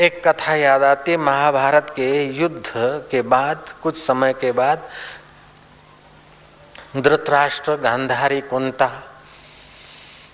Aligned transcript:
एक 0.00 0.28
कथा 0.28 0.54
याद 0.54 0.82
आती 0.82 1.10
है, 1.10 1.16
महाभारत 1.16 1.90
के 1.90 2.24
युद्ध 2.24 2.72
के 3.10 3.22
बाद, 3.22 3.64
कुछ 3.82 4.06
समय 4.06 4.32
के 4.32 4.52
बाद, 4.52 4.82
धृतराष्ट्र, 6.96 7.76
गांधारी, 7.76 8.40
कुंता, 8.40 8.90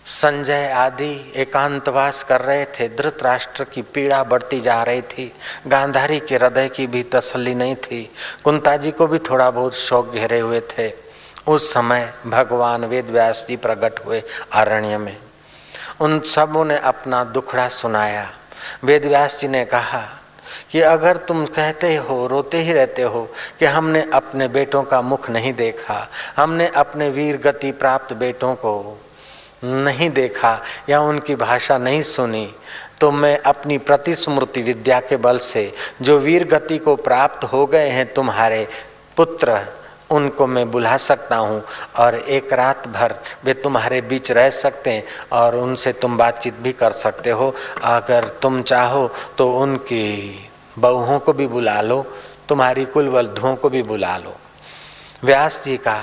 संजय 0.06 0.70
आदि 0.70 1.32
एकांतवास 1.36 2.24
कर 2.24 2.40
रहे 2.40 2.64
थे। 2.64 2.88
धृतराष्ट्र 2.88 3.64
की 3.64 3.82
पीड़ा 3.82 4.22
बढ़ती 4.22 4.60
जा 4.60 4.82
रही 4.82 5.02
थी। 5.02 5.32
गांधारी 5.66 6.20
के 6.20 6.36
हृदय 6.36 6.68
की 6.68 6.86
भी 6.86 7.02
तसल्ली 7.02 7.54
नहीं 7.54 7.76
थी। 7.76 8.12
कुंता 8.44 8.76
जी 8.76 8.90
को 8.90 9.06
भी 9.06 9.18
थोड़ा 9.18 9.50
बहुत 9.50 9.74
शौक 9.74 10.12
घेरे 10.12 10.38
हुए 10.38 10.60
थे। 10.60 10.92
उस 11.46 11.72
समय 11.72 12.14
भगवान 12.26 12.84
वेद 12.84 13.06
व्यास 13.06 13.46
जी 13.48 13.56
प्रकट 13.56 14.06
हुए 14.06 14.22
आरण्य 14.52 14.98
में। 14.98 15.16
उन 16.00 16.20
सबों 16.20 16.64
ने 16.64 16.78
अपना 16.78 17.24
दुखड़ा 17.24 17.68
सुनाया। 17.68 18.30
वेद 18.84 19.06
व्यास 19.06 19.38
जी 19.40 19.48
ने 19.48 19.64
कहा 19.64 20.02
कि 20.70 20.80
अगर 20.80 21.16
तुम 21.28 21.44
कहते 21.46 21.94
हो, 21.96 22.26
रोते 22.26 22.62
ही 22.62 22.72
रहते 22.72 23.02
हो 23.02 23.22
कि 23.58 23.66
हमने 23.66 24.02
अपने 24.12 24.48
बेटों 24.48 24.82
का 24.82 25.00
मुख 25.02 25.28
नहीं 25.30 25.52
देखा, 25.54 26.08
हमने 26.36 26.68
अपने 26.76 27.08
वीर 27.10 27.36
गति 27.36 27.72
प्राप्त 27.72 28.12
बेटों 28.12 28.54
को 28.54 28.98
नहीं 29.64 30.10
देखा 30.10 30.58
या 30.88 31.00
उनकी 31.00 31.34
भाषा 31.34 31.78
नहीं 31.78 32.02
सुनी 32.02 32.48
तो 33.00 33.10
मैं 33.10 33.36
अपनी 33.38 33.76
प्रतिस्मृति 33.78 34.62
विद्या 34.62 34.98
के 35.00 35.16
बल 35.16 35.38
से 35.38 35.72
जो 36.02 36.18
वीर 36.18 36.44
गति 36.44 36.78
को 36.78 36.96
प्राप्त 36.96 37.44
हो 37.44 37.64
गए 37.66 37.88
हैं 37.88 38.12
तुम्हारे 38.14 38.66
पुत्र 39.16 39.60
उनको 40.12 40.46
मैं 40.46 40.70
बुला 40.70 40.96
सकता 40.98 41.36
हूँ 41.36 41.62
और 41.98 42.14
एक 42.14 42.52
रात 42.52 42.86
भर 42.88 43.14
वे 43.44 43.54
तुम्हारे 43.54 44.00
बीच 44.00 44.30
रह 44.30 44.48
सकते 44.50 44.90
हैं 44.90 45.04
और 45.32 45.56
उनसे 45.56 45.92
तुम 45.92 46.16
बातचीत 46.18 46.54
भी 46.54 46.72
कर 46.72 46.92
सकते 46.92 47.30
हो। 47.30 47.54
अगर 47.84 48.28
तुम 48.42 48.62
चाहो 48.62 49.10
तो 49.38 49.50
उनकी 49.60 50.48
बहुओं 50.78 51.18
को 51.18 51.32
भी 51.32 51.46
बुला 51.46 51.80
लो, 51.80 52.02
तुम्हारी 52.48 52.84
कुल 52.84 53.08
वल्धुओं 53.08 53.54
को 53.56 53.68
भी 53.68 53.82
बुला 53.82 54.16
लो। 54.16 54.36
व्यास 55.24 55.62
जी 55.64 55.76
का 55.76 55.98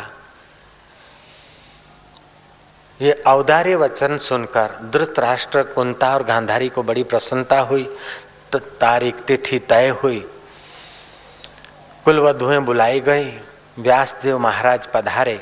ये 2.99 3.11
औदार्य 3.27 3.75
वचन 3.75 4.17
सुनकर 4.17 4.71
धृतराष्ट्र 4.93 5.63
कुंता 5.65 6.13
और 6.13 6.23
गांधारी 6.23 6.69
को 6.69 6.83
बड़ी 6.83 7.03
प्रसन्नता 7.03 7.59
हुई। 7.59 7.87
तारीख 8.55 9.15
तिथि 9.21 9.59
तय 9.59 9.89
हुई। 10.03 10.19
कुलवधुएँ 12.05 12.59
बुलाई 12.59 12.99
गई। 12.99 13.29
व्यासदेव 13.79 14.37
महाराज 14.39 14.87
पधारे 14.87 15.39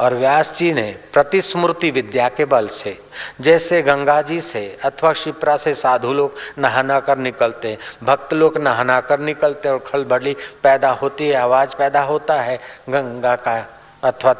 और 0.00 0.14
व्यास 0.14 0.54
जी 0.56 0.72
ने 0.72 0.84
प्रतिस्मृति 1.12 1.90
विद्या 1.90 2.28
के 2.28 2.44
बल 2.44 2.68
से, 2.68 2.96
जैसे 3.40 3.80
गंगा 3.82 4.20
जी 4.22 4.40
से 4.40 4.64
अथवा 4.84 5.12
शिप्रा 5.12 5.56
से 5.56 5.74
साधु 5.74 6.12
लोग 6.12 6.36
नहाना 6.58 6.98
कर 7.00 7.18
निकलते, 7.18 7.76
भक्त 8.02 8.32
लोग 8.32 8.58
नहाना 8.58 9.00
कर 9.00 9.20
निकलते 9.20 9.68
और 9.68 9.78
खलबली 9.86 10.36
पैदा 10.62 10.90
होती 10.92 11.28
है, 11.28 11.34
आवाज़ 11.34 11.76
पैदा 11.76 12.02
होता 12.02 12.40
है 12.40 12.56
गंगा 12.88 13.34
का 13.36 13.56
अथवा 14.04 14.34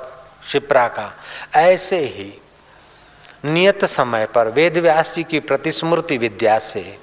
शिप्रा 0.47 0.87
का। 0.89 1.13
ऐसे 1.57 1.99
ही 1.99 2.33
नियत 3.45 3.85
समय 3.85 4.27
पर 4.27 4.49
वेद 4.49 4.79
व्यास 4.79 5.15
जी 5.15 5.23
की 5.23 5.41
प्रतिस्मृति 5.41 6.19
विद्या 6.19 6.59
से 6.59 6.99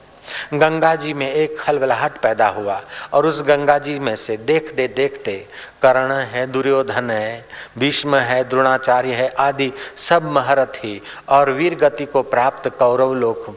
गंगा 0.54 0.94
जी 0.96 1.14
में 1.14 1.32
एक 1.32 1.60
खलबलाहट 1.60 2.18
पैदा 2.18 2.48
हुआ 2.48 2.82
और 3.14 3.26
उस 3.26 3.42
गंगा 3.42 3.78
जी 3.78 3.98
में 4.00 4.16
से 4.16 4.38
देखते 4.38 4.88
देखते 4.88 5.34
कर्ण 5.82 6.12
है, 6.12 6.46
दुर्योधन 6.48 7.12
है, 7.12 7.46
भीष्म 7.78 8.16
है, 8.16 8.44
द्रोणाचार्य 8.50 9.14
है 9.14 9.28
आदि 9.40 9.72
सब 9.96 10.32
महारथी 10.32 11.02
और 11.30 11.52
वीर 11.52 11.76
गति 11.76 12.06
को 12.06 12.22
प्राप्त 12.24 12.70
कौरव 12.70 13.14
लोग 13.14 13.56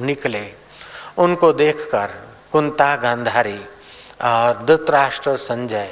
निकले। 0.00 0.46
उनको 1.18 1.52
देखकर 1.52 2.10
कुंता 2.52 2.94
गांधारी 2.96 3.58
और 4.22 4.64
धृतराष्ट्र 4.66 5.36
संजय 5.36 5.88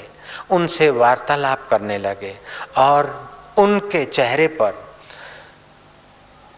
उनसे 0.51 0.91
वार्तालाप 0.91 1.67
करने 1.70 1.98
लगे 1.98 2.35
और 2.77 3.07
उनके 3.58 4.05
चेहरे 4.05 4.47
पर 4.61 4.75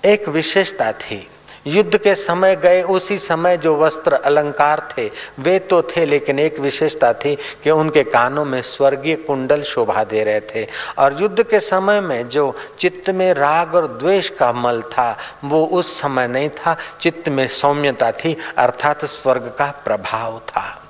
एक 0.05 0.28
विशेषता 0.28 0.93
थी 0.93 1.30
युद्ध 1.66 1.98
के 1.98 2.15
समय 2.15 2.56
गए, 2.56 2.82
उसी 2.82 3.19
समय 3.19 3.56
जो 3.56 3.76
वस्त्र 3.76 4.12
अलंकार 4.12 4.88
थे, 4.98 5.10
वे 5.38 5.59
तो 5.59 5.82
थे, 5.82 6.06
लेकिन 6.06 6.38
एक 6.38 6.59
विशेषता 6.59 7.12
थी 7.12 7.37
कि 7.37 7.71
उनके 7.71 8.04
कानों 8.04 8.44
में 8.44 8.62
स्वर्गीय 8.62 9.16
कुंडल 9.16 9.62
शोभा 9.62 10.04
दे 10.04 10.25
रहे 10.25 10.41
थे। 10.41 10.69
और 10.99 11.22
युद्ध 11.22 11.43
के 11.43 11.60
समय 11.60 12.00
में 12.00 12.28
जो 12.28 12.56
चित्त 12.78 13.10
में 13.10 13.34
राग 13.34 13.75
और 13.75 13.87
द्वेष 13.87 14.28
का 14.28 14.53
मल 14.53 14.82
था, 14.82 15.19
वो 15.44 15.66
उस 15.66 16.00
समय 16.00 16.28
नहीं 16.28 16.50
था। 16.50 16.76
चित्त 17.00 17.28
में 17.28 17.49
सौम्यता 17.49 18.12
थी, 18.12 18.37
अर्थात 18.56 19.04
स्वर्ग 19.04 19.54
का 19.59 19.75
प्रभाव 19.84 20.38
था। 20.38 20.82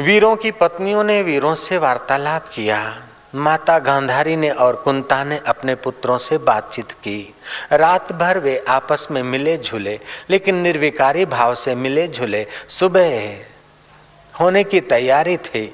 वीरों 0.00 0.36
की 0.36 0.50
पत्नियों 0.50 1.04
ने 1.04 1.22
वीरों 1.22 1.54
से 1.54 1.78
वार्तालाप 1.78 2.44
किया। 2.54 3.02
माता 3.34 3.78
गांधारी 3.78 4.34
ने 4.36 4.50
और 4.50 4.76
कुंता 4.76 5.22
ने 5.24 5.40
अपने 5.46 5.74
पुत्रों 5.74 6.16
से 6.18 6.38
बातचीत 6.38 6.92
की। 6.92 7.34
रात 7.72 8.12
भर 8.12 8.38
वे 8.38 8.56
आपस 8.68 9.06
में 9.10 9.22
मिले 9.22 9.56
झूले, 9.58 9.98
लेकिन 10.30 10.56
निर्विकारी 10.56 11.24
भाव 11.26 11.54
से 11.54 11.74
मिले 11.74 12.06
झूले 12.08 12.46
सुबह 12.68 13.36
होने 14.34 14.64
की 14.64 14.80
तैयारी 14.80 15.36
थी। 15.38 15.64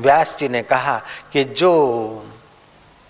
व्यास 0.00 0.36
जी 0.38 0.48
ने 0.48 0.62
कहा 0.62 1.00
कि 1.32 1.44
जो 1.44 1.72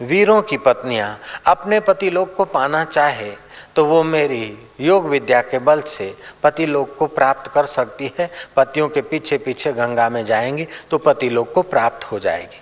वीरों 0.00 0.40
की 0.42 0.56
पत्नियाँ 0.58 1.18
अपने 1.46 1.80
पति 1.80 2.10
लोग 2.10 2.34
को 2.36 2.44
पाना 2.44 2.84
चाहे 2.84 3.30
तो 3.76 3.84
वो 3.84 4.02
मेरी 4.02 4.58
योग 4.80 5.08
विद्या 5.08 5.40
के 5.42 5.58
बल 5.58 5.80
से 5.82 6.14
पति 6.42 6.66
लोग 6.66 6.96
को 6.96 7.06
प्राप्त 7.06 7.50
कर 7.50 7.66
सकती 7.66 8.10
है। 8.18 8.30
पतियों 8.56 8.88
के 8.88 9.00
पीछे 9.02 9.38
पीछे 9.38 9.72
गंगा 9.72 10.08
में 10.08 10.24
जाएँगी 10.24 10.66
तो 10.90 10.98
पति 10.98 11.28
लोग 11.30 11.52
को 11.52 11.62
प्राप्त 11.62 12.04
हो 12.04 12.18
जाएगी। 12.18 12.59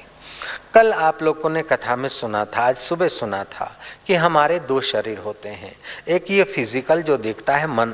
कल 0.79 0.93
आप 0.93 1.23
लोगों 1.23 1.51
ने 1.51 1.63
कथा 1.63 1.95
में 1.97 2.09
सुना 2.09 2.45
था 2.45 2.63
आज 2.63 2.77
सुबह 2.77 3.09
सुना 3.09 3.43
था। 3.45 3.78
कि 4.07 4.15
हमारे 4.17 4.59
दो 4.61 4.81
शरीर 4.83 5.19
होते 5.19 5.49
हैं। 5.49 5.73
एक 6.09 6.31
ये 6.31 6.45
फ़िज़िकल 6.45 7.03
जो 7.03 7.17
दिखता 7.19 7.57
है 7.57 7.67
मन, 7.69 7.93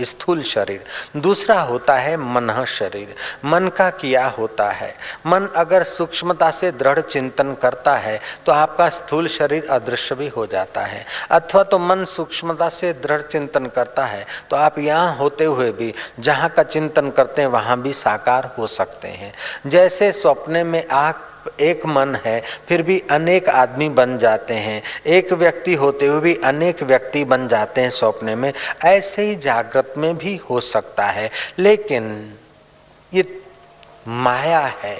स्थूल 0.00 0.42
शरीर, 0.44 0.84
दूसरा 1.16 1.60
होता 1.62 1.96
है 1.96 2.16
मन 2.16 2.64
शरीर। 2.68 3.14
मन 3.44 3.68
का 3.68 3.88
किया 3.92 4.26
होता 4.28 4.70
है। 4.70 4.94
मन 5.26 5.48
अगर 5.56 5.82
सूक्ष्मता 5.84 6.50
से 6.52 6.70
दृढ़ 6.72 7.00
चिंतन 7.00 7.54
करता 7.62 7.96
है 7.96 8.20
तो 8.46 8.52
आपका 8.52 8.88
स्थूल 8.90 9.28
शरीर 9.30 9.66
अदृश्य 9.70 10.14
भी 10.14 10.28
हो 10.28 10.46
जाता 10.46 10.84
है। 10.84 11.04
अथवा 11.30 11.62
तो 11.62 11.78
मन 11.80 12.04
सूक्ष्मता 12.06 12.68
से 12.70 12.92
दृढ़ 12.94 13.22
चिंतन 13.22 13.66
करता 13.66 14.06
है 14.06 14.24
तो 14.50 14.56
आप 14.56 14.78
यहाँ 14.78 15.16
होते 15.16 15.44
हुए 15.44 15.70
भी, 15.72 15.92
जहाँ 16.20 16.48
का 16.48 16.62
चिंतन 16.64 17.10
करते 17.10 17.42
हैं, 17.42 17.48
वहाँ 17.48 17.80
भी 17.82 17.92
साकार 17.94 18.54
हो 18.58 18.66
सकते 18.68 19.08
हैं। 19.08 19.32
जैसे 19.66 20.10
स्वप्ने 20.12 20.64
में 20.64 20.86
आग 20.88 21.30
एक 21.60 21.86
मन 21.86 22.14
है, 22.24 22.42
फिर 22.68 22.82
भी 22.82 22.98
अनेक 23.10 23.48
आदमी 23.48 23.88
बन 23.90 24.16
जाते 24.18 24.54
हैं। 24.56 24.82
एक 25.08 25.31
व्यक्ति 25.32 25.74
होते 25.74 26.06
हुए 26.06 26.20
भी 26.20 26.34
अनेक 26.34 26.82
व्यक्ति 26.82 27.24
बन 27.24 27.48
जाते 27.48 27.80
हैं 27.80 27.90
सपने 27.90 28.34
में। 28.34 28.52
ऐसे 28.84 29.22
ही 29.22 29.36
जागृत 29.36 29.94
में 29.96 30.18
भी 30.18 30.36
हो 30.36 30.60
सकता 30.60 31.06
है। 31.06 31.30
लेकिन 31.58 32.34
ये 33.14 33.42
माया 34.08 34.60
है। 34.60 34.98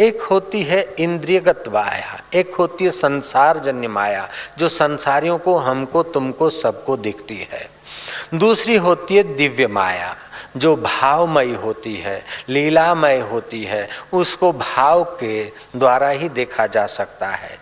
एक 0.00 0.22
होती 0.22 0.62
है 0.62 0.94
इंद्रियगत 0.98 1.64
माया, 1.68 2.22
एक 2.34 2.54
होती 2.54 2.84
है 2.84 2.90
संसार 2.90 3.58
जन्य 3.58 3.88
माया, 3.88 4.28
जो 4.58 4.68
संसारियों 4.68 5.38
को, 5.38 5.56
हमको, 5.56 6.02
तुमको, 6.02 6.50
सबको 6.50 6.96
दिखती 6.96 7.48
है। 7.52 7.70
दूसरी 8.34 8.76
होती 8.76 9.16
है 9.16 9.22
दिव्य 9.22 9.66
माया, 9.66 10.16
जो 10.56 10.76
भावमय 10.76 11.52
होती 11.52 11.96
है, 11.96 12.24
लीलामय 12.48 13.18
होती 13.18 13.64
है, 13.64 13.88
उसको 14.12 14.52
भाव 14.52 15.04
के 15.04 15.44
द्वारा 15.76 16.08
ही 16.08 16.28
देखा 16.28 16.66
जा 16.66 16.86
सकता 16.86 17.28
है। 17.28 17.58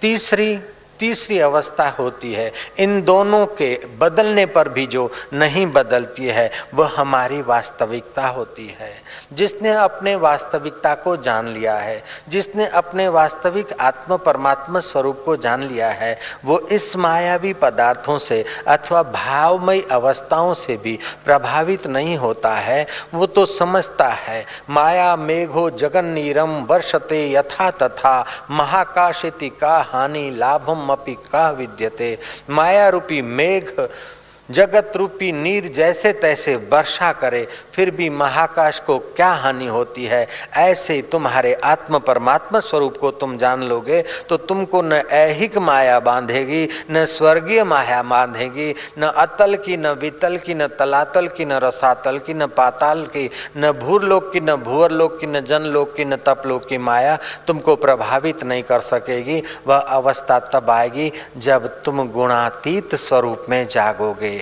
तीसरी 0.00 0.60
तीसरी 1.04 1.38
अवस्था 1.38 1.88
होती 1.88 2.34
है। 2.34 2.52
इन 2.78 3.02
दोनों 3.02 3.46
के 3.46 3.80
बदलने 3.98 4.46
पर 4.46 4.68
भी 4.68 4.86
जो 4.86 5.10
नहीं 5.32 5.66
बदलती 5.66 6.24
है, 6.24 6.50
वह 6.74 6.90
हमारी 6.96 7.42
वास्तविकता 7.42 8.26
होती 8.26 8.76
है। 8.80 8.92
जिसने 9.32 9.72
अपने 9.72 10.16
वास्तविकता 10.16 10.94
को 10.94 11.16
जान 11.16 11.48
लिया 11.48 11.74
है, 11.74 12.04
जिसने 12.28 12.66
अपने 12.66 13.08
वास्तविक 13.08 13.68
आत्म 13.80 14.16
परमात्मा 14.16 14.80
स्वरूप 14.80 15.22
को 15.24 15.36
जान 15.36 15.62
लिया 15.62 15.88
है, 15.88 16.18
वो 16.44 16.58
इस 16.58 16.96
मायावी 16.96 17.52
पदार्थों 17.52 18.18
से 18.18 18.44
अथवा 18.68 19.02
भावमयी 19.02 19.84
अवस्थाओं 19.90 20.54
से 20.54 20.76
भी 20.76 20.98
प्रभावित 21.24 21.86
नहीं 21.86 22.16
होता 22.16 22.54
है। 22.54 22.86
वो 23.14 23.26
तो 23.26 23.46
समझता 23.46 24.08
है, 24.08 24.46
माया 24.70 25.16
मेघो 25.16 25.70
जगन 25.70 26.04
नीरम 26.04 26.50
वर्षते 26.50 27.32
यथा 27.32 27.70
तथा, 27.70 28.24
महाकाशिति 28.50 29.48
का 29.48 29.78
हानि 29.78 30.30
लाभम 30.30 30.93
अपि 30.94 31.14
का 31.32 31.50
विद्यते? 31.50 32.18
माया 32.50 32.88
रूपी 32.88 33.22
मेघ 33.22 33.68
जगत 34.48 34.92
रूपी 34.96 35.30
नीर 35.32 35.66
जैसे 35.76 36.12
तैसे 36.12 36.54
वर्षा 36.72 37.12
करे, 37.12 37.46
फिर 37.72 37.90
भी 37.90 38.08
महाकाश 38.10 38.78
को 38.80 38.98
क्या 39.16 39.28
हानि 39.32 39.66
होती 39.66 40.04
है? 40.04 40.26
ऐसे 40.56 41.00
तुम्हारे 41.12 41.52
आत्म 41.64 41.98
परमात्मा 41.98 42.60
स्वरूप 42.60 42.96
को 42.96 43.10
तुम 43.10 43.36
जान 43.38 43.62
लोगे 43.62 44.02
तो 44.28 44.36
तुमको 44.36 44.82
न 44.82 44.92
ऐहिक 44.92 45.56
माया 45.58 45.98
बांधेगी, 46.00 46.68
न 46.90 47.04
स्वर्गीय 47.06 47.62
माया 47.64 48.02
बांधेगी, 48.02 48.74
न 48.98 49.12
अतल 49.16 49.56
की, 49.56 49.76
न 49.76 49.92
वितल 49.94 50.36
की, 50.36 50.54
न 50.54 50.66
तलातल 50.68 51.28
की, 51.28 51.44
न 51.44 51.52
रसातल 51.62 52.18
की, 52.18 52.34
न 52.34 52.46
पाताल 52.46 53.04
की, 53.06 53.28
न 53.56 53.72
भूरलोक 53.72 54.32
की, 54.32 54.40
न 54.40 54.56
भूअर 54.56 54.92
लोक 54.92 55.18
की, 55.20 55.26
न 55.26 55.40
जनलोक 55.40 55.94
की, 55.96 56.04
न 56.04 56.16
तपलोक 56.16 56.68
की 56.68 56.78
माया 56.78 57.18
तुमको 57.46 57.76
प्रभावित 57.76 58.44
नहीं 58.44 58.62
कर 58.62 58.80
सकेगी। 58.82 59.42
वह 59.66 59.76
अवस्था 59.76 60.38
तब 60.52 60.70
आएगी 60.70 61.12
जब 61.36 61.68
तुम 61.82 62.08
गुणातीत 62.08 62.94
स्वरूप 62.94 63.46
में 63.48 63.66
जागोगे। 63.68 64.33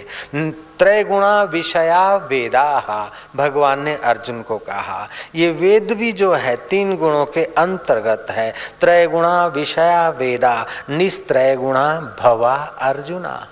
त्रय 0.78 1.04
गुणा 1.04 1.42
विषया 1.42 2.16
वेदा। 2.16 3.10
भगवान 3.36 3.80
ने 3.80 3.94
अर्जुन 3.94 4.42
को 4.42 4.58
कहा, 4.58 5.08
ये 5.34 5.50
वेद 5.50 5.92
भी 5.92 6.12
जो 6.12 6.32
है, 6.34 6.56
तीन 6.56 6.96
गुणों 6.96 7.26
के 7.26 7.44
अंतर्गत 7.44 8.26
है। 8.30 8.54
त्रय 8.80 9.06
गुणा 9.06 9.46
विषया 9.46 10.08
वेदा 10.08 10.66
निस्त्रय 10.90 11.56
गुणा 11.56 12.16
भवा 12.20 12.56
अर्जुना। 12.80 13.46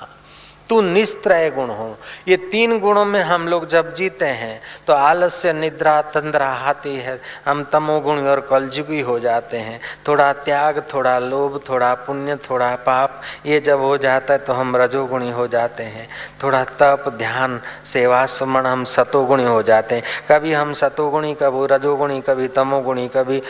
तू 0.70 0.80
निस्त्रय 0.80 1.50
गुण 1.50 1.68
हो। 1.68 1.96
ये 2.28 2.36
तीन 2.50 2.78
गुणों 2.80 3.04
में 3.04 3.22
हम 3.22 3.46
लोग 3.48 3.68
जब 3.68 3.94
जीते 3.94 4.24
हैं 4.24 4.60
तो 4.86 4.92
आलस्य, 4.92 5.52
निद्रा, 5.52 6.00
तंद्रा 6.02 6.48
आती 6.48 6.94
है। 6.96 7.18
हम 7.46 7.62
तमोगुणी 7.72 8.26
और 8.26 8.40
कलजुगी 8.40 9.00
हो 9.00 9.18
जाते 9.20 9.56
हैं। 9.58 9.80
थोड़ा 10.08 10.32
त्याग, 10.34 10.82
थोड़ा 10.94 11.18
लोभ, 11.18 11.60
थोड़ा 11.68 11.92
पुण्य, 11.96 12.36
थोड़ा 12.44 12.74
पाप, 12.76 13.20
ये 13.46 13.60
जब 13.60 13.80
हो 13.80 13.96
जाता 13.98 14.34
है 14.34 14.38
तो 14.38 14.52
हम 14.52 14.76
रजोगुणी 14.76 15.30
हो 15.30 15.46
जाते 15.48 15.82
हैं। 15.84 16.08
थोड़ा 16.42 16.62
तप, 16.80 17.04
ध्यान 17.18 17.60
सेवा 17.84 18.24
सुमन 18.28 18.66
हम 18.66 18.84
सतोगुणी 18.86 19.44
हो 19.44 19.62
जाते 19.62 19.94
हैं। 19.94 20.02
कभी 20.28 20.52
हम 20.52 20.72
सतोगुणी, 20.72 21.34
कभी 21.34 21.66
रजोगुणी, 21.66 22.20
कभी 22.20 22.48
तमोगुणी, 22.50 23.08
कभी 23.08 23.42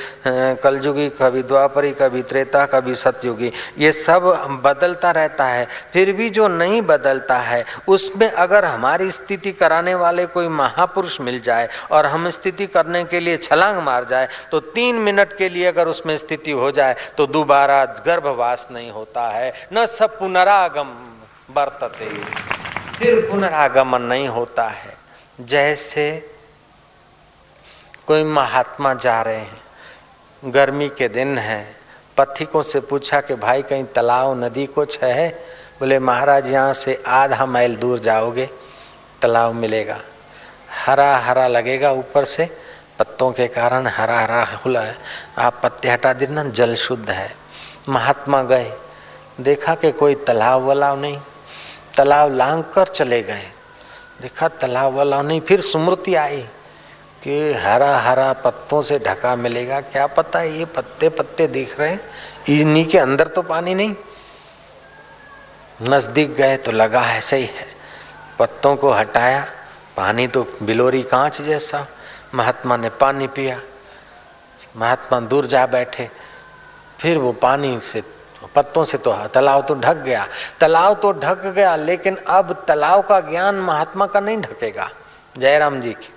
कलजुगी 0.63 1.09
कभी 1.13 1.43
द्वापरी, 1.43 1.91
कभी 1.93 2.23
त्रेता, 2.23 2.65
कभी 2.67 2.95
सतयुगी। 2.95 3.53
ये 3.79 3.93
सब 3.93 4.23
बदलता 4.65 5.11
रहता 5.11 5.45
है। 5.47 5.67
फिर 5.93 6.13
भी 6.13 6.31
जो 6.31 6.49
नहीं 6.49 6.81
बदल 6.83 7.09
बदलता 7.11 7.39
है। 7.39 7.65
उसमें 7.89 8.31
अगर 8.31 8.65
हमारी 8.65 9.11
स्थिति 9.11 9.53
कराने 9.53 9.95
वाले 9.95 10.27
कोई 10.27 10.49
महापुरुष 10.49 11.21
मिल 11.21 11.41
जाए 11.41 11.69
और 11.91 12.07
हम 12.07 12.31
स्थिति 12.31 12.67
करने 12.67 13.05
के 13.05 13.21
लिए 13.21 13.37
छलांग 13.39 13.79
मार 13.79 14.05
जाए 14.05 14.29
तो 14.51 14.61
तीन 14.71 14.97
मिनट 14.99 15.37
के 15.37 15.49
लिए 15.49 15.67
अगर 15.67 15.89
उसमें 15.89 16.17
स्थिति 16.19 16.51
हो 16.53 16.71
जाए 16.71 16.97
तो 17.17 17.27
दोबारा 17.27 17.85
गर्भवास 18.07 18.69
नहीं 18.71 18.91
होता 18.91 19.29
है। 19.29 19.53
न 19.73 19.87
सब 19.89 20.19
पुनरागम 20.19 20.95
बरतते, 21.51 22.09
फिर 22.99 23.21
पुनरागमन 23.31 24.03
नहीं 24.03 24.29
होता 24.29 24.69
है। 24.69 24.97
जैसे 25.41 26.07
कोई 28.07 28.25
महात्मा 28.25 28.95
जा 28.95 29.21
रहे 29.23 29.37
हैं, 29.37 29.61
गर्मी 30.43 30.89
के 30.89 31.09
दिन 31.09 31.39
है, 31.39 31.61
पथिकों 32.17 32.63
से 32.63 32.81
पूछा 32.81 33.21
कि, 33.21 33.35
भाई, 33.35 33.63
कहीं 33.63 33.85
तालाब, 33.87 34.43
नदी 34.45 34.67
कुछ 34.69 34.99
है? 35.03 35.29
बोले, 35.81 35.99
महाराज, 35.99 36.53
यहाँ 36.53 36.73
से 36.73 37.03
आधा 37.07 37.47
माइल 37.47 37.77
दूर 37.77 37.99
जाओगे, 37.99 38.51
तालाब 39.23 39.55
मिलेगा। 39.55 39.99
हरा 40.87 41.17
हरा 41.17 41.47
लगेगा 41.47 41.93
ऊपर 41.93 42.25
से, 42.25 42.57
पत्तों 42.99 43.31
के 43.33 43.49
कारण 43.49 43.87
हरा 43.87 44.21
हरा 44.21 44.45
खुला 44.63 44.81
है। 44.81 44.97
आप 45.39 45.61
पत्ते 45.63 45.89
हटा 45.89 46.13
देना, 46.13 46.45
जल 46.45 46.75
शुद्ध 46.75 47.11
है। 47.11 47.37
महात्मा 47.89 48.43
गए। 48.43 48.73
देखा 49.41 49.75
कि 49.75 49.93
कोई 49.93 50.15
तालाब 50.15 50.63
वालाव 50.63 51.01
नहीं। 51.01 51.21
तालाब 51.97 52.35
लांग 52.35 52.65
कर 52.65 52.87
चले 52.87 53.23
गए। 53.23 53.47
देखा 54.23 54.49
तालाब 54.49 54.93
वाला 54.93 55.23
नहीं, 55.23 55.41
फिर 55.41 55.61
स्मृति 55.61 56.15
आई 56.15 56.43
कि 57.25 57.53
हरा 57.53 57.99
हरा 57.99 58.33
पत्तों 58.33 58.83
से 58.83 58.99
ढका 58.99 59.37
मिलेगा। 59.37 59.81
क्या 59.81 60.07
पता 60.07 60.39
है 60.39 60.59
ये 60.59 60.65
पत्ते 60.65 61.09
पत्ते 61.09 61.47
दिख 61.47 61.81
रहे 61.81 61.91
हैं। 61.91 62.01
इन्हीं 62.49 62.87
के 62.87 62.99
अंदर 62.99 63.27
तो 63.27 63.43
पानी 63.43 63.75
नहीं। 63.75 63.95
नज़दीक 65.83 66.35
गए 66.35 66.57
तो 66.57 66.73
लगा 66.73 67.01
है, 67.01 67.21
सही 67.21 67.45
है। 67.45 67.67
पत्तों 68.39 68.77
को 68.77 68.91
हटाया, 68.91 69.45
पानी 69.97 70.27
तो 70.29 70.43
बिलोरी 70.63 71.03
कांच 71.03 71.41
जैसा। 71.43 71.87
महात्मा 72.35 72.77
ने 72.77 72.89
पानी 72.91 73.27
पिया। 73.27 73.61
महात्मा 74.77 75.21
दूर 75.21 75.47
जा 75.47 75.67
बैठे। 75.67 76.09
फिर 77.01 77.19
वो 77.19 77.33
पानी 77.33 77.81
से, 77.81 78.03
पत्तों 78.55 78.85
से 78.85 78.99
तो 78.99 79.13
तालाब 79.27 79.67
तो 79.67 79.75
ढक 79.75 79.97
गया। 79.97 80.27
तालाब 80.61 81.01
तो 81.01 81.13
ढक 81.13 81.47
गया, 81.47 81.77
लेकिन 81.77 82.17
अब 82.17 82.53
तालाब 82.69 83.07
का 83.07 83.21
ज्ञान 83.21 83.55
महात्मा 83.55 84.07
का 84.07 84.21
नहीं 84.21 84.39
ढकेगा। 84.39 84.91
जयराम 85.39 85.81
जी 85.81 85.93
की 85.93 86.13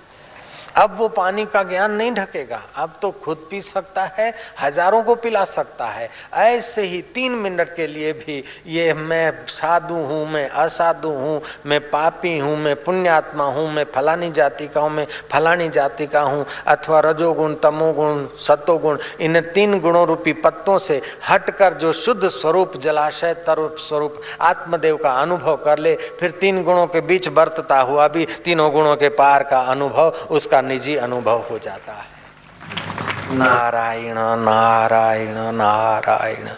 अब 0.76 0.96
वो 0.98 1.08
पानी 1.10 1.44
का 1.46 1.62
ज्ञान 1.62 1.90
नहीं 1.92 2.12
ढकेगा। 2.12 2.60
अब 2.76 2.92
तो 3.02 3.10
खुद 3.24 3.46
पी 3.50 3.60
सकता 3.62 4.04
है, 4.18 4.32
हज़ारों 4.60 5.02
को 5.02 5.14
पिला 5.14 5.44
सकता 5.46 5.86
है। 5.86 6.08
ऐसे 6.34 6.82
ही 6.82 7.00
तीन 7.14 7.32
मिनट 7.34 7.74
के 7.76 7.86
लिए 7.86 8.12
भी 8.14 8.42
ये 8.66 8.92
मैं 8.94 9.46
साधु 9.48 9.94
हूँ, 9.94 10.26
मैं 10.28 10.48
असाधु 10.48 11.08
हूँ, 11.10 11.40
मैं 11.66 11.80
पापी 11.90 12.38
हूँ, 12.38 12.56
मैं 12.56 12.74
पुण्यात्मा 12.84 13.44
हूँ, 13.44 13.70
मैं 13.72 13.84
फलानी 13.84 14.30
जाति 14.32 14.68
का 14.68 14.80
हूँ 14.80 14.90
मैं 14.90 15.06
फलानी 15.32 15.68
जाति 15.68 16.06
का 16.06 16.20
हूँ, 16.20 16.44
अथवा 16.66 17.00
रजोगुण, 17.00 17.54
तमोगुण, 17.54 18.26
सतोगुण, 18.40 18.98
इन 19.20 19.40
तीन 19.54 19.78
गुणों 19.80 20.06
रूपी 20.06 20.32
पत्तों 20.34 20.78
से 20.78 21.00
हटकर 21.28 21.74
जो 21.74 21.92
शुद्ध 21.92 22.28
स्वरूप, 22.28 22.76
जलाशय 22.76 23.34
तरुप 23.46 23.76
स्वरूप, 23.78 24.20
आत्मदेव 24.40 24.96
का 24.96 25.12
अनुभव 25.12 25.56
कर 25.56 25.78
ले, 25.78 25.94
फिर 26.20 26.30
तीन 26.30 26.62
गुणों 26.64 26.86
के 26.86 27.00
बीच 27.02 27.28
बरतता 27.28 27.80
हुआ 27.80 28.08
भी, 28.08 28.26
तीनों 28.44 28.70
गुणों 28.72 28.96
के 28.96 29.08
पार 29.10 29.42
का 29.42 29.60
अनुभव, 29.62 30.26
उसका 30.30 30.60
निजी 30.64 30.96
अनुभव 30.96 31.46
हो 31.50 31.58
जाता 31.58 31.92
है। 31.92 33.36
नारायण 33.36 34.18
नारायण 34.40 35.36
नारायण 35.54 36.48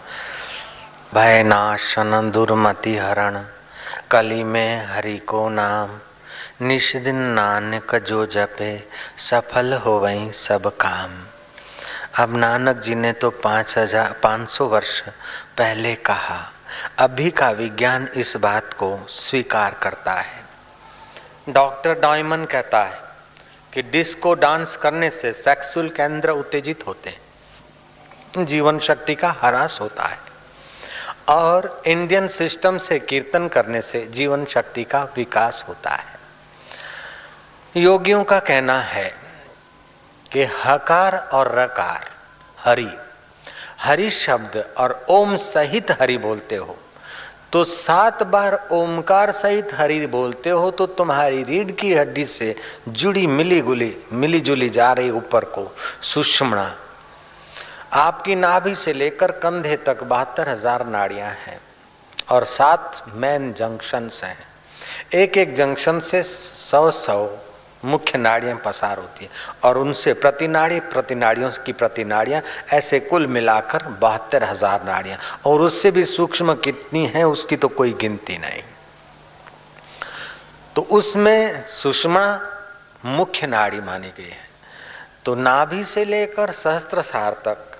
भय 1.13 1.43
नाशन 1.43 2.31
दुर्मति 2.31 2.97
हरण 2.97 3.39
कली 4.11 4.43
में 4.43 4.85
हरि 4.85 5.17
को 5.27 5.47
नाम, 5.49 5.89
निष्दिन 6.61 7.15
नानक 7.15 7.95
जो 8.07 8.25
जपे, 8.25 8.77
सफल 9.19 9.73
हो 9.75 9.97
वही 9.99 10.31
सब 10.33 10.67
काम। 10.79 11.17
अब 12.15 12.35
नानक 12.35 12.81
जी 12.81 12.95
ने 12.95 13.11
तो 13.13 13.29
पाँच 13.29 13.77
हज़ार, 13.77 14.15
पाँच 14.23 14.49
सौ 14.49 14.65
वर्ष 14.65 14.99
पहले 15.57 15.95
कहा, 16.05 16.39
अभी 16.99 17.29
का 17.31 17.49
विज्ञान 17.51 18.07
इस 18.15 18.35
बात 18.37 18.73
को 18.73 18.97
स्वीकार 19.09 19.75
करता 19.81 20.13
है। 20.13 21.53
डॉक्टर 21.53 21.99
डॉयमन 21.99 22.45
कहता 22.45 22.83
है 22.83 23.05
कि 23.77 23.83
डिस्को 23.83 24.33
डांस 24.33 24.75
करने 24.75 25.09
से 25.09 25.33
सेक्सुअल 25.33 25.89
केंद्र 25.89 26.29
उत्तेजित 26.29 26.87
होते 26.87 27.09
हैं। 27.09 28.45
जीवन 28.45 28.79
शक्ति 28.79 29.15
का 29.15 29.31
हरास 29.31 29.81
होता 29.81 30.03
है। 30.03 30.17
और 31.29 31.81
इंडियन 31.87 32.27
सिस्टम 32.27 32.77
से 32.77 32.99
कीर्तन 32.99 33.47
करने 33.47 33.81
से 33.81 34.05
जीवन 34.05 34.45
शक्ति 34.45 34.83
का 34.83 35.03
विकास 35.03 35.65
होता 35.67 35.89
है। 35.89 36.19
योगियों 37.75 38.23
का 38.23 38.39
कहना 38.39 38.81
है 38.81 39.15
कि 40.31 40.43
हकार 40.43 41.29
और 41.33 41.51
रकार, 41.51 42.09
हरि 42.59 42.97
हरि 43.79 44.09
शब्द 44.09 44.73
और 44.77 45.05
ओम 45.09 45.35
सहित 45.35 45.91
हरि 45.91 46.17
बोलते 46.17 46.55
हो। 46.55 46.77
तो 47.53 47.63
सात 47.63 48.23
बार 48.23 48.55
ओमकार 48.71 49.31
सहित 49.31 49.73
हरि 49.73 50.05
बोलते 50.07 50.49
हो 50.49 50.71
तो 50.71 50.85
तुम्हारी 50.87 51.43
रीढ़ 51.43 51.71
की 51.71 51.93
हड्डी 51.93 52.25
से 52.25 52.55
जुड़ी 52.89 53.25
मिली 53.27 53.59
गुली 53.61 53.93
मिली 54.13 54.39
जुली 54.39 54.69
जा 54.69 54.91
रही 54.93 55.09
ऊपर 55.11 55.45
को। 55.49 55.71
सुषमणा, 56.03 56.71
आपकी 57.93 58.35
नाभि 58.35 58.75
से 58.75 58.93
लेकर 58.93 59.31
कंधे 59.39 59.75
तक 59.77 60.03
बहत्तर 60.03 60.49
हज़ार 60.49 60.85
नाड़ियाँ 60.87 61.31
हैं 61.37 61.59
और 62.31 62.45
सात 62.45 63.03
मेन 63.15 63.51
जंक्शंस 63.53 64.23
हैं। 64.23 64.37
एक 65.15 65.37
एक 65.37 65.55
जंक्शन 65.55 65.99
से 66.01 66.23
सौ 66.23 66.89
सौ 66.91 67.25
मुख्य 67.83 68.17
नाड़ियाँ 68.17 68.57
पसार 68.57 68.97
होती 68.97 69.25
है। 69.25 69.31
और 69.63 69.77
उनसे 69.77 70.13
प्रति 70.15 70.47
नाड़ी 70.47 70.79
प्रति 70.81 71.15
नाड़ियों 71.15 71.49
की 71.65 71.73
प्रति 71.73 72.03
नाड़ियाँ 72.05 72.41
ऐसे 72.73 72.99
कुल 73.01 73.27
मिलाकर 73.27 73.83
बहत्तर 74.01 74.43
हज़ार 74.43 74.83
नाड़ियाँ। 74.85 75.17
और 75.45 75.61
उससे 75.61 75.91
भी 75.91 76.05
सूक्ष्म 76.05 76.55
कितनी 76.55 77.05
है, 77.05 77.23
उसकी 77.25 77.55
तो 77.55 77.67
कोई 77.69 77.93
गिनती 77.93 78.37
नहीं। 78.37 78.61
तो 80.75 80.81
उसमें 80.91 81.63
सुषमा 81.67 82.27
मुख्य 83.05 83.47
नाड़ी 83.47 83.79
मानी 83.81 84.09
गई 84.09 84.23
है। 84.23 84.45
तो 85.25 85.35
नाभि 85.35 85.83
से 85.85 86.05
लेकर 86.05 86.51
सहस्त्र 86.53 87.01
सार 87.03 87.33
तक 87.45 87.79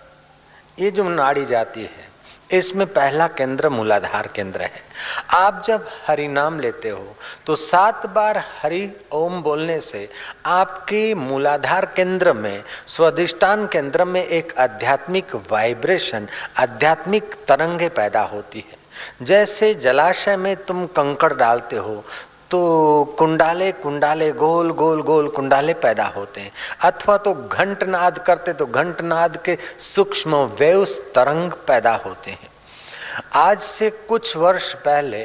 ये 0.77 0.91
जो 0.91 1.09
नाड़ी 1.09 1.45
जाती 1.45 1.81
है 1.81 2.06
इसमें 2.49 2.85
पहला 2.87 3.27
केंद्र 3.27 3.69
मूलाधार 3.69 4.27
केंद्र 4.27 4.61
है। 4.61 4.81
आप 5.29 5.63
जब 5.67 5.87
हरि 6.07 6.27
नाम 6.27 6.59
लेते 6.59 6.89
हो 6.89 7.15
तो 7.45 7.55
सात 7.55 8.05
बार 8.05 8.37
हरि 8.61 8.89
ओम 9.11 9.41
बोलने 9.43 9.79
से 9.81 10.07
आपके 10.45 11.13
मूलाधार 11.15 11.85
केंद्र 11.95 12.33
में 12.33 12.63
स्वादिष्टान 12.87 13.67
केंद्र 13.67 14.05
में 14.05 14.23
एक 14.23 14.57
आध्यात्मिक 14.57 15.35
वाइब्रेशन, 15.51 16.27
आध्यात्मिक 16.57 17.35
तरंगे 17.47 17.89
पैदा 17.89 18.21
होती 18.23 18.59
है। 18.61 19.25
जैसे 19.25 19.73
जलाशय 19.73 20.35
में 20.37 20.55
तुम 20.57 20.85
कंकड़ 20.87 21.33
डालते 21.33 21.75
हो 21.75 22.03
तो 22.51 23.15
कुंडाले 23.19 23.71
कुंडाले, 23.73 24.31
गोल 24.31 24.71
गोल 24.71 25.01
गोल 25.01 25.27
कुंडाले 25.27 25.73
पैदा 25.73 26.05
होते 26.07 26.41
हैं। 26.41 26.51
अथवा 26.81 27.17
तो 27.17 27.33
घंटनाद 27.33 28.19
करते 28.19 28.53
तो 28.53 28.65
घंटनाद 28.65 29.37
के 29.45 29.57
सूक्ष्म 29.79 30.35
वेव्स 30.59 30.99
तरंग 31.15 31.51
पैदा 31.67 31.95
होते 31.95 32.31
हैं। 32.31 32.49
आज 33.33 33.59
से 33.59 33.89
कुछ 33.89 34.35
वर्ष 34.37 34.73
पहले 34.75 35.23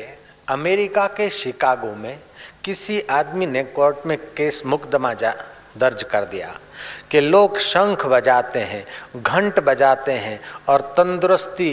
अमेरिका 0.48 1.06
के 1.06 1.28
शिकागो 1.30 1.94
में 1.94 2.18
किसी 2.64 3.00
आदमी 3.10 3.46
ने 3.46 3.62
कोर्ट 3.64 4.06
में 4.06 4.16
केस 4.36 4.62
मुकदमा 4.66 5.12
जा 5.14 5.34
दर्ज 5.78 6.02
कर 6.02 6.24
दिया 6.24 6.54
कि 7.10 7.20
लोग 7.20 7.58
शंख 7.58 8.06
बजाते 8.06 8.58
हैं, 8.58 8.84
घंट 9.16 9.60
बजाते 9.60 10.12
हैं 10.12 10.40
और 10.68 10.80
तंदुरुस्ती 10.96 11.70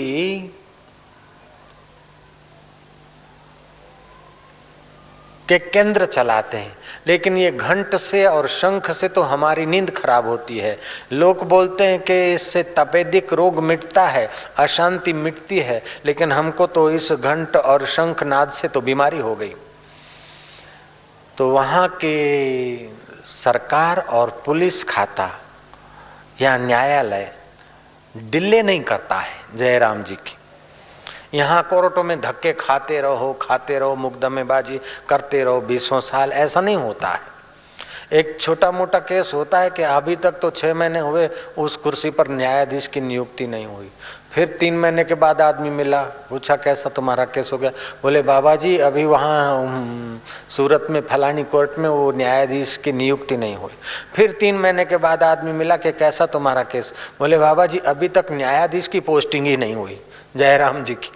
के 5.50 5.60
केंद्र 5.60 6.06
चलाते 6.06 6.58
हैं। 6.58 6.78
लेकिन 7.08 7.38
ये 7.38 7.52
घंट 7.52 7.96
से 7.96 8.26
और 8.26 8.48
शंख 8.48 8.92
से 8.92 9.08
तो 9.08 9.22
हमारी 9.22 9.66
नींद 9.66 9.90
खराब 9.92 10.28
होती 10.28 10.58
है। 10.58 10.78
लोग 11.12 11.48
बोलते 11.48 11.86
हैं 11.88 12.00
कि 12.00 12.34
इससे 12.34 12.64
तपेदिक 12.78 13.34
रोग 13.34 13.60
मिटता 13.64 14.08
है, 14.08 14.30
अशांति 14.58 15.14
मिटती 15.14 15.60
है, 15.60 15.82
लेकिन 16.06 16.32
हमको 16.32 16.68
तो 16.68 16.90
इस 16.92 17.12
घंट 17.12 17.56
और 17.56 17.86
शंख 17.86 18.24
नाद 18.24 18.52
से 18.52 18.68
तो 18.68 18.82
बीमारी 18.82 19.20
हो 19.20 19.36
गई। 19.36 19.54
तो 21.38 21.50
वहाँ 21.50 21.88
के 21.90 22.90
सरकार 23.24 24.00
और 24.00 24.42
पुलिस 24.46 24.84
खाता 24.84 25.30
या 26.42 26.58
न्यायालय 26.58 27.32
डिले 28.16 28.62
नहीं 28.64 28.82
करता 28.82 29.16
है, 29.16 29.34
जयराम 29.56 30.04
जी 30.04 30.16
की। 30.16 30.36
यहाँ 31.34 31.64
कोर्टों 31.64 32.04
में 32.04 32.22
धक्के 32.22 32.54
खाते 32.54 33.02
रहो 33.02 33.40
खाते 33.42 33.80
रहो 33.80 33.96
मुकदमेबाजी 33.96 34.80
करते 35.10 35.44
रहो, 35.44 35.62
बीसों 35.62 36.00
साल 36.00 36.32
ऐसा 36.32 36.62
नहीं 36.62 36.76
होता 36.76 37.08
है। 37.08 37.40
एक 38.14 38.38
छोटा 38.42 38.72
मोटा 38.72 39.00
केस 39.00 39.32
होता 39.34 39.60
है 39.60 39.70
कि 39.70 39.84
अभी 39.84 40.16
तक 40.16 40.32
तो 40.32 40.50
छः 40.50 40.74
महीने 40.74 41.00
हुए, 41.00 41.30
उस 41.58 41.76
कुर्सी 41.76 42.10
पर 42.10 42.28
न्यायाधीश 42.28 42.88
की 42.88 43.02
नियुक्ति 43.02 43.48
नहीं 43.48 43.66
हुई। 43.66 43.92
फिर 44.32 44.48
तीन 44.60 44.78
महीने 44.78 45.04
के 45.04 45.14
बाद 45.14 45.42
आदमी 45.42 45.70
मिला, 45.70 46.02
पूछा, 46.02 46.56
कैसा 46.56 46.90
तुम्हारा 46.90 47.26
केस 47.26 47.50
हो 47.54 47.58
गया? 47.58 47.72
बोले 48.04 48.22
बाबा 48.22 48.56
जी 48.56 48.78
अभी 48.78 49.06
वहाँ 49.06 50.22
सूरत 50.50 50.88
में, 50.90 51.02
फलानी 51.02 51.44
कोर्ट 51.44 51.80
में 51.80 51.90
वो 51.90 52.12
न्यायाधीश 52.12 52.78
की 52.78 52.92
नियुक्ति 52.92 53.38
नहीं 53.38 53.56
हुई। 53.56 53.74
फिर 54.14 54.32
तीन 54.32 54.56
महीने 54.56 54.86
के 54.86 54.98
बाद 54.98 55.24
आदमी 55.24 55.52
मिला 55.52 55.78
कि, 55.78 55.92
कैसा 55.92 56.26
तुम्हारा 56.26 56.64
केस? 56.64 56.94
बोले 57.20 57.38
बाबा 57.38 57.66
जी 57.66 57.78
अभी 57.78 58.08
तक 58.08 58.26
न्यायाधीश 58.32 58.88
की 58.88 59.00
पोस्टिंग 59.00 59.46
ही 59.46 59.58
नहीं 59.58 59.76
हुई। 59.76 60.02
जयराम 60.38 60.84
जी 60.84 60.96
की। 60.96 61.12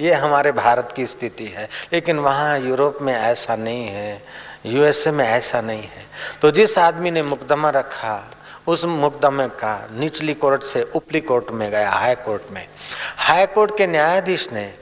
ये 0.00 0.14
हमारे 0.14 0.52
भारत 0.52 0.92
की 0.96 1.06
स्थिति 1.06 1.46
है। 1.46 1.68
लेकिन 1.92 2.18
वहाँ 2.18 2.58
यूरोप 2.58 2.98
में 3.02 3.14
ऐसा 3.14 3.56
नहीं 3.56 3.88
है। 3.88 4.22
यूएसए 4.66 5.10
में 5.10 5.28
ऐसा 5.28 5.60
नहीं 5.60 5.82
है। 5.82 6.06
तो 6.42 6.50
जिस 6.50 6.78
आदमी 6.78 7.10
ने 7.10 7.22
मुकदमा 7.22 7.70
रखा, 7.70 8.30
उस 8.66 8.84
मुकदमे 8.84 9.48
का 9.48 9.88
निचली 9.92 10.34
कोर्ट 10.34 10.62
से 10.62 10.82
उपली 10.82 11.20
कोर्ट 11.20 11.50
में 11.50 11.70
गया, 11.70 11.90
हाई 11.90 12.14
कोर्ट 12.14 12.42
में। 12.50 12.68
हाई 13.16 13.46
कोर्ट 13.46 13.76
के 13.76 13.86
न्यायाधीश 13.86 14.52
ने 14.52 14.74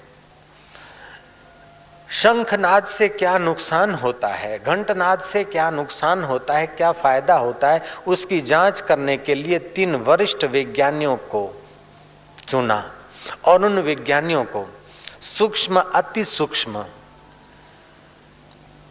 शंखनाद 2.11 2.85
से 2.85 3.09
क्या 3.09 3.39
नुकसान 3.39 3.95
होता 3.95 4.29
है, 4.29 4.59
घंटनाद 4.59 5.21
से 5.21 5.45
क्या 5.45 5.71
नुकसान 5.71 6.25
होता 6.25 6.55
है, 6.55 6.67
क्या 6.67 6.93
फ़ायदा 6.93 7.35
होता 7.35 7.71
है, 7.71 7.83
उसकी 8.07 8.41
जाँच 8.41 8.81
करने 8.81 9.17
के 9.17 9.35
लिए 9.35 9.59
तीन 9.59 9.97
वरिष्ठ 9.97 10.45
विज्ञानियों 10.45 11.17
को 11.17 11.63
चुना 12.49 12.93
और 13.45 13.65
उन 13.65 13.79
विज्ञानियों 13.79 14.45
को 14.45 14.76
सूक्ष्म, 15.23 15.81
अति 15.81 16.25
सूक्ष्म। 16.25 16.87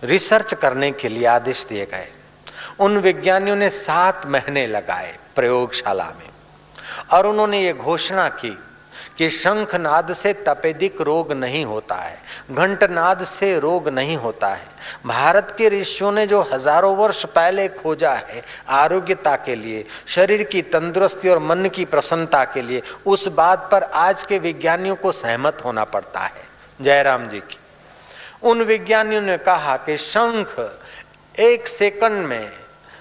रिसर्च 0.03 0.53
करने 0.53 0.91
के 0.91 1.09
लिए 1.09 1.25
आदेश 1.25 1.65
दिए 1.65 1.85
गए। 1.85 2.11
उन 2.79 2.97
विज्ञानियों 2.97 3.55
ने 3.55 3.69
सात 3.69 4.25
महीने 4.25 4.67
लगाए 4.67 5.17
प्रयोगशाला 5.35 6.05
में। 6.05 6.29
और 7.11 7.27
उन्होंने 7.27 7.63
ये 7.63 7.73
घोषणा 7.73 8.29
की 8.29 8.57
कि 9.17 9.29
शंखनाद 9.29 10.13
से 10.13 10.33
तपेदिक 10.33 11.01
रोग 11.01 11.31
नहीं 11.31 11.65
होता 11.65 11.95
है, 11.95 12.17
घंटनाद 12.51 13.23
से 13.23 13.59
रोग 13.59 13.89
नहीं 13.89 14.17
होता 14.17 14.47
है। 14.47 14.67
भारत 15.05 15.55
के 15.57 15.69
ऋषियों 15.69 16.11
ने 16.11 16.27
जो 16.27 16.41
हज़ारों 16.41 16.95
वर्ष 16.95 17.25
पहले 17.25 17.67
खोजा 17.67 18.13
है 18.13 18.43
आरोग्यता 18.67 19.35
के 19.35 19.55
लिए, 19.55 19.85
शरीर 20.07 20.43
की 20.43 20.61
तंदुरुस्ती 20.61 21.29
और 21.29 21.39
मन 21.39 21.69
की 21.69 21.85
प्रसन्नता 21.85 22.43
के 22.45 22.61
लिए, 22.61 22.81
उस 23.05 23.27
बात 23.27 23.69
पर 23.71 23.83
आज 23.83 24.23
के 24.23 24.39
विज्ञानियों 24.39 24.95
को 24.95 25.11
सहमत 25.11 25.61
होना 25.65 25.83
पड़ता 25.83 26.19
है। 26.19 26.43
जयराम 26.81 27.27
जी 27.27 27.39
की। 27.39 27.57
उन 28.43 28.61
विज्ञानियों 28.61 29.21
ने 29.21 29.37
कहा 29.37 29.77
कि 29.77 29.97
शंख 29.97 30.79
एक 31.39 31.67
सेकंड 31.67 32.25
में 32.25 32.51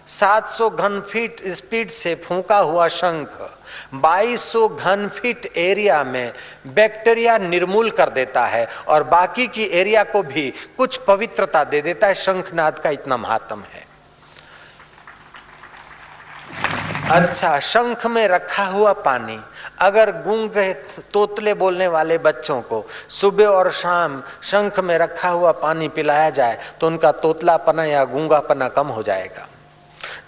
700 0.06 0.70
घन 0.70 1.00
फीट 1.00 1.36
स्पीड 1.48 1.90
से 1.90 2.14
फूका 2.14 2.58
हुआ 2.58 2.88
शंख 2.88 3.50
2200 3.94 4.68
घन 4.68 5.08
फीट 5.14 5.50
एरिया 5.56 6.02
में 6.04 6.32
बैक्टीरिया 6.66 7.36
निर्मूल 7.38 7.90
कर 7.90 8.10
देता 8.10 8.44
है 8.46 8.66
और 8.88 9.02
बाकी 9.04 9.46
की 9.46 9.64
एरिया 9.72 10.04
को 10.04 10.22
भी 10.22 10.52
कुछ 10.76 10.96
पवित्रता 10.96 11.64
दे 11.64 11.82
देता 11.82 12.06
है। 12.06 12.14
शंखनाद 12.14 12.78
का 12.78 12.90
इतना 12.90 13.16
महात्म 13.16 13.62
है। 13.72 13.82
अच्छा 17.12 17.58
शंख 17.60 18.06
में 18.06 18.26
रखा 18.28 18.64
हुआ 18.64 18.92
पानी, 18.92 19.38
अगर 19.78 20.10
गूँगे 20.22 20.72
तोतले 21.12 21.54
बोलने 21.54 21.88
वाले 21.88 22.18
बच्चों 22.18 22.60
को 22.62 22.84
सुबह 23.10 23.46
और 23.46 23.70
शाम 23.72 24.22
शंख 24.42 24.80
में 24.80 24.96
रखा 24.98 25.28
हुआ 25.28 25.52
पानी 25.52 25.88
पिलाया 25.88 26.30
जाए 26.30 26.58
तो 26.80 26.86
उनका 26.86 27.12
तोतलापना 27.12 27.84
या 27.84 28.04
गूंगापना 28.04 28.68
कम 28.68 28.86
हो 28.86 29.02
जाएगा। 29.02 29.46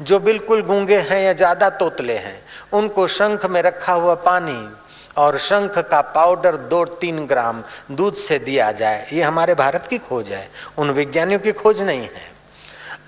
जो 0.01 0.19
बिल्कुल 0.21 0.63
गूँगे 0.63 0.99
हैं 1.01 1.23
या 1.23 1.33
ज़्यादा 1.33 1.69
तोतले 1.73 2.17
हैं, 2.17 2.39
उनको 2.73 3.07
शंख 3.09 3.47
में 3.47 3.61
रखा 3.63 3.93
हुआ 3.93 4.15
पानी 4.17 4.69
और 5.17 5.39
शंख 5.39 5.79
का 5.81 6.01
पाउडर 6.15 6.57
दो 6.69 6.85
तीन 7.01 7.27
ग्राम 7.27 7.63
दूध 7.91 8.15
से 8.17 8.39
दिया 8.39 8.71
जाए, 8.73 9.07
ये 9.13 9.23
हमारे 9.23 9.55
भारत 9.55 9.87
की 9.87 9.99
खोज 9.99 10.31
है, 10.31 10.49
उन 10.79 10.91
विज्ञानियों 10.91 11.41
की 11.41 11.53
खोज 11.55 11.83
नहीं 11.83 12.03
है। 12.03 12.35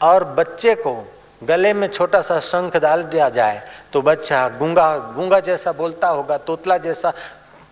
और 0.03 0.25
बच्चे 0.35 0.75
को 0.77 0.95
गले 1.43 1.73
में 1.73 1.87
छोटा 1.89 2.21
सा 2.23 2.39
शंख 2.41 2.77
डाल 2.77 3.03
दिया 3.05 3.29
जाए 3.31 3.63
तो 3.93 4.01
बच्चा 4.03 4.49
गूँगा 4.59 4.97
गूँगा 5.15 5.39
जैसा 5.41 5.73
बोलता 5.73 6.09
होगा, 6.09 6.37
तोतला 6.39 6.79
जैसा 6.79 7.13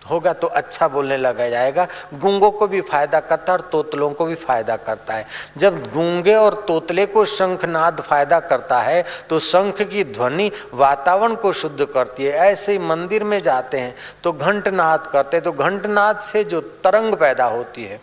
होगा 0.09 0.33
तो 0.33 0.47
अच्छा 0.49 0.87
बोलने 0.87 1.17
लगा 1.17 1.47
जाएगा। 1.49 1.87
गूंगों 2.15 2.51
को 2.51 2.67
भी 2.67 2.81
फ़ायदा 2.83 3.19
करता 3.21 3.51
है 3.51 3.57
और 3.57 3.67
तोतलों 3.71 4.09
को 4.11 4.25
भी 4.25 4.35
फ़ायदा 4.37 4.75
करता 4.79 5.13
है। 5.13 5.25
जब 5.57 5.81
गूँगे 5.93 6.35
और 6.35 6.63
तोतले 6.67 7.05
को 7.07 7.25
शंखनाद 7.27 8.01
फ़ायदा 8.01 8.39
करता 8.41 8.81
है 8.81 9.03
तो 9.29 9.39
शंख 9.41 9.81
की 9.83 10.03
ध्वनि 10.05 10.51
वातावरण 10.73 11.35
को 11.35 11.51
शुद्ध 11.53 11.85
करती 11.85 12.23
है। 12.23 12.31
ऐसे 12.47 12.71
ही 12.71 12.77
मंदिर 12.79 13.23
में 13.23 13.41
जाते 13.41 13.79
हैं 13.79 13.95
तो 14.23 14.31
घंटनाद 14.33 15.07
करते 15.07 15.37
हैं। 15.37 15.43
तो 15.43 15.51
घंटनाद 15.53 16.19
से 16.21 16.43
जो 16.45 16.61
तरंग 16.83 17.13
पैदा 17.15 17.45
होती 17.47 17.83
है, 17.83 17.99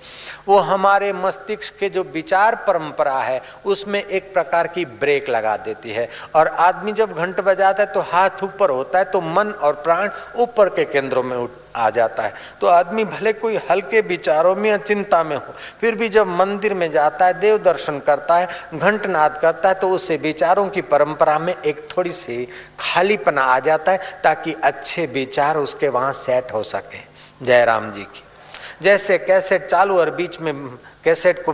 वो 0.49 0.59
हमारे 0.61 1.13
मस्तिष्क 1.15 1.79
के 1.81 1.89
जो 1.91 2.03
विचार 2.05 2.55
परंपरा 2.67 3.19
है, 3.21 3.41
उसमें 3.67 4.03
एक 4.03 4.33
प्रकार 4.35 4.67
की 4.69 4.85
ब्रेक 4.85 5.29
लगा 5.31 5.57
देती 5.59 5.91
है। 5.91 6.09
और 6.35 6.49
आदमी 6.49 6.93
जब 6.95 7.13
घंट 7.15 7.41
बजाता 7.43 7.83
है 7.83 7.93
तो 7.93 8.01
हाथ 8.03 8.43
ऊपर 8.45 8.71
होता 8.71 8.99
है 8.99 9.05
तो 9.07 9.21
मन 9.21 9.51
और 9.53 9.73
प्राण 9.85 10.11
ऊपर 10.39 10.69
के 10.69 10.85
केंद्रों 10.87 11.23
में 11.23 11.37
उठ 11.37 11.51
आ 11.77 11.89
जाता 11.91 12.23
है। 12.23 12.35
तो 12.61 12.67
आदमी 12.67 13.05
भले 13.05 13.33
कोई 13.33 13.57
हल्के 13.71 14.01
विचारों 14.01 14.55
में 14.57 14.69
या 14.71 14.77
चिंता 14.79 15.23
में 15.25 15.37
हो, 15.37 15.55
फिर 15.81 15.95
भी 15.95 16.09
जब 16.09 16.27
मंदिर 16.29 16.75
में 16.75 16.91
जाता 16.93 17.27
है, 17.27 17.39
देव 17.41 17.59
दर्शन 17.59 17.99
करता 18.01 18.37
है, 18.37 18.49
घंटनाद 18.75 19.39
करता 19.43 19.69
है 19.69 19.75
तो 19.75 19.91
उससे 19.91 20.17
विचारों 20.17 20.69
की 20.69 20.83
परंपरा 20.83 21.39
में 21.39 21.55
एक 21.57 21.87
थोड़ी 21.97 22.13
सी 22.13 22.49
खालीपना 22.81 23.43
आ 23.45 23.59
जाता 23.61 23.93
है, 23.93 24.21
ताकि 24.25 24.55
अच्छे 24.55 25.07
विचार 25.07 25.57
उसके 25.57 25.89
वहाँ 25.89 26.13
सेट 26.15 26.53
हो 26.53 26.63
सके। 26.63 26.99
जयराम 27.43 27.93
जी 27.93 28.03
की। 28.05 28.23
जैसे 28.83 29.19
कैसेट 29.19 29.67
चालू 29.67 29.99
और 29.99 30.11
बीच 30.11 30.41
में 30.41 30.53
कैसेट 31.05 31.45
को 31.45 31.53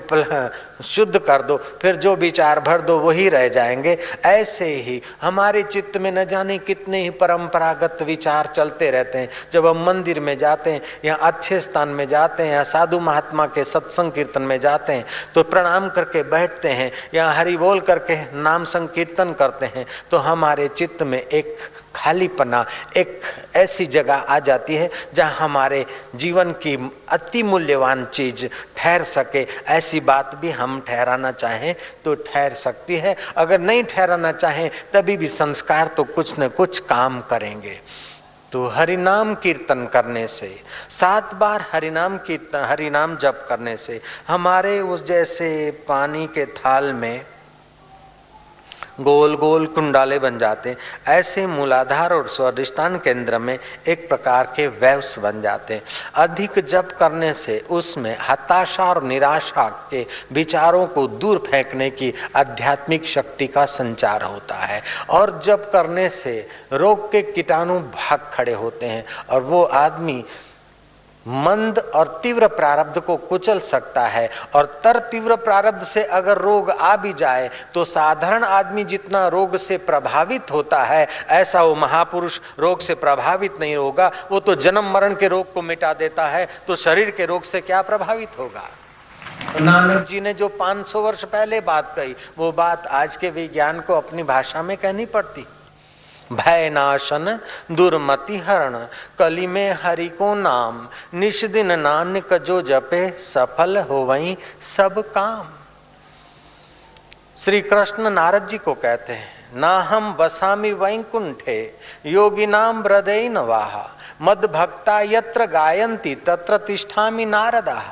शुद्ध 0.85 1.19
कर 1.19 1.43
दो, 1.43 1.57
फिर 1.83 1.97
जो 1.97 2.15
विचार 2.17 2.61
भर 2.61 2.81
दो, 2.81 2.99
वही 2.99 3.29
रह 3.29 3.49
जाएँगे। 3.49 3.97
ऐसे 4.25 4.67
ही 4.67 5.01
हमारे 5.23 5.63
चित्त 5.63 5.97
में 5.97 6.11
न 6.13 6.25
जाने 6.25 6.59
कितने 6.61 7.03
ही 7.03 7.11
परंपरागत 7.13 8.03
विचार 8.03 8.47
चलते 8.47 8.91
रहते 8.91 9.19
हैं। 9.19 9.29
जब 9.53 9.67
हम 9.67 9.85
मंदिर 9.87 10.21
में 10.21 10.37
जाते 10.39 10.71
हैं, 10.71 10.83
या 11.05 11.15
अच्छे 11.17 11.61
स्थान 11.61 11.89
में 11.89 12.07
जाते 12.09 12.43
हैं, 12.43 12.53
या 12.53 12.63
साधु 12.65 13.01
महात्मा 13.01 13.47
के 13.47 13.65
सत्संग 13.65 14.13
कीर्तन 14.13 14.43
में 14.43 14.59
जाते 14.61 14.93
हैं 14.93 15.05
तो 15.35 15.43
प्रणाम 15.45 15.89
करके 15.91 16.23
बैठते 16.23 16.69
हैं, 16.71 16.91
या 17.15 17.29
हरि 17.31 17.57
बोल 17.57 17.81
करके 17.81 18.17
नाम 18.37 18.65
संकीर्तन 18.67 19.33
करते 19.33 19.67
हैं 19.69 19.87
तो 20.11 20.17
हमारे 20.21 20.69
चित्त 20.69 21.03
में 21.03 21.21
एक 21.21 21.57
खालीपना 21.95 22.65
एक 22.97 23.21
ऐसी 23.57 23.87
जगह 23.87 24.15
आ 24.15 24.39
जाती 24.39 24.75
है 24.75 24.91
जहाँ 25.15 25.35
हमारे 25.35 25.85
जीवन 26.15 26.53
की 26.63 26.77
अति 27.09 27.43
मूल्यवान 27.43 28.05
चीज़ 28.05 28.47
ठहर 28.77 29.05
सके। 29.05 29.47
ऐसी 29.69 30.01
बात 30.01 30.35
भी 30.35 30.51
हम 30.51 30.81
ठहराना 30.81 31.33
चाहें 31.33 31.75
तो 32.05 32.15
ठहर 32.15 32.55
सकती 32.55 32.97
है। 32.97 33.17
अगर 33.37 33.61
नहीं 33.61 33.85
ठहराना 33.85 34.33
चाहें, 34.33 34.71
तभी 34.93 35.17
भी 35.17 35.29
संस्कार 35.29 35.87
तो 35.87 36.05
कुछ 36.05 36.35
न 36.41 36.49
कुछ 36.49 36.79
काम 36.79 37.21
करेंगे। 37.21 37.81
तो 38.53 38.67
हरिनाम 38.67 39.35
कीर्तन 39.35 39.87
करने 39.87 40.27
से, 40.29 40.55
सात 40.91 41.35
बार 41.35 41.65
हरिनाम 41.73 42.17
कीर्तन, 42.19 42.65
हरिनाम 42.69 43.17
जप 43.17 43.47
करने 43.49 43.77
से, 43.77 44.01
हमारे 44.29 44.79
उस 44.81 45.07
जैसे 45.07 45.71
पानी 45.89 46.27
के 46.27 46.47
थाल 46.47 46.93
में 46.93 47.25
गोल 49.01 49.35
गोल 49.37 49.67
कुंडाले 49.67 50.19
बन 50.19 50.39
जाते 50.39 50.71
हैं। 50.71 50.77
ऐसे 51.09 51.47
मूलाधार 51.47 52.13
और 52.13 52.29
स्वादिष्टान 52.29 52.97
केंद्र 52.99 53.39
में 53.39 53.59
एक 53.89 54.09
प्रकार 54.09 54.53
के 54.57 54.67
वैव्स 54.67 55.19
बन 55.19 55.41
जाते 55.43 55.75
हैं। 55.75 55.83
अधिक 56.15 56.59
जप 56.59 56.89
करने 56.99 57.33
से 57.35 57.59
उसमें 57.71 58.17
हताशा 58.21 58.85
और 58.85 59.03
निराशा 59.03 59.69
के 59.91 60.07
विचारों 60.33 60.87
को 60.87 61.07
दूर 61.09 61.39
फेंकने 61.51 61.91
की 61.91 62.13
आध्यात्मिक 62.37 63.07
शक्ति 63.07 63.47
का 63.47 63.65
संचार 63.65 64.23
होता 64.23 64.55
है। 64.55 64.83
और 65.11 65.41
जप 65.45 65.71
करने 65.73 66.09
से 66.09 66.49
रोग 66.73 67.11
के 67.13 67.23
कीटाणु 67.23 67.79
भाग 67.81 68.31
खड़े 68.33 68.53
होते 68.53 68.87
हैं 68.87 69.05
और 69.31 69.43
वो 69.43 69.63
आदमी 69.65 70.25
मंद 71.27 71.79
और 71.79 72.09
तीव्र 72.23 72.47
प्रारब्ध 72.49 72.99
को 73.01 73.17
कुचल 73.17 73.59
सकता 73.61 74.07
है। 74.07 74.29
और 74.55 74.67
तर 74.85 74.99
तीव्र 75.11 75.37
प्रारब्ध 75.39 75.85
से 75.85 76.05
अगर 76.05 76.39
रोग 76.39 76.71
आ 76.71 76.95
भी 76.97 77.13
जाए 77.15 77.51
तो 77.75 77.85
साधारण 77.85 78.45
आदमी 78.45 78.85
जितना 78.85 79.27
रोग 79.29 79.57
से 79.59 79.79
प्रभावित 79.79 80.51
होता 80.51 80.83
है, 80.85 81.07
ऐसा 81.29 81.63
वो 81.63 81.75
महापुरुष 81.75 82.39
रोग 82.59 82.81
से 82.81 82.95
प्रभावित 82.97 83.61
नहीं 83.61 83.77
होगा। 83.77 84.11
वो 84.31 84.41
तो 84.41 84.55
जन्म 84.57 84.93
मरण 84.93 85.15
के 85.15 85.29
रोग 85.29 85.53
को 85.55 85.63
मिटा 85.63 85.93
देता 85.95 86.29
है 86.29 86.49
तो 86.67 86.77
शरीर 86.79 87.11
के 87.11 87.27
रोग 87.27 87.43
से 87.43 87.61
क्या 87.61 87.83
प्रभावित 87.83 88.39
होगा? 88.39 88.69
नानक 89.61 90.07
जी 90.07 90.21
ने 90.21 90.35
जो 90.35 90.49
500 90.51 91.03
वर्ष 91.03 91.25
पहले 91.25 91.61
बात 91.61 91.93
कही, 91.97 92.15
वो 92.39 92.51
बात 92.53 92.87
आज 92.87 93.17
के 93.17 93.31
विज्ञान 93.31 93.81
को 93.81 93.95
अपनी 93.95 94.23
भाषा 94.23 94.63
में 94.63 94.77
कहनी 94.77 95.07
पड़ती। 95.07 95.47
भय 96.31 96.69
नाशन 96.71 97.39
दुर्मति 97.73 98.37
हरण, 98.39 98.77
कली 99.19 99.47
में 99.47 99.73
हरि 99.73 100.09
को 100.09 100.35
नाम, 100.35 100.87
निष्दिन 101.15 101.73
नानक 101.81 102.33
जो 102.41 102.61
जपे, 102.63 103.11
सफल 103.21 103.79
हो 103.81 103.97
वही 104.05 104.37
सब 104.77 105.01
काम। 105.13 105.47
श्री 107.37 107.61
कृष्ण 107.61 108.11
नारद 108.11 108.47
जी 108.49 108.59
को 108.59 108.75
कहते 108.75 109.13
हैं, 109.13 109.29
ना 109.55 109.79
हम 109.81 110.13
बसामी 110.15 110.73
वैकुंठे, 110.73 111.59
योगी 112.07 112.47
नाम 112.47 112.83
हृदय 112.83 113.29
नवाहा 113.29 113.89
मद 114.23 114.45
भक्ता 114.45 115.01
यत्र 115.01 115.47
गायंती 115.47 116.15
तत्र 116.27 116.57
तिष्ठामी 116.59 117.25
नारदा। 117.27 117.83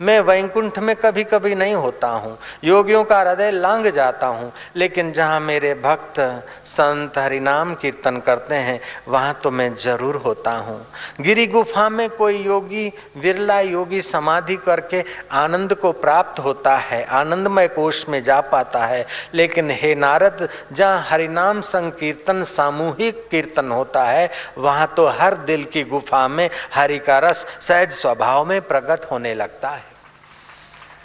मैं 0.00 0.18
वैकुंठ 0.20 0.78
में 0.78 0.94
कभी 0.96 1.24
कभी 1.24 1.54
नहीं 1.54 1.74
होता 1.74 2.08
हूँ। 2.08 2.36
योगियों 2.64 3.02
का 3.04 3.20
हृदय 3.20 3.50
लांग 3.50 3.86
जाता 3.86 4.26
हूँ। 4.26 4.52
लेकिन 4.76 5.12
जहाँ 5.12 5.40
मेरे 5.40 5.72
भक्त 5.74 6.20
संत 6.64 7.18
हरिनाम 7.18 7.74
कीर्तन 7.74 8.16
करते 8.16 8.54
हैं, 8.54 8.80
वहाँ 9.08 9.40
तो 9.42 9.50
मैं 9.50 9.74
ज़रूर 9.74 10.16
होता 10.16 10.50
हूँ। 10.50 10.80
गिरी 11.20 11.46
गुफा 11.46 11.88
में 11.88 12.08
कोई 12.08 12.42
योगी 12.42 12.92
विरला 13.16 13.60
योगी 13.60 14.02
समाधि 14.02 14.56
करके 14.56 15.02
आनंद 15.32 15.74
को 15.74 15.92
प्राप्त 15.92 16.38
होता 16.38 16.76
है, 16.76 17.02
आनंदमय 17.04 17.68
कोष 17.68 18.08
में 18.08 18.22
जा 18.22 18.40
पाता 18.40 18.84
है। 18.86 19.06
लेकिन 19.34 19.70
हे 19.70 19.94
नारद, 19.94 20.48
जहाँ 20.72 21.06
हरिनाम 21.08 21.60
संकीर्तन, 21.60 22.42
सामूहिक 22.44 23.26
कीर्तन 23.30 23.70
होता 23.70 24.04
है, 24.04 24.30
वहाँ 24.58 24.92
तो 24.96 25.06
हर 25.08 25.34
दिल 25.36 25.64
की 25.64 25.84
गुफा 25.84 26.26
में 26.28 26.48
हरि 26.74 26.98
का 26.98 27.18
रस 27.18 27.46
सहज 27.60 27.92
स्वभाव 27.92 28.44
में 28.44 28.60
प्रकट 28.60 29.10
होने 29.10 29.34
लगता 29.34 29.68
है। 29.68 29.85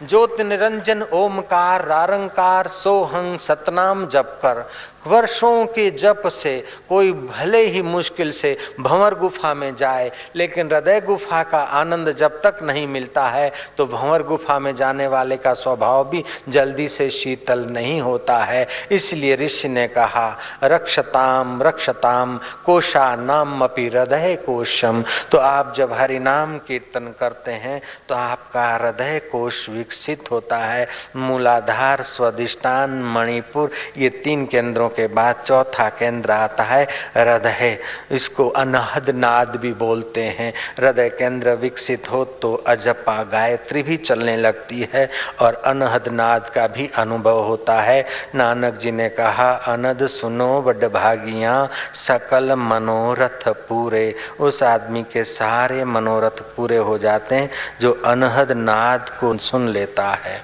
ज्योत 0.02 0.40
निरंजन 0.42 1.02
ओमकार 1.14 1.84
रारंकार 1.86 2.68
सोहंग 2.74 3.38
सतनाम 3.40 4.06
जप 4.08 4.40
कर 4.42 4.64
वर्षों 5.06 5.66
के 5.68 5.90
जप 5.92 6.28
से, 6.28 6.64
कोई 6.90 7.12
भले 7.12 7.62
ही 7.66 7.82
मुश्किल 7.82 8.32
से 8.32 8.56
भंवर 8.80 9.16
गुफा 9.16 9.54
में 9.54 9.76
जाए, 9.76 10.12
लेकिन 10.36 10.68
हृदय 10.68 11.00
गुफा 11.02 11.42
का 11.44 11.62
आनंद 11.74 12.12
जब 12.14 12.40
तक 12.42 12.60
नहीं 12.64 12.86
मिलता 12.88 13.28
है 13.28 13.52
तो 13.78 13.86
भंवर 13.86 14.24
गुफा 14.24 14.58
में 14.60 14.76
जाने 14.76 15.08
वाले 15.08 15.38
का 15.38 15.54
स्वभाव 15.54 16.04
भी 16.10 16.24
जल्दी 16.50 16.88
से 16.90 17.10
शीतल 17.12 17.66
नहीं 17.70 18.00
होता 18.02 18.38
है। 18.38 18.68
इसलिए 18.92 19.36
ऋषि 19.36 19.68
ने 19.70 19.88
कहा, 19.88 20.38
रक्षताम 20.64 21.62
रक्षताम 21.64 22.40
कोशा 22.66 23.16
नाम 23.16 23.64
अपी 23.64 23.88
हृदय 23.88 24.36
कोशम। 24.46 25.04
तो 25.32 25.38
आप 25.38 25.74
जब 25.78 25.94
हरि 25.94 26.20
नाम 26.20 26.58
कीर्तन 26.58 27.14
करते 27.20 27.52
हैं 27.54 27.82
तो 28.10 28.16
आपका 28.16 28.68
हृदय 28.68 29.20
कोश 29.32 29.68
विकसित 29.70 30.32
होता 30.32 30.58
है। 30.58 30.88
मूलाधार, 31.18 32.02
स्वादिष्टान, 32.04 33.02
मणिपुर, 33.14 33.72
ये 33.98 34.10
तीन 34.24 34.46
केंद्रों 34.46 34.90
के 34.92 35.08
बाद 35.08 35.44
चौथा 35.46 35.88
केंद्र 35.90 36.32
आता 36.32 36.64
है 36.64 36.84
हृदय। 37.18 37.78
इसको 38.12 38.48
अनहद 38.56 39.10
नाद 39.10 39.56
भी 39.56 39.72
बोलते 39.76 40.24
हैं। 40.30 40.52
हृदय 40.80 41.10
केंद्र 41.10 41.54
विकसित 41.56 42.12
हो 42.12 42.24
तो 42.42 42.54
अजपा 42.68 43.22
गायत्री 43.24 43.84
भी 43.84 43.98
चलने 44.00 44.36
लगती 44.38 44.90
है 44.94 45.10
और 45.42 45.62
अनहद 45.66 46.08
नाद 46.10 46.50
का 46.50 46.68
भी 46.68 46.90
अनुभव 46.96 47.40
होता 47.44 47.80
है। 47.82 48.06
नानक 48.36 48.78
जी 48.78 48.92
ने 48.92 49.10
कहा, 49.10 49.52
अनद 49.68 50.06
सुनो 50.08 50.62
बड 50.62 50.86
भागिया, 50.86 51.68
सकल 51.94 52.54
मनोरथ 52.54 53.48
पूरे। 53.68 54.14
उस 54.40 54.62
आदमी 54.64 55.04
के 55.04 55.24
सारे 55.24 55.84
मनोरथ 55.86 56.42
पूरे 56.56 56.78
हो 56.80 56.98
जाते 56.98 57.36
हैं 57.36 57.50
जो 57.82 57.92
अनहद 58.06 58.52
नाद 58.52 59.10
को 59.20 59.38
सुन 59.40 59.68
लेता 59.70 60.08
है। 60.16 60.40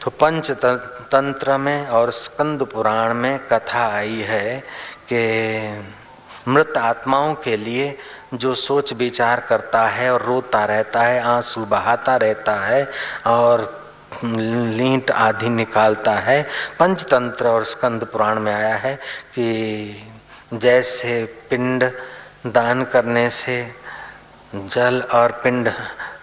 तो 0.00 0.10
पंच 0.10 0.50
तंत्र 1.14 1.56
में 1.56 1.86
और 1.86 2.10
स्कंद 2.10 2.62
पुराण 2.62 3.14
में 3.14 3.38
कथा 3.38 3.86
आई 3.86 4.20
है 4.20 4.64
कि 5.12 5.20
मृत 6.48 6.76
आत्माओं 6.76 7.34
के 7.34 7.56
लिए 7.56 7.98
जो 8.34 8.54
सोच 8.54 8.92
विचार 8.92 9.40
करता 9.40 9.86
है 9.88 10.10
और 10.10 10.22
रोता 10.22 10.64
रहता 10.64 11.02
है, 11.02 11.20
आँसू 11.20 11.64
बहाता 11.64 12.16
रहता 12.16 12.54
है 12.54 12.88
और 13.26 13.84
लींट 14.24 15.10
आदि 15.10 15.48
निकालता 15.48 16.12
है। 16.12 16.42
पंचतंत्र 16.78 17.48
और 17.48 17.64
स्कंद 17.64 18.04
पुराण 18.04 18.40
में 18.40 18.52
आया 18.54 18.74
है 18.76 18.94
कि 19.34 20.02
जैसे 20.54 21.24
पिंड 21.50 21.90
दान 22.46 22.84
करने 22.84 23.30
से, 23.30 23.74
जल 24.54 25.02
और 25.14 25.40
पिंड 25.44 25.72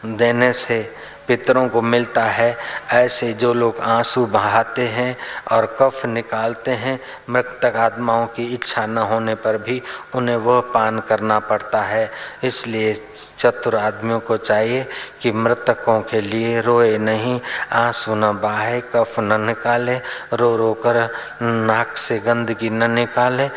देने 0.06 0.54
से 0.54 1.01
पितरों 1.32 1.68
को 1.70 1.82
मिलता 1.82 2.24
है, 2.24 2.58
ऐसे 2.92 3.32
जो 3.34 3.54
लोग 3.54 3.80
आँसू 3.80 4.26
बहाते 4.26 4.82
हैं 4.88 5.16
और 5.52 5.66
कफ 5.80 6.06
निकालते 6.06 6.72
हैं, 6.72 7.00
मृतक 7.30 7.76
आत्माओं 7.76 8.26
की 8.28 8.46
इच्छा 8.54 8.86
न 8.86 8.98
होने 8.98 9.36
पर 9.36 9.58
भी 9.58 9.82
उन्हें 10.16 10.36
वह 10.36 10.60
पान 10.74 11.00
करना 11.00 11.40
पड़ता 11.40 11.82
है। 11.82 12.12
इसलिए 12.44 12.94
चतुर 13.40 13.76
आदमियों 13.76 14.20
को 14.20 14.38
चाहिए 14.38 14.86
कि 15.22 15.32
मृतकों 15.32 16.00
के 16.02 16.22
लिए 16.22 16.60
रोए 16.62 16.98
नहीं, 16.98 17.40
आँसू 17.72 18.16
न 18.16 18.32
बहाए, 18.34 18.82
कफ 18.96 19.16
न 19.20 19.40
निकाले, 19.42 19.96
रो 20.34 20.56
रो 20.58 20.74
कर 20.74 21.00
नाक 21.42 21.98
से 21.98 22.20
गंदगी 22.20 22.70
न 22.70 22.92
निकाले, 22.92 23.50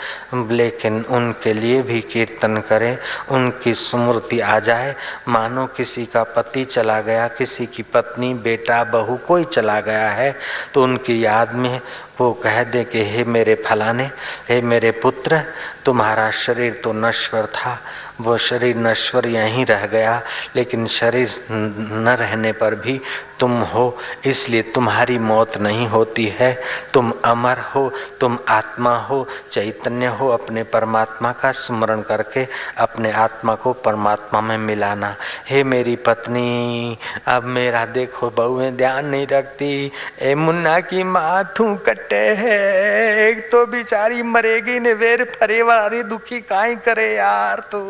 लेकिन 0.54 1.04
उनके 1.10 1.52
लिए 1.52 1.82
भी 1.82 2.00
कीर्तन 2.00 2.62
करें, 2.68 2.98
उनकी 3.30 3.74
स्मृति 3.74 4.40
आ 4.40 4.58
जाए। 4.58 4.94
मानो 5.28 5.66
किसी 5.66 6.06
का 6.06 6.22
पति 6.22 6.64
चला 6.64 7.00
गया, 7.00 7.28
किसी 7.28 7.63
की 7.66 7.82
पत्नी, 7.82 8.34
बेटा, 8.34 8.84
बहू, 8.84 9.16
कोई 9.16 9.44
चला 9.44 9.80
गया 9.80 10.10
है 10.10 10.34
तो 10.74 10.82
उनकी 10.82 11.24
याद 11.24 11.54
में 11.54 11.80
वो 12.20 12.32
कह 12.32 12.62
दे 12.64 12.84
कि, 12.84 13.02
हे 13.04 13.24
मेरे 13.24 13.54
फलाने, 13.66 14.10
हे 14.48 14.60
मेरे 14.60 14.90
पुत्र, 14.90 15.42
तुम्हारा 15.84 16.30
शरीर 16.30 16.80
तो 16.84 16.92
नश्वर 16.92 17.46
था 17.46 17.78
वो 18.20 18.36
शरीर 18.38 18.76
नश्वर 18.76 19.26
यहीं 19.26 19.64
रह 19.66 19.86
गया, 19.86 20.20
लेकिन 20.56 20.86
शरीर 20.86 21.30
न 21.50 22.16
रहने 22.20 22.52
पर 22.52 22.74
भी 22.74 23.00
तुम 23.40 23.52
हो, 23.62 23.96
इसलिए 24.26 24.62
तुम्हारी 24.74 25.18
मौत 25.18 25.56
नहीं 25.58 25.86
होती 25.88 26.26
है। 26.38 26.52
तुम 26.92 27.12
अमर 27.24 27.58
हो, 27.74 27.90
तुम 28.20 28.38
आत्मा 28.48 28.94
हो, 28.98 29.26
चैतन्य 29.52 30.06
हो, 30.06 30.28
अपने 30.28 30.62
परमात्मा 30.62 31.32
का 31.32 31.50
स्मरण 31.52 32.02
करके 32.02 32.46
अपने 32.78 33.10
आत्मा 33.12 33.54
को 33.54 33.72
परमात्मा 33.84 34.40
में 34.40 34.56
मिलाना। 34.58 35.14
हे 35.48 35.64
मेरी 35.64 35.96
पत्नी, 35.96 36.98
अब 37.26 37.44
मेरा 37.44 37.84
देखो 37.86 38.30
बहू, 38.30 38.58
में 38.58 38.76
ध्यान 38.76 39.06
नहीं 39.06 39.26
रखती। 39.26 39.92
ए 40.22 40.34
मुन्ना 40.34 40.78
की 40.80 41.02
माथू 41.02 41.74
कटे 41.86 42.24
है, 42.34 43.28
एक 43.28 43.48
तो 43.52 43.66
बिचारी 43.66 44.22
मरेगी 44.22 44.78
ने 44.80 44.92
वेर 44.94 45.24
फरे 45.34 45.62
वाली 45.62 46.02
दुखी 46.04 46.40
काई 46.40 46.74
करे 46.76 47.14
यार 47.14 47.68
तू। 47.72 47.84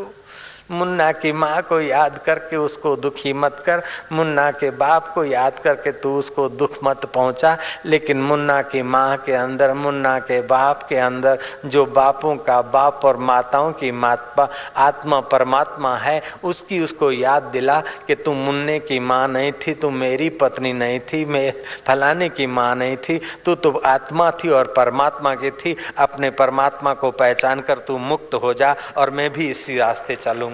मुन्ना 0.71 1.11
की 1.13 1.33
माँ 1.33 1.61
को 1.63 1.81
याद 1.81 2.19
करके 2.19 2.57
उसको 2.57 2.95
दुखी 2.97 3.33
मत 3.33 3.63
कर। 3.67 3.83
मुन्ना 4.13 4.51
के 4.51 4.71
बाप 4.71 5.09
को 5.15 5.25
याद 5.25 5.59
करके 5.59 5.93
तू 5.93 6.17
उसको 6.19 6.49
दुख 6.49 6.79
मत 6.85 7.05
पहुँचा। 7.05 7.57
लेकिन 7.87 8.23
मुन्ना 8.23 8.61
की 8.63 8.83
माँ 8.83 9.17
के 9.17 9.33
अंदर, 9.33 9.73
मुन्ना 9.73 10.19
के 10.19 10.41
बाप 10.43 10.83
के 10.83 10.97
अंदर 10.97 11.39
जो 11.67 11.85
बापों 11.87 12.37
का 12.37 12.61
बाप 12.63 13.05
और 13.05 13.17
माताओं 13.17 13.73
की 13.73 13.91
माता 13.93 14.49
आत्मा 14.77 15.21
परमात्मा 15.21 15.97
है, 15.97 16.23
उसकी 16.45 16.81
उसको 16.81 17.11
याद 17.13 17.43
दिला 17.43 17.81
कि 18.07 18.15
तू 18.15 18.33
मुन्ने 18.33 18.79
की 18.79 18.99
माँ 18.99 19.29
नहीं 19.29 19.53
थी, 19.53 19.75
तू 19.75 19.91
मेरी 19.91 20.29
पत्नी 20.31 20.73
नहीं 20.73 21.01
थी, 21.01 21.25
मैं 21.25 21.53
फलाने 21.87 22.29
की 22.29 22.47
माँ 22.47 22.75
नहीं 22.75 22.97
थी। 22.97 23.21
तू 23.45 23.55
तो 23.55 23.71
आत्मा 23.87 24.31
थी 24.31 24.49
और 24.49 24.73
परमात्मा 24.77 25.35
की 25.35 25.51
थी। 25.51 25.77
अपने 25.99 26.31
परमात्मा 26.31 26.95
को 26.95 27.11
पहचान 27.11 27.61
कर 27.61 27.79
तू 27.79 27.99
मुक्त 27.99 28.35
हो 28.35 28.55
जा 28.55 28.75
और 28.97 29.11
मैं 29.11 29.31
भी 29.33 29.51
इसी 29.51 29.79
रास्ते 29.79 30.17
चलूँगा। 30.17 30.54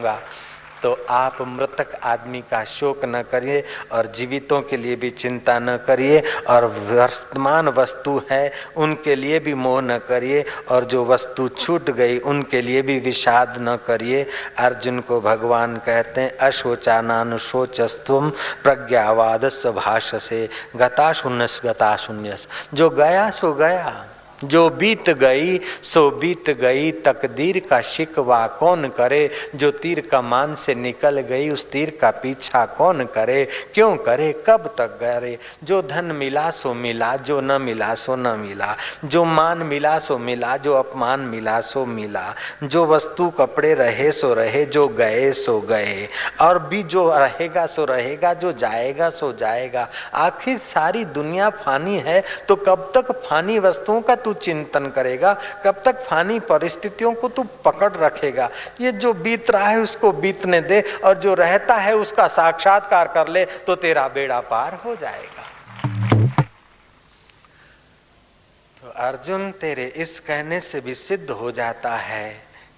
तो 0.83 1.07
आप 1.11 1.37
मृतक 1.41 2.01
आदमी 2.03 2.41
का 2.41 2.65
शोक 2.65 3.05
न 3.05 3.23
करिए 3.23 3.65
और 3.93 4.07
जीवितों 4.07 4.63
के 4.63 4.77
लिए 4.77 4.97
भी 4.97 5.11
चिंता 5.11 5.59
न 5.59 5.77
करिए 5.77 6.23
और 6.49 6.65
वर्तमान 6.65 7.69
वस्तु 7.69 8.23
है, 8.31 8.53
उनके 8.77 9.15
लिए 9.15 9.39
भी 9.39 9.55
मोह 9.55 9.81
न 9.81 9.99
करिए 9.99 10.45
और 10.71 10.85
जो 10.85 11.05
वस्तु 11.05 11.49
छूट 11.49 11.91
गई, 11.91 12.19
उनके 12.19 12.63
लिए 12.63 12.83
भी 12.83 12.99
विषाद 12.99 13.57
न 13.59 13.77
करिए। 13.87 14.27
अर्जुन 14.59 15.01
को 15.01 15.21
भगवान 15.21 15.77
कहते 15.77 16.21
हैं 16.21 16.37
अशोचानुशोचस्तुम 16.37 18.31
प्रज्ञावाद 18.63 19.49
स्वभाष 19.49 20.15
से 20.15 20.49
गता 20.77 21.13
शून्य 21.13 21.47
गता 21.65 21.97
शून्य 21.97 22.37
जो 22.75 22.91
गया, 22.91 23.31
सो 23.31 23.53
गया। 23.53 24.07
जो 24.45 24.71
बीत 24.71 25.11
गई, 25.11 25.61
सो 25.83 26.11
बीत 26.11 26.51
गई। 26.51 26.93
तकदीर 26.93 27.63
का 27.71 27.81
शिकवा 27.81 28.47
कौन 28.47 28.89
करे? 28.89 29.31
जो 29.55 29.71
तीर 29.71 30.01
कमान 30.01 30.55
से 30.55 30.75
निकल 30.75 31.21
गई, 31.21 31.51
उस 31.51 31.71
तीर 31.71 31.99
का 32.01 32.11
पीछा 32.11 32.67
कौन 32.67 33.05
करे? 33.05 33.49
क्यों 33.75 33.97
करे? 33.97 34.45
कब 34.47 34.75
तक 34.79 34.87
करे? 34.87 35.39
जो 35.65 35.83
धन 35.83 36.05
मिला, 36.05 36.51
सो 36.51 36.75
मिला। 36.75 37.17
जो 37.17 37.41
न 37.41 37.53
मिला, 37.63 37.95
सो 37.95 38.17
न 38.17 38.27
मिला। 38.27 38.77
जो 39.05 39.25
मान 39.25 39.59
मिला, 39.59 39.99
सो 39.99 40.19
मिला। 40.19 40.57
जो 40.57 40.75
अपमान 40.75 41.21
मिला, 41.21 41.61
सो 41.61 41.85
मिला। 41.85 42.35
जो 42.65 42.87
वस्तु 42.87 43.31
कपड़े 43.31 43.75
रहे, 43.75 44.13
सो 44.13 44.35
रहे। 44.35 44.65
जो 44.65 44.89
गए, 44.89 45.33
सो 45.33 45.61
गए। 45.61 46.09
और 46.41 46.59
भी 46.59 46.83
जो 46.83 47.19
रहेगा, 47.19 47.67
सो 47.67 47.85
रहेगा। 47.85 48.35
जो 48.35 48.53
जाएगा, 48.53 49.11
सो 49.11 49.33
जाएगा। 49.33 49.89
आखिर 50.15 50.59
सारी 50.59 51.05
दुनिया 51.05 51.51
फानी 51.51 51.99
है 51.99 52.23
तो 52.49 52.57
कब 52.57 52.93
तक 52.95 53.13
फानी 53.13 53.59
वस्तुओं 53.59 54.01
का 54.01 54.15
तू 54.31 54.35
चिंतन 54.37 54.87
करेगा, 54.87 55.33
कब 55.65 55.83
तक 55.85 56.01
फानी 56.01 56.39
परिस्थितियों 56.41 57.13
को 57.15 57.29
तू 57.29 57.43
पकड़ 57.65 57.93
रखेगा। 57.93 58.49
ये 58.81 58.93
जो 58.95 59.13
बीत 59.15 59.51
रहा 59.51 59.67
है 59.67 59.79
उसको 59.81 60.13
बीतने 60.15 60.61
दे 60.63 60.81
और 61.05 61.19
जो 61.19 61.35
रहता 61.35 61.75
है 61.77 61.95
उसका 61.97 62.27
साक्षात्कार 62.29 63.09
कर 63.09 63.29
ले 63.29 63.45
तो 63.67 63.75
तेरा 63.77 64.07
बेड़ा 64.09 64.41
पार 64.47 64.75
हो 64.85 64.95
जाएगा। 64.97 65.49
तो 68.77 68.91
अर्जुन 68.99 69.51
तेरे 69.61 69.87
इस 69.97 70.19
कहने 70.21 70.61
से 70.61 70.81
भी 70.81 70.95
सिद्ध 70.95 71.31
हो 71.31 71.51
जाता 71.53 71.97
है 71.97 72.31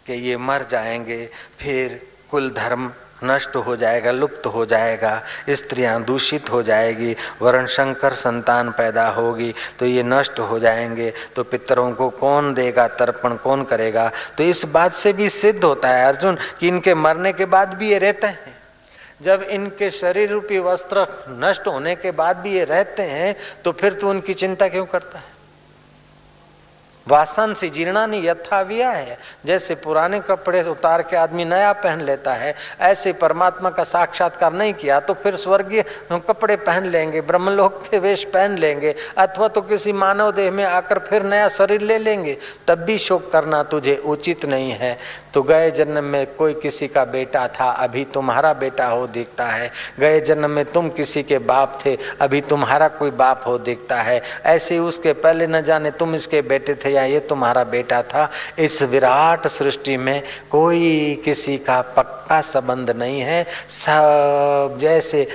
कि 0.06 0.12
ये 0.20 0.36
मर 0.38 0.66
जाएँगे, 0.70 1.26
फिर 1.58 2.00
कुल 2.30 2.50
धर्म 2.50 2.92
नष्ट 3.24 3.56
हो 3.56 3.76
जाएगा, 3.76 4.10
लुप्त 4.10 4.46
हो 4.46 4.64
जाएगा, 4.66 5.20
स्त्रियाँ 5.50 6.02
दूषित 6.04 6.50
हो 6.50 6.62
जाएगी, 6.62 7.16
वर्ण 7.42 7.66
शंकर 7.66 8.14
संतान 8.14 8.70
पैदा 8.70 9.08
होगी 9.10 9.54
तो 9.78 9.86
ये 9.86 10.02
नष्ट 10.02 10.38
हो 10.40 10.58
जाएँगे 10.58 11.12
तो 11.36 11.44
पितरों 11.44 11.90
को 11.92 12.08
कौन 12.10 12.52
देगा, 12.54 12.86
तर्पण 12.88 13.36
कौन 13.36 13.64
करेगा? 13.64 14.10
तो 14.38 14.44
इस 14.44 14.64
बात 14.64 14.94
से 14.94 15.12
भी 15.12 15.28
सिद्ध 15.30 15.62
होता 15.64 15.88
है 15.88 16.06
अर्जुन, 16.06 16.38
कि 16.60 16.68
इनके 16.68 16.94
मरने 16.94 17.32
के 17.32 17.44
बाद 17.46 17.74
भी 17.74 17.90
ये 17.90 17.98
रहते 17.98 18.26
हैं। 18.26 18.56
जब 19.22 19.42
इनके 19.44 19.90
शरीर 19.90 20.30
रूपी 20.30 20.58
वस्त्र 20.58 21.06
नष्ट 21.40 21.66
होने 21.66 21.94
के 21.96 22.10
बाद 22.12 22.36
भी 22.36 22.52
ये 22.52 22.64
रहते 22.64 23.02
हैं 23.02 23.34
तो 23.64 23.72
फिर 23.72 23.92
तू 23.92 24.08
उनकी 24.10 24.34
चिंता 24.34 24.68
क्यों 24.68 24.86
करता 24.86 25.18
है? 25.18 25.31
वासन 27.06 27.54
से 27.54 27.68
जीर्णानी 27.68 28.18
यथाविया 28.26 28.90
है। 28.90 29.16
जैसे 29.46 29.74
पुराने 29.76 30.20
कपड़े 30.20 30.62
उतार 30.62 31.02
के 31.02 31.16
आदमी 31.16 31.44
नया 31.44 31.72
पहन 31.74 32.00
लेता 32.00 32.32
है, 32.32 32.54
ऐसे 32.80 33.12
परमात्मा 33.14 33.70
का 33.70 33.84
साक्षात्कार 33.84 34.52
नहीं 34.52 34.74
किया 34.74 34.98
तो 35.00 35.14
फिर 35.14 35.36
स्वर्गीय 35.36 35.84
कपड़े 36.12 36.56
पहन 36.58 36.86
लेंगे, 36.86 37.20
ब्रह्मलोक 37.20 37.82
के 37.90 37.98
वेश 37.98 38.24
पहन 38.24 38.56
लेंगे, 38.58 38.94
अथवा 39.18 39.48
तो 39.48 39.60
किसी 39.62 39.92
मानव 39.94 40.30
देह 40.32 40.50
में 40.50 40.64
आकर 40.64 40.98
फिर 41.00 41.22
नया 41.22 41.48
शरीर 41.50 41.80
ले 41.82 41.98
लेंगे। 41.98 42.36
तब 42.68 42.78
भी 42.78 42.98
शोक 42.98 43.30
करना 43.32 43.62
तुझे 43.64 43.96
उचित 43.96 44.44
नहीं 44.44 44.70
है। 44.72 44.96
तो 45.34 45.42
गए 45.42 45.70
जन्म 45.70 46.04
में 46.04 46.34
कोई 46.34 46.54
किसी 46.54 46.88
का 46.88 47.04
बेटा 47.06 47.46
था, 47.50 47.70
अभी 47.70 48.04
तुम्हारा 48.04 48.52
बेटा 48.54 48.86
हो 48.86 49.06
दिखता 49.08 49.46
है। 49.46 49.70
गए 50.00 50.20
जन्म 50.20 50.50
में 50.50 50.64
तुम 50.64 50.88
किसी 50.90 51.22
के 51.22 51.38
बाप 51.40 51.78
थे, 51.84 51.96
अभी 52.20 52.40
तुम्हारा 52.42 52.88
कोई 52.90 53.10
बाप 53.12 53.42
हो 53.46 53.58
दिखता 53.60 54.00
है। 54.00 54.20
ऐसे 54.46 54.78
उसके 54.80 55.12
पहले 55.14 55.46
न 55.46 55.62
जाने 55.62 55.90
तुम 55.92 56.14
इसके 56.14 56.42
बेटे 56.42 56.74
थे 56.74 56.91
या 56.92 57.04
ये 57.04 57.20
तुम्हारा 57.20 57.64
बेटा 57.64 58.02
था। 58.02 58.30
इस 58.58 58.82
विराट 58.82 59.46
सृष्टि 59.46 59.96
में 59.96 60.22
कोई 60.50 61.14
किसी 61.24 61.56
का 61.56 61.80
पक्का 61.96 62.40
संबंध 62.40 62.90
नहीं 62.90 63.20
है। 63.20 63.44
सब 63.68 64.78
जैसे 64.80 65.28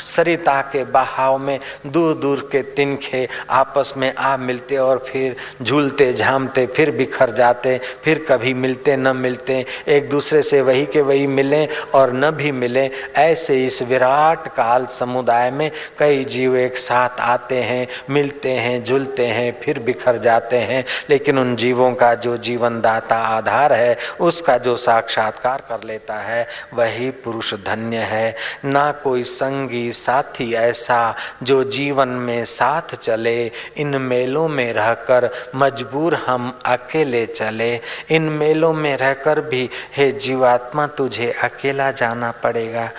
सरिता 0.00 0.60
के 0.60 0.84
बहाव 0.84 1.38
में 1.38 1.60
दूर 1.86 2.14
दूर 2.14 2.48
के 2.52 2.62
तिनखे 2.62 3.28
आपस 3.50 3.94
में 3.96 4.14
आ 4.14 4.36
मिलते 4.36 4.76
और 4.76 4.98
फिर 4.98 5.36
झूलते, 5.62 6.12
झामते, 6.12 6.66
फिर 6.66 6.90
बिखर 6.90 7.30
जाते, 7.30 7.80
फिर 8.02 8.26
कभी 8.28 8.54
मिलते, 8.54 8.96
न 8.96 9.16
मिलते। 9.16 9.66
एक 9.88 10.10
दूसरे 10.10 10.42
से 10.42 10.60
वही 10.60 10.86
के 10.86 11.00
वही 11.00 11.26
मिलें 11.26 11.68
और 11.94 12.12
न 12.12 12.30
भी 12.30 12.52
मिलें। 12.52 12.90
ऐसे 13.16 13.66
इस 13.66 13.82
विराट 13.82 14.48
काल 14.48 14.86
समुदाय 14.86 15.50
में 15.50 15.70
कई 15.98 16.24
जीव 16.24 16.56
एक 16.56 16.78
साथ 16.78 17.20
आते 17.20 17.58
हैं, 17.58 17.88
मिलते 18.10 18.50
हैं, 18.50 18.84
झुलते 18.84 19.26
हैं, 19.26 19.60
फिर 19.60 19.78
बिखर 19.78 20.18
जाते 20.18 20.56
हैं। 20.56 20.84
लेकिन 21.10 21.38
उन 21.38 21.56
जीवों 21.56 21.94
का 21.94 22.14
जो 22.14 22.36
जीवनदाता 22.36 23.16
आधार 23.16 23.72
है, 23.72 23.96
उसका 24.20 24.58
जो 24.58 24.76
साक्षात्कार 24.76 25.62
कर 25.68 25.84
लेता 25.84 26.14
है, 26.14 26.48
वही 26.74 27.10
पुरुष 27.10 27.54
धन्य 27.54 27.96
है। 27.96 28.36
ना 28.64 28.92
कोई 28.92 29.22
संगी 29.22 29.85
साथी, 29.92 30.54
ऐसा 30.54 31.14
जो 31.42 31.64
जीवन 31.64 32.08
में 32.08 32.44
साथ 32.44 32.94
चले, 32.94 33.52
इन 33.76 33.86
मेलों 33.86 34.48
में 34.48 34.72
रहकर 34.72 35.30
मजबूर 35.54 36.14
हम 36.14 36.58
अकेले 36.64 37.26
चले। 37.26 37.80
इन 38.10 38.22
मेलों 38.22 38.72
में 38.72 38.96
रहकर 38.96 39.40
भी, 39.40 39.70
हे 39.96 40.12
जीवात्मा, 40.12 40.86
तुझे 40.86 41.32
अकेला 41.32 41.90
जाना 41.90 42.30
पड़ेगा। 42.30 42.90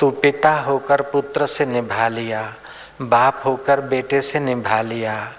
तू 0.00 0.10
पिता 0.10 0.54
होकर, 0.60 1.00
पुत्र 1.02 1.46
से 1.46 1.66
निभा 1.66 2.08
लिया, 2.08 2.54
बाप 3.02 3.42
होकर, 3.44 3.80
बेटे 3.80 4.22
से 4.22 4.40
निभा 4.40 4.82
लिया। 4.82 5.32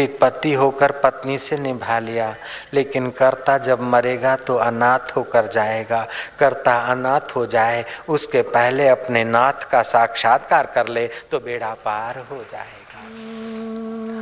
पति 0.00 0.52
होकर 0.52 0.90
पत्नी 0.90 1.38
से 1.38 1.56
निभा 1.56 1.98
लिया। 1.98 2.34
लेकिन 2.74 3.10
कर्ता 3.10 3.58
जब 3.58 3.80
मरेगा 3.80 4.36
तो 4.36 4.56
अनाथ 4.56 5.16
होकर 5.16 5.46
जाएगा। 5.46 6.06
कर्ता 6.38 6.76
अनाथ 6.76 7.36
हो 7.36 7.46
जाए, 7.46 7.84
उसके 8.08 8.42
पहले 8.42 8.88
अपने 8.88 9.24
नाथ 9.24 9.70
का 9.70 9.82
साक्षात्कार 9.82 10.66
कर 10.66 10.88
ले 10.88 11.06
तो 11.06 11.38
बेड़ा 11.38 11.74
पार 11.84 12.18
हो 12.18 12.36
जाएगा। 12.36 12.76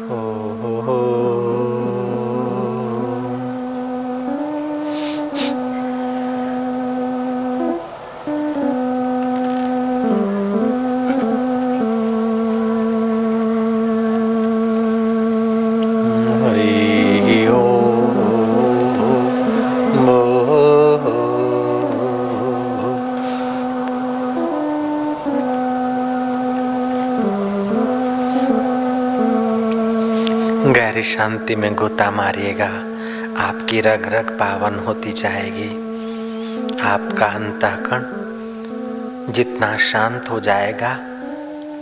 हो 0.09 0.41
हो 0.63 0.81
हो। 0.81 1.44
शांति 31.05 31.57
में 31.57 31.75
गोता 31.75 32.11
मारिएगा। 32.11 32.69
आपकी 33.43 33.81
रग 33.81 34.15
रग 34.15 34.39
पावन 34.41 34.75
होती 34.75 35.13
जाएगी। 35.13 35.69
आपका 36.81 37.27
अंतःकरण 37.27 38.25
जितना 39.33 39.77
शांत 39.77 40.31
हो 40.31 40.41
जाएगा, 40.41 40.99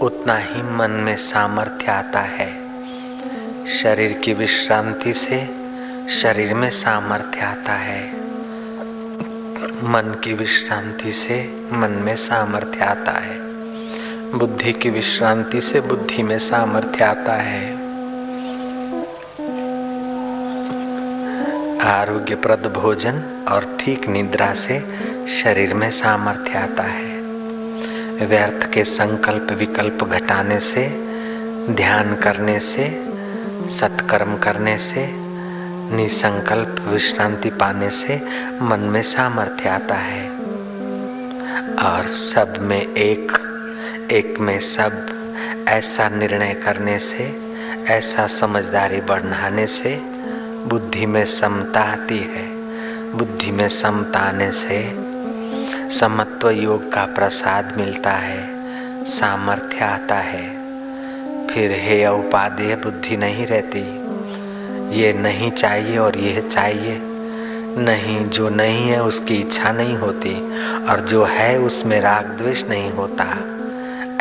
उतना 0.00 0.36
ही 0.36 0.62
मन 0.62 0.90
में 0.90 1.16
सामर्थ्य 1.16 1.92
आता 1.92 2.20
है। 2.20 2.62
शरीर 3.66 4.12
की 4.12 4.32
विश्रांति 4.32 5.12
से 5.12 5.48
शरीर 6.10 6.54
में 6.54 6.70
सामर्थ्य 6.70 7.40
आता 7.40 7.72
है। 7.72 8.16
मन 9.84 10.20
की 10.24 10.34
विश्रांति 10.34 11.12
से 11.12 11.66
मन 11.72 11.90
में 11.90 12.16
सामर्थ्य 12.16 12.84
आता 12.84 13.12
है। 13.12 13.38
बुद्धि 14.38 14.72
की 14.72 14.90
विश्रांति 14.90 15.60
से 15.60 15.80
बुद्धि 15.80 16.22
में 16.22 16.38
सामर्थ्य 16.38 17.04
आता 17.04 17.34
है। 17.34 17.81
आरोग्यप्रद 21.92 22.72
भोजन 22.76 23.44
और 23.48 23.76
ठीक 23.80 24.08
निद्रा 24.08 24.54
से 24.54 24.80
शरीर 25.28 25.74
में 25.74 25.90
सामर्थ्य 25.90 26.58
आता 26.58 26.82
है। 26.82 27.16
व्यर्थ 28.26 28.72
के 28.72 28.84
संकल्प 28.84 29.52
विकल्प 29.52 30.04
घटाने 30.04 30.60
से, 30.60 30.88
ध्यान 31.70 32.14
करने 32.14 32.60
से, 32.60 33.04
सत्कर्म 33.68 34.36
करने 34.36 34.78
से, 34.78 35.08
निसंकल्प 35.96 36.76
विश्रांति 36.88 37.50
पाने 37.50 37.90
से 37.90 38.22
मन 38.62 38.80
में 38.80 39.02
सामर्थ्य 39.02 39.68
आता 39.68 39.94
है। 39.94 40.28
और 41.76 42.06
सब 42.08 42.54
में 42.60 42.94
एक 42.94 43.32
एक 44.12 44.40
में 44.40 44.60
सब, 44.60 45.06
ऐसा 45.68 46.08
निर्णय 46.08 46.54
करने 46.54 46.98
से, 46.98 47.38
ऐसा 47.88 48.26
समझदारी 48.26 49.00
बढ़ाने 49.00 49.66
से 49.66 50.11
बुद्धि 50.66 51.06
में 51.06 51.24
समता 51.24 51.80
आती 51.80 52.18
है। 52.18 52.46
बुद्धि 53.16 53.50
में 53.50 53.68
समता 53.68 54.18
आने 54.18 54.52
से 54.52 54.96
समत्व 55.90 56.50
योग 56.50 56.92
का 56.92 57.04
प्रसाद 57.04 57.74
मिलता 57.76 58.10
है, 58.10 58.48
सामर्थ्य 59.04 59.84
आता 59.84 60.14
है। 60.14 60.48
फिर 61.46 61.70
हे 61.70 62.08
उपादेय 62.08 62.76
बुद्धि 62.76 63.16
नहीं 63.16 63.46
रहती। 63.46 64.02
ये 65.00 65.12
नहीं 65.12 65.50
चाहिए 65.50 65.98
और 65.98 66.16
ये 66.18 66.48
चाहिए। 66.52 66.98
नहीं, 67.78 68.24
जो 68.24 68.48
नहीं 68.48 68.88
है, 68.88 69.02
उसकी 69.02 69.36
इच्छा 69.36 69.72
नहीं 69.72 69.96
होती 69.96 70.34
और 70.86 71.00
जो 71.00 71.24
है, 71.24 71.58
उसमें 71.58 72.00
राग 72.00 72.24
द्वेष 72.24 72.64
नहीं 72.64 72.90
होता। 72.90 73.24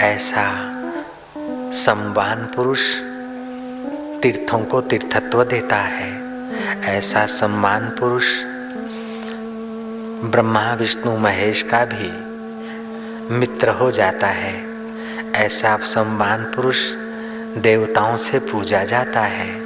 ऐसा 0.03 0.71
सम्मान 1.71 2.37
पुरुष 2.55 2.79
तीर्थों 4.21 4.59
को 4.59 4.81
तीर्थत्व 4.81 5.43
देता 5.43 5.75
है। 5.75 6.20
ऐसा 6.85 7.25
सम्मान 7.25 7.95
पुरुष, 7.99 8.25
ब्रह्मा, 10.31 10.73
विष्णु, 10.73 11.17
महेश 11.17 11.63
का 11.63 11.85
भी 11.85 12.31
मित्र 13.35 13.69
हो 13.69 13.91
जाता 13.91 14.27
है। 14.27 14.65
ऐसा 15.31 15.77
सम्मान 15.77 16.43
पुरुष 16.43 16.91
देवताओं 17.57 18.17
से 18.17 18.39
पूजा 18.39 18.83
जाता 18.83 19.21
है। 19.21 19.61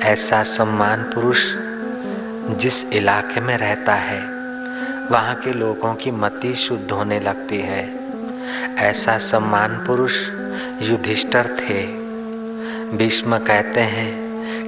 ऐसा 0.00 0.42
सम्मान 0.42 1.02
पुरुष 1.02 1.38
जिस 2.58 2.84
इलाके 2.84 3.40
में 3.40 3.56
रहता 3.56 3.94
है, 3.94 4.20
वहाँ 5.10 5.34
के 5.34 5.52
लोगों 5.52 5.94
की 5.94 6.10
मति 6.10 6.54
शुद्ध 6.54 6.90
होने 6.90 7.20
लगती 7.20 7.60
है। 7.60 8.02
ऐसा 8.76 9.18
सम्मान 9.18 9.84
पुरुष 9.86 10.14
युधिष्ठर 10.82 11.56
थे। 11.60 11.86
भीष्म 12.96 13.38
कहते 13.38 13.80
हैं 13.80 14.21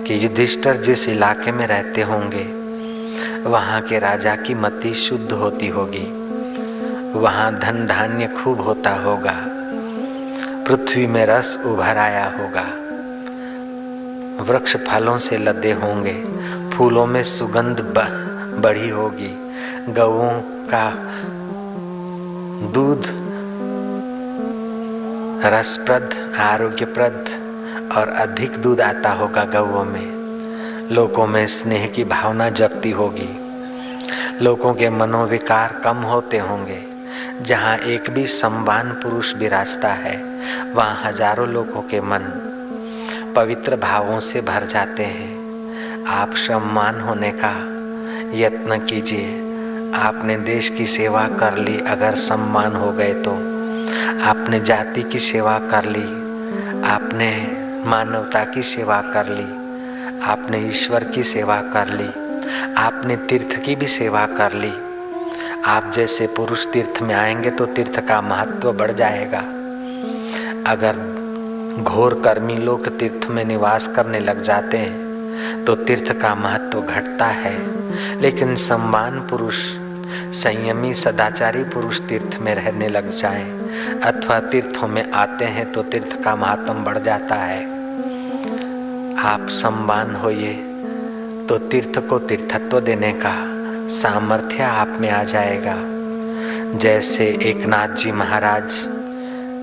कि 0.06 0.24
युधिष्ठर 0.24 0.76
जिस 0.76 1.08
इलाके 1.08 1.52
में 1.52 1.66
रहते 1.66 2.02
होंगे, 2.02 2.64
वहाँ 3.48 3.80
के 3.80 3.98
राजा 3.98 4.36
की 4.36 4.54
मति 4.54 4.94
शुद्ध 4.94 5.32
होती 5.32 5.68
होगी। 5.68 6.24
वहाँ 7.18 7.58
धन 7.58 7.86
धान्य 7.86 8.26
खूब 8.26 8.60
होता 8.60 8.90
होगा। 8.90 9.36
पृथ्वी 10.68 11.06
में 11.06 11.26
रस 11.26 11.58
उभर 11.66 11.96
आया 11.96 12.24
होगा। 12.24 12.66
वृक्ष 14.44 14.76
फलों 14.76 15.18
से 15.18 15.36
लदे 15.36 15.72
होंगे। 15.72 16.24
फूलों 16.76 17.06
में 17.06 17.22
सुगंध 17.22 17.80
बढ़ी 18.60 18.88
होगी। 18.88 19.38
गऊ 19.92 20.28
का 20.70 20.90
दूध 22.72 23.02
रसप्रद, 25.46 26.36
आरोग्यप्रद 26.40 27.43
और 27.92 28.08
अधिक 28.08 28.56
दूध 28.56 28.80
आता 28.80 29.12
होगा 29.12 29.44
गौओं 29.44 29.84
में। 29.84 30.90
लोगों 30.90 31.26
में 31.26 31.46
स्नेह 31.46 31.86
की 31.86 32.04
भावना 32.04 32.48
जगती 32.50 32.90
होगी। 32.90 33.28
लोगों 34.44 34.74
के 34.74 34.90
मनोविकार 34.90 35.80
कम 35.84 35.96
होते 35.96 36.38
होंगे। 36.38 36.82
जहाँ 37.42 37.76
एक 37.76 38.10
भी 38.10 38.26
सम्मान 38.26 38.90
पुरुष 38.92 39.34
विराजता 39.34 39.88
है, 39.88 40.16
वहाँ 40.72 41.02
हज़ारों 41.04 41.48
लोगों 41.48 41.82
के 41.82 42.00
मन 42.00 42.22
पवित्र 43.36 43.76
भावों 43.76 44.20
से 44.20 44.40
भर 44.40 44.66
जाते 44.66 45.04
हैं। 45.04 46.06
आप 46.06 46.34
सम्मान 46.34 47.00
होने 47.00 47.30
का 47.30 47.52
यत्न 48.36 48.86
कीजिए। 48.86 49.40
आपने 49.94 50.36
देश 50.36 50.68
की 50.68 50.86
सेवा 50.86 51.26
कर 51.28 51.58
ली, 51.58 51.78
अगर 51.78 52.14
सम्मान 52.14 52.76
हो 52.76 52.92
गए 52.92 53.12
तो। 53.14 53.30
आपने 54.24 54.60
जाति 54.60 55.02
की 55.02 55.18
सेवा 55.18 55.58
कर 55.58 55.84
ली, 55.84 56.04
आपने 56.82 57.30
मानवता 57.86 58.44
की 58.44 58.62
सेवा 58.62 59.00
कर 59.00 59.26
ली। 59.26 59.64
आपने 60.22 60.58
ईश्वर 60.68 61.04
की 61.04 61.22
सेवा 61.22 61.60
कर 61.60 61.88
ली। 61.88 62.08
आपने 62.74 63.16
तीर्थ 63.16 63.64
की 63.64 63.76
भी 63.76 63.86
सेवा 63.86 64.26
कर 64.26 64.52
ली। 64.52 64.72
आप 65.64 65.92
जैसे 65.94 66.26
पुरुष 66.26 66.66
तीर्थ 66.66 67.02
में 67.02 67.14
आएँगे 67.14 67.50
तो 67.50 67.66
तीर्थ 67.66 68.08
का 68.08 68.20
महत्व 68.20 68.72
बढ़ 68.72 68.92
जाएगा। 68.92 69.38
अगर 70.70 70.96
घोर 71.82 72.20
कर्मी 72.24 72.56
लोग 72.56 72.98
तीर्थ 72.98 73.26
में 73.30 73.44
निवास 73.44 73.88
करने 73.88 74.20
लग 74.20 74.42
जाते 74.42 74.78
हैं 74.78 75.64
तो 75.64 75.74
तीर्थ 75.74 76.12
का 76.12 76.34
महत्व 76.34 76.80
घटता 76.80 77.26
है। 77.26 77.56
लेकिन 78.20 78.56
सम्मान 78.56 79.20
पुरुष, 79.20 79.56
संयमी, 80.34 80.94
सदाचारी 80.94 81.64
पुरुष 81.64 82.00
तीर्थ 82.00 82.38
में 82.40 82.54
रहने 82.54 82.88
लग 82.88 83.10
जाएँ, 83.10 83.50
अथवा 84.00 84.40
तीर्थों 84.40 84.88
में 84.88 85.12
आते 85.12 85.44
हैं 85.44 85.72
तो 85.72 85.82
तीर्थ 85.82 86.22
का 86.22 86.36
महत्व 86.36 86.72
बढ़ 86.72 86.98
जाता 86.98 87.34
है। 87.34 87.73
आप 89.24 89.46
सम्मान 89.48 90.14
होइए। 90.14 90.52
तो 91.48 91.56
तीर्थ 91.58 91.98
को 92.08 92.18
तीर्थत्व 92.18 92.80
देने 92.80 93.12
का 93.12 93.32
सामर्थ्य 93.88 94.62
आप 94.62 94.96
में 95.00 95.08
आ 95.10 95.22
जाएगा। 95.24 95.76
जैसे 96.78 97.26
एक 97.42 97.64
नाथ 97.66 97.94
जी 97.96 98.12
महाराज 98.12 98.74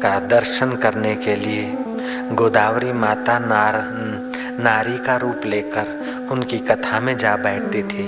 का 0.02 0.18
दर्शन 0.28 0.76
करने 0.76 1.14
के 1.16 1.36
लिए 1.36 1.72
गोदावरी 2.32 2.92
माता 2.94 3.38
नार, 3.40 3.80
नारी 4.60 4.98
का 4.98 5.18
रूप 5.18 5.46
लेकर 5.46 6.28
उनकी 6.32 6.58
कथा 6.58 7.00
में 7.00 7.18
जा 7.18 7.36
बैठती 7.38 7.84
थी। 7.84 8.08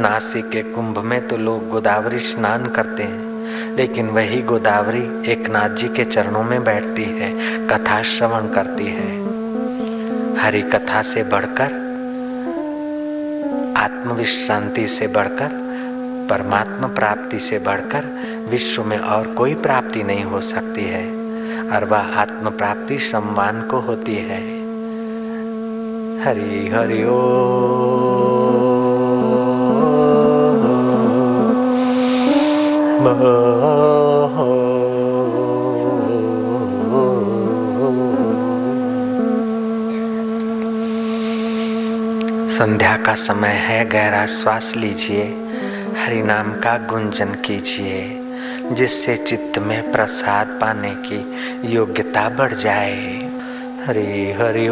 नासिक 0.00 0.50
के 0.50 0.62
कुंभ 0.62 0.98
में 0.98 1.28
तो 1.28 1.36
लोग 1.36 1.68
गोदावरी 1.70 2.18
स्नान 2.18 2.66
करते 2.66 3.02
हैं, 3.02 3.76
लेकिन 3.76 4.08
वही 4.08 4.42
गोदावरी 4.42 5.32
एक 5.32 5.50
नाथ 5.50 5.76
जी 5.76 5.88
के 5.88 6.04
चरणों 6.04 6.42
में 6.42 6.62
बैठती 6.64 7.04
है, 7.04 7.32
कथा 7.68 8.02
श्रवण 8.02 8.48
करती 8.48 8.86
है। 8.86 9.19
हरि 10.40 10.62
कथा 10.62 11.02
से 11.02 11.22
बढ़कर, 11.22 11.66
आत्मविश्रांति 13.76 14.86
से 14.86 15.06
बढ़कर, 15.06 15.50
परमात्मा 16.30 16.86
प्राप्ति 16.88 17.38
से 17.38 17.58
बढ़कर 17.58 18.04
विश्व 18.50 18.84
में 18.84 18.98
और 18.98 19.26
कोई 19.26 19.54
प्राप्ति 19.54 20.02
नहीं 20.02 20.24
हो 20.24 20.40
सकती 20.40 20.84
है। 20.84 21.06
और 21.70 21.84
वह 21.84 22.18
आत्म 22.18 22.50
प्राप्ति 22.50 22.98
सम्मान 22.98 23.62
को 23.62 23.76
होती 23.76 24.14
है। 24.14 24.40
हरि 26.22 26.70
हरि, 26.74 27.04
ओ। 27.04 27.40
संध्या 42.60 42.96
का 42.96 43.14
समय 43.14 43.48
है, 43.48 43.88
गहरा 43.88 44.26
श्वास 44.26 44.76
लीजिए। 44.76 45.22
हरि 45.98 46.22
नाम 46.22 46.52
का 46.52 46.76
गुंजन 46.76 47.26
कीजिए, 47.26 48.20
जिससे 48.74 49.16
चित्त 49.16 49.58
में 49.58 49.92
प्रसाद 49.92 50.46
पाने 50.46 50.90
की 50.90 51.36
योग्यता 51.74 52.28
बढ़ 52.28 52.52
जाए। 52.52 53.18
हरि 53.86 54.36
हरि 54.38 54.68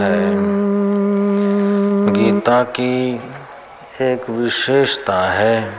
है। 0.00 0.32
गीता 2.12 2.62
की 2.62 3.16
एक 4.00 4.30
विशेषता 4.30 5.30
है 5.30 5.74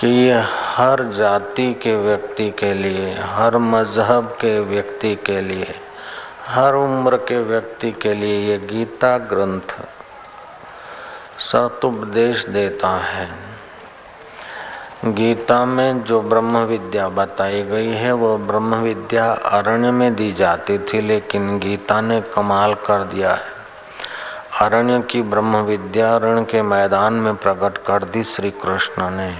कि 0.00 0.08
ये 0.08 0.42
हर 0.74 1.12
जाति 1.16 1.74
के 1.74 1.96
व्यक्ति 1.96 2.50
के 2.50 2.74
लिए, 2.74 3.14
हर 3.20 3.58
मज़हब 3.58 4.24
के 4.24 4.60
व्यक्ति 4.60 5.14
के 5.16 5.40
लिए, 5.40 5.74
हर 6.46 6.74
उम्र 6.74 7.16
के 7.16 7.42
व्यक्ति 7.42 7.92
के 7.92 8.14
लिए 8.14 8.50
ये 8.50 8.58
गीता 8.58 9.18
ग्रंथ 9.18 9.74
सतुपदेश 11.38 12.46
देता 12.46 12.88
है। 12.88 13.51
गीता 15.04 15.64
में 15.64 16.04
जो 16.04 16.22
ब्रह्म 16.22 16.58
विद्या 16.58 17.08
बताई 17.08 17.62
गई 17.62 17.88
है, 17.88 18.12
वो 18.12 18.38
ब्रह्म 18.38 18.74
विद्या 18.74 19.32
अरण्य 19.32 19.90
में 19.90 20.14
दी 20.14 20.32
जाती 20.32 20.78
थी, 20.78 21.00
लेकिन 21.00 21.58
गीता 21.58 22.00
ने 22.00 22.20
कमाल 22.20 22.74
कर 22.74 23.04
दिया 23.04 23.30
है। 23.30 23.52
अरण्य 24.60 25.00
की 25.00 25.22
ब्रह्म 25.22 25.56
विद्या 25.56 26.16
रण 26.16 26.44
के 26.44 26.62
मैदान 26.62 27.12
में 27.12 27.36
प्रकट 27.36 27.78
कर 27.78 28.04
दी 28.04 28.22
श्री 28.22 28.50
कृष्ण 28.50 29.10
ने। 29.10 29.38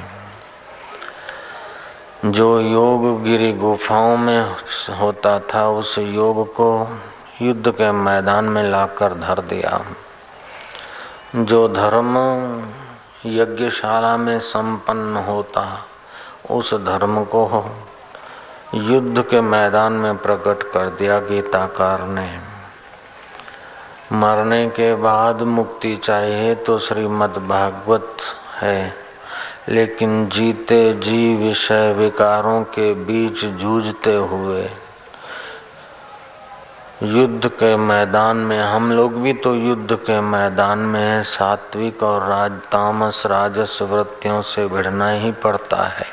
जो 2.24 2.60
योग 2.60 3.22
गिरी 3.22 3.52
गुफाओं 3.52 4.16
में 4.16 4.56
होता 5.00 5.38
था, 5.38 5.68
उस 5.68 5.98
योग 5.98 6.52
को 6.52 6.98
युद्ध 7.42 7.70
के 7.70 7.92
मैदान 7.92 8.44
में 8.44 8.62
लाकर 8.62 9.14
धर 9.14 9.40
दिया। 9.40 9.80
जो 11.36 11.68
धर्म 11.68 12.14
यज्ञशाला 13.26 14.16
में 14.16 14.38
संपन्न 14.40 15.16
होता 15.16 15.62
उस 16.50 16.72
धर्म 16.74 17.22
को 17.24 17.64
युद्ध 18.74 19.22
के 19.22 19.40
मैदान 19.40 19.92
में 19.92 20.16
प्रकट 20.16 20.62
कर 20.62 20.88
दिया 20.90 21.18
गीताकार 21.20 22.02
ने। 22.08 22.28
मरने 24.12 24.66
के 24.70 24.94
बाद 24.94 25.42
मुक्ति 25.42 25.94
चाहिए 25.96 26.54
तो 26.54 26.78
श्रीमद् 26.78 27.38
भागवत 27.48 28.16
है, 28.54 28.94
लेकिन 29.68 30.26
जीते 30.28 30.92
जी 30.94 31.34
विषय 31.36 31.92
विकारों 31.92 32.62
के 32.64 32.92
बीच 32.94 33.44
जूझते 33.60 34.14
हुए 34.14 34.68
युद्ध 37.02 37.48
के 37.48 37.76
मैदान 37.76 38.36
में, 38.36 38.60
हम 38.60 38.92
लोग 38.92 39.14
भी 39.22 39.32
तो 39.32 39.54
युद्ध 39.54 39.92
के 39.92 40.20
मैदान 40.20 40.78
में 40.78 41.00
है। 41.00 41.22
सात्विक 41.22 42.02
और 42.02 42.28
राज, 42.28 42.52
तामस, 42.52 43.22
राजस 43.26 43.78
वृत्तियों 43.82 44.42
से 44.42 44.66
भिड़ना 44.66 45.10
ही 45.10 45.32
पड़ता 45.32 45.82
है। 45.82 46.06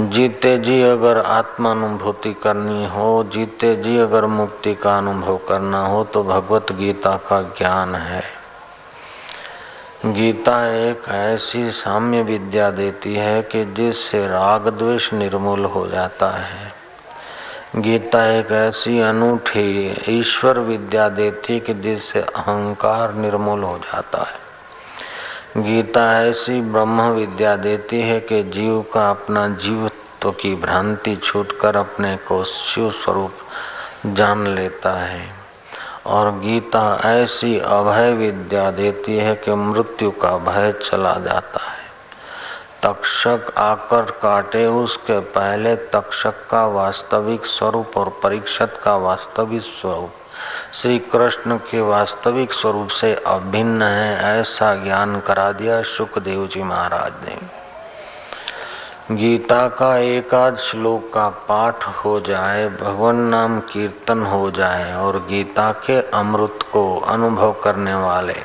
जीते 0.00 0.58
जी 0.58 0.82
अगर 0.82 1.18
आत्मानुभूति 1.18 2.32
करनी 2.34 2.86
हो, 2.86 3.24
जीते 3.24 3.74
जी 3.76 3.98
अगर 3.98 4.26
मुक्ति 4.26 4.74
का 4.74 4.98
अनुभव 4.98 5.36
करना 5.36 5.86
हो 5.86 6.04
तो 6.04 6.22
भगवत 6.22 6.72
गीता 6.72 7.16
का 7.16 7.42
ज्ञान 7.42 7.94
है। 7.94 8.24
गीता 10.06 10.66
एक 10.66 11.08
ऐसी 11.08 11.70
साम्य 11.70 12.22
विद्या 12.22 12.70
देती 12.70 13.14
है 13.14 13.42
कि 13.42 13.64
जिससे 13.64 14.26
राग 14.26 14.68
द्वेष 14.68 15.12
निर्मूल 15.12 15.64
हो 15.64 15.86
जाता 15.86 16.30
है। 16.30 16.81
गीता 17.76 18.26
एक 18.26 18.52
ऐसी 18.52 19.00
अनूठी 19.00 19.96
ईश्वर 20.08 20.58
विद्या 20.58 21.08
देती 21.08 21.60
कि 21.60 21.74
जिससे 21.74 22.20
अहंकार 22.20 23.14
निर्मूल 23.14 23.62
हो 23.62 23.78
जाता 23.78 24.18
है। 24.18 24.42
गीता 25.62 26.22
ऐसी 26.22 26.60
ब्रह्म 26.60 27.02
विद्या 27.02 27.56
देती 27.56 28.00
है 28.00 28.20
कि 28.20 28.42
जीव 28.42 28.84
का 28.94 29.10
अपना 29.10 29.48
जीवत्व 29.48 30.30
की 30.30 30.54
भ्रांति 30.54 31.16
छूटकर 31.16 31.76
अपने 31.76 32.16
को 32.16 32.44
शिव 32.44 32.90
स्वरूप 32.90 33.32
जान 34.06 34.46
लेता 34.46 34.92
है। 34.92 35.30
और 36.06 36.30
गीता 36.30 37.00
ऐसी 37.04 37.58
अभय 37.58 38.12
विद्या 38.12 38.70
देती 38.70 39.16
है 39.16 39.34
कि 39.34 39.54
मृत्यु 39.54 40.10
का 40.10 40.38
भय 40.38 40.72
चला 40.72 41.12
जाता 41.12 41.60
है। 41.60 41.81
तक्षक 42.82 43.52
आकर 43.58 44.10
काटे 44.22 44.66
उसके 44.66 45.18
पहले 45.20 45.74
तक्षक 45.76 46.34
का 46.50 46.66
वास्तविक 46.66 47.46
स्वरूप 47.46 47.96
और 47.96 48.08
परीक्षत 48.22 48.80
का 48.84 48.96
वास्तविक 48.96 49.62
स्वरूप। 49.62 50.12
श्री 50.74 50.98
कृष्ण 50.98 51.56
के 51.70 51.80
वास्तविक 51.80 52.52
स्वरूप 52.52 52.88
से 52.88 53.14
अभिन्न 53.14 53.82
है, 53.82 54.40
ऐसा 54.40 54.74
ज्ञान 54.74 55.20
करा 55.20 55.50
दिया 55.52 55.82
सुखदेव 55.82 56.46
जी 56.46 56.62
महाराज 56.62 57.12
ने। 57.24 57.36
गीता 59.16 59.68
का 59.68 59.96
एकाद 59.98 60.56
श्लोक 60.56 61.12
का 61.14 61.28
पाठ 61.28 61.84
हो 61.96 62.18
जाए, 62.20 62.68
भगवान 62.68 63.16
नाम 63.16 63.60
कीर्तन 63.60 64.22
हो 64.22 64.50
जाए 64.50 64.94
और 64.94 65.18
गीता 65.28 65.70
के 65.86 66.00
अमृत 66.10 66.58
को 66.72 66.84
अनुभव 66.98 67.52
करने 67.64 67.94
वाले 67.94 68.36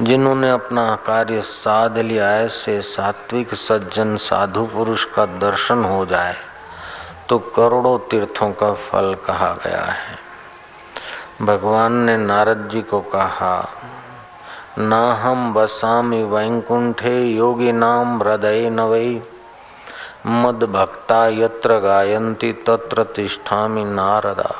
जिन्होंने 0.00 0.50
अपना 0.50 0.84
कार्य 1.06 1.40
साध 1.42 1.98
लिया, 1.98 2.30
ऐसे 2.36 2.80
सात्विक 2.82 3.54
सज्जन 3.54 4.16
साधु 4.16 4.64
पुरुष 4.66 5.04
का 5.04 5.24
दर्शन 5.38 5.84
हो 5.84 6.04
जाए 6.06 6.36
तो 7.28 7.38
करोड़ों 7.56 7.98
तीर्थों 8.10 8.50
का 8.52 8.72
फल 8.72 9.14
कहा 9.26 9.52
गया 9.64 9.82
है। 9.84 10.16
भगवान 11.42 11.92
ने 12.00 12.16
नारद 12.16 12.68
जी 12.72 12.82
को 12.82 13.00
कहा, 13.10 13.68
ना 14.80 15.02
हम 15.14 15.52
बसामी 15.54 16.22
वैकुंठे 16.24 17.18
योगी 17.24 17.72
नाम 17.74 18.22
हृदय 18.22 18.70
नवई 18.70 19.20
मद 20.26 20.64
भक्ता 20.72 21.26
यत्र 21.34 21.78
गायंती 21.80 22.52
तत्र 22.66 23.04
तिष्ठामी 23.16 23.84
नारदा। 23.84 24.50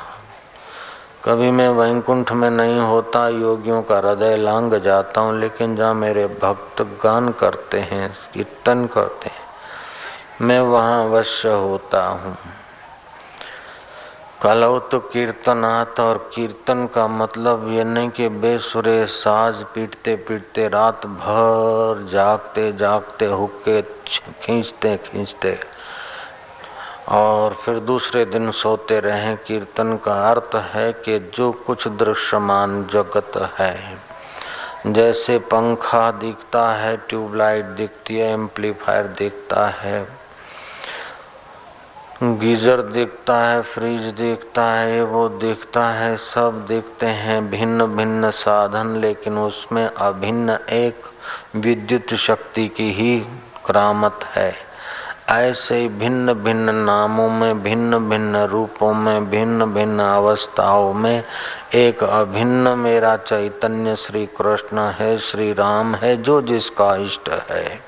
कभी 1.25 1.51
मैं 1.51 1.69
वैकुंठ 1.69 2.33
में 2.33 2.51
नहीं 2.51 2.79
होता, 2.81 3.29
योगियों 3.29 3.83
का 3.83 3.99
हृदय 3.99 4.37
लांग 4.37 4.75
जाता 4.75 5.21
हूँ, 5.21 5.39
लेकिन 5.41 5.77
जहाँ 5.77 5.95
मेरे 5.95 6.27
भक्त 6.27 6.83
गान 7.05 7.33
करते 7.33 7.81
हैं, 7.81 8.17
कीर्तन 8.35 8.87
करते 8.87 9.29
हैं, 9.29 9.47
मैं 10.41 10.61
वहाँ 10.61 11.05
अवश्य 11.05 11.49
होता 11.49 12.07
हूँ। 12.07 12.37
कलौ 14.43 14.79
तो 14.79 14.99
कीर्तनाथ 15.01 16.01
और 16.01 16.31
कीर्तन 16.35 16.87
का 16.95 17.07
मतलब 17.09 17.69
ये 17.69 17.85
नहीं 17.85 18.11
कि 18.11 18.29
बेसुरे 18.29 19.07
साज 19.07 19.63
पीटते 19.75 20.15
पीटते 20.17 20.69
रात 20.69 21.07
भर 21.07 22.07
जागते 22.13 22.73
जागते 22.73 23.27
हुक्के 23.27 23.83
खींचते 24.43 24.97
खींचते 24.97 25.59
और 27.09 27.55
फिर 27.55 27.79
दूसरे 27.79 28.25
दिन 28.25 28.51
सोते 28.51 29.01
रहें। 29.01 29.37
कीर्तन 29.37 29.97
का 29.97 30.31
अर्थ 30.31 30.55
है 30.55 30.93
कि 30.93 31.19
जो 31.35 31.53
कुछ 31.53 31.89
दृश्यमान 31.89 32.85
जगत 32.85 33.57
है। 33.59 33.99
जैसे 34.87 35.39
पंखा 35.39 36.11
दिखता 36.11 36.73
है, 36.73 36.97
ट्यूबलाइट 36.97 37.65
दिखती 37.65 38.17
है, 38.17 38.33
एम्पलीफायर 38.33 39.07
दिखता 39.07 39.67
है, 39.69 40.07
गीजर 42.23 42.83
दिखता 42.83 43.37
है, 43.39 43.63
फ्रिज 43.63 44.01
दिखता 44.01 44.65
है, 44.65 45.03
वो 45.05 45.29
दिखता 45.29 45.85
है, 45.87 46.17
सब 46.17 46.65
दिखते 46.69 47.07
हैं 47.07 47.51
भिन्न 47.51 47.87
भिन्न 47.87 48.31
साधन, 48.31 48.97
लेकिन 48.97 49.39
उसमें 49.39 49.87
अभिन्न 49.87 50.59
एक 50.71 51.05
विद्युत 51.57 52.15
शक्ति 52.15 52.69
की 52.69 52.93
ही 52.93 53.19
करामत 53.67 54.21
है। 54.25 54.68
ऐसे 55.29 55.87
भिन्न 55.89 56.33
भिन्न 56.35 56.75
नामों 56.75 57.29
में, 57.31 57.63
भिन्न 57.63 57.99
भिन्न 58.09 58.37
रूपों 58.45 58.93
में, 58.95 59.29
भिन्न 59.31 59.65
भिन्न 59.65 60.01
अवस्थाओं 60.01 60.93
में 60.93 61.25
एक 61.75 62.05
अभिन्न 62.05 62.69
मेरा 62.79 63.17
चैतन्य 63.17 63.97
श्री 63.97 64.25
कृष्ण 64.37 64.79
है 64.91 65.17
श्री 65.19 65.53
राम 65.53 65.95
है, 65.95 66.17
जो 66.17 66.41
जिसका 66.43 66.95
इष्ट 66.97 67.29
है। 67.51 67.81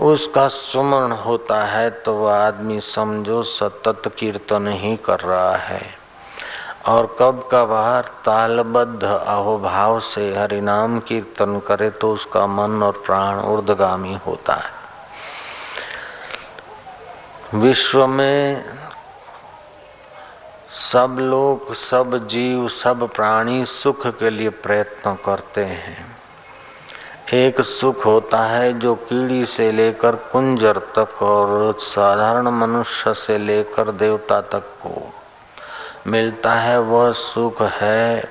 उसका 0.00 0.46
सुमरण 0.48 1.12
होता 1.12 1.62
है 1.64 1.88
तो 1.90 2.14
वह 2.14 2.34
आदमी 2.34 2.80
समझो 2.80 3.42
सतत 3.42 4.02
कीर्तन 4.18 4.66
ही 4.72 4.96
कर 4.96 5.20
रहा 5.20 5.56
है। 5.56 5.82
और 6.88 7.06
कब 7.18 7.48
कभार 7.52 8.10
तालबद्ध 8.24 9.02
अहोभाव 9.04 10.00
से 10.00 10.28
हरिनाम 10.36 10.98
कीर्तन 10.98 11.60
करे 11.66 11.90
तो 11.90 12.12
उसका 12.12 12.46
मन 12.46 12.82
और 12.82 13.02
प्राण 13.06 13.40
ऊर्धगामी 13.44 14.18
होता 14.26 14.54
है। 14.54 14.79
विश्व 17.54 18.06
में 18.06 18.64
सब 20.92 21.16
लोग, 21.20 21.74
सब 21.74 22.26
जीव, 22.26 22.68
सब 22.68 23.08
प्राणी 23.08 23.64
सुख 23.64 24.06
के 24.06 24.30
लिए 24.30 24.48
प्रयत्न 24.48 25.14
करते 25.14 25.64
हैं। 25.64 26.16
एक 27.34 27.60
सुख 27.60 28.06
होता 28.06 28.44
है 28.46 28.78
जो 28.78 28.94
कीड़ी 28.94 29.46
से 29.46 29.72
लेकर 29.72 30.16
कुंजर 30.16 30.78
तक 30.78 31.22
और 31.22 31.74
साधारण 31.80 32.48
मनुष्य 32.48 33.14
से 33.14 33.38
लेकर 33.38 33.90
देवता 33.92 34.40
तक 34.40 34.62
को 34.86 35.14
मिलता 36.06 36.54
है। 36.54 36.80
वह 36.80 37.12
सुख 37.12 37.62
है 37.62 38.24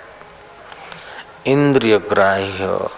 इंद्रिय 1.45 1.97
ग्राह्य 1.97 2.89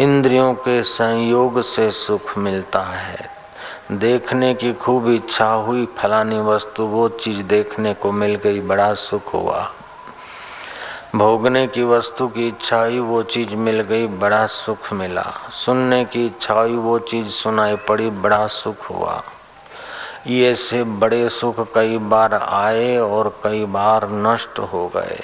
इंद्रियों 0.00 0.54
के 0.54 0.82
संयोग 0.82 1.60
से 1.60 1.90
सुख 1.90 2.38
मिलता 2.38 2.82
है। 2.82 3.31
देखने 3.98 4.54
की 4.54 4.72
खूब 4.72 5.08
इच्छा 5.10 5.52
हुई, 5.52 5.86
फलानी 5.86 6.40
वस्तु, 6.40 6.82
वो 6.82 7.08
चीज़ 7.08 7.42
देखने 7.42 7.94
को 7.94 8.12
मिल 8.12 8.34
गई, 8.34 8.60
बड़ा 8.60 8.94
सुख 8.94 9.34
हुआ। 9.34 9.72
भोगने 11.16 11.66
की 11.66 11.82
वस्तु 11.82 12.28
की 12.28 12.48
इच्छा 12.48 12.80
हुई, 12.80 12.98
वो 12.98 13.22
चीज़ 13.22 13.54
मिल 13.54 13.80
गई, 13.80 14.06
बड़ा 14.06 14.46
सुख 14.46 14.92
मिला। 14.92 15.32
सुनने 15.50 16.04
की 16.04 16.26
इच्छा 16.26 16.54
हुई, 16.54 16.76
वो 16.76 16.98
चीज़ 16.98 17.28
सुनाई 17.28 17.76
पड़ी, 17.76 18.10
बड़ा 18.10 18.46
सुख 18.46 18.90
हुआ। 18.90 19.22
ये 20.26 20.54
से 20.54 20.84
बड़े 20.84 21.28
सुख 21.28 21.74
कई 21.74 21.98
बार 21.98 22.34
आए 22.34 22.96
और 22.96 23.40
कई 23.44 23.64
बार 23.64 24.10
नष्ट 24.10 24.58
हो 24.58 24.88
गए। 24.96 25.20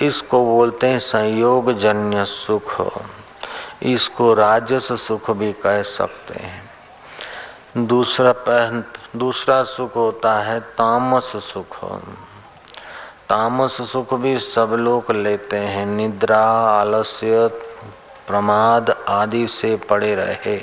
इसको 0.00 0.44
बोलते 0.44 0.86
हैं 0.86 0.98
संयोग 0.98 1.72
जन्य 1.72 2.24
सुख। 2.24 2.82
इसको 3.82 4.34
राजस 4.34 4.92
सुख 4.92 5.30
भी 5.30 5.52
कह 5.52 5.82
सकते 5.82 6.34
हैं। 6.34 6.69
दूसरा 7.76 8.32
पहन, 8.32 8.84
दूसरा 9.16 9.62
सुख 9.62 9.96
होता 9.96 10.34
है 10.34 10.60
तामस 10.60 11.24
सुख। 11.24 11.84
तामस 13.28 13.82
सुख 13.82 14.14
भी 14.14 14.38
सब 14.38 14.70
लोग 14.72 15.10
लेते 15.10 15.56
हैं, 15.56 15.86
निद्रा, 15.86 16.46
आलस्य, 16.80 17.48
प्रमाद 18.26 18.96
आदि 19.08 19.46
से 19.46 19.76
पड़े 19.76 20.14
रहे। 20.14 20.56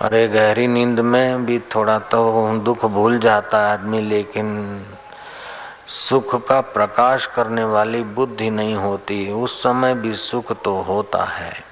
अरे, 0.00 0.28
गहरी 0.28 0.66
नींद 0.66 1.00
में 1.00 1.46
भी 1.46 1.58
थोड़ा 1.58 1.98
तो 1.98 2.52
दुख 2.58 2.84
भूल 2.84 3.18
जाता 3.18 3.66
है 3.66 3.72
आदमी, 3.72 4.00
लेकिन 4.00 4.80
सुख 5.86 6.46
का 6.46 6.60
प्रकाश 6.60 7.26
करने 7.26 7.64
वाली 7.64 8.02
बुद्धि 8.02 8.50
नहीं 8.50 8.74
होती। 8.74 9.32
उस 9.32 9.62
समय 9.62 9.94
भी 9.94 10.14
सुख 10.14 10.62
तो 10.62 10.80
होता 10.80 11.24
है। 11.24 11.69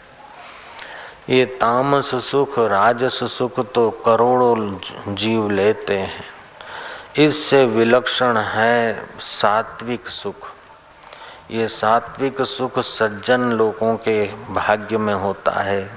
ये 1.28 1.44
तामस 1.60 2.14
सुख, 2.24 2.58
राजस 2.58 3.18
सुख 3.32 3.58
तो 3.72 3.90
करोड़ों 4.04 5.14
जीव 5.14 5.50
लेते 5.50 5.96
हैं। 5.98 6.24
इससे 7.18 7.64
विलक्षण 7.66 8.36
है 8.36 9.06
सात्विक 9.20 10.08
सुख। 10.08 10.48
ये 11.50 11.68
सात्विक 11.68 12.42
सुख 12.42 12.78
सज्जन 12.78 13.40
लोगों 13.52 13.94
के 13.96 14.24
भाग्य 14.50 14.98
में 14.98 15.14
होता 15.14 15.50
है। 15.50 15.90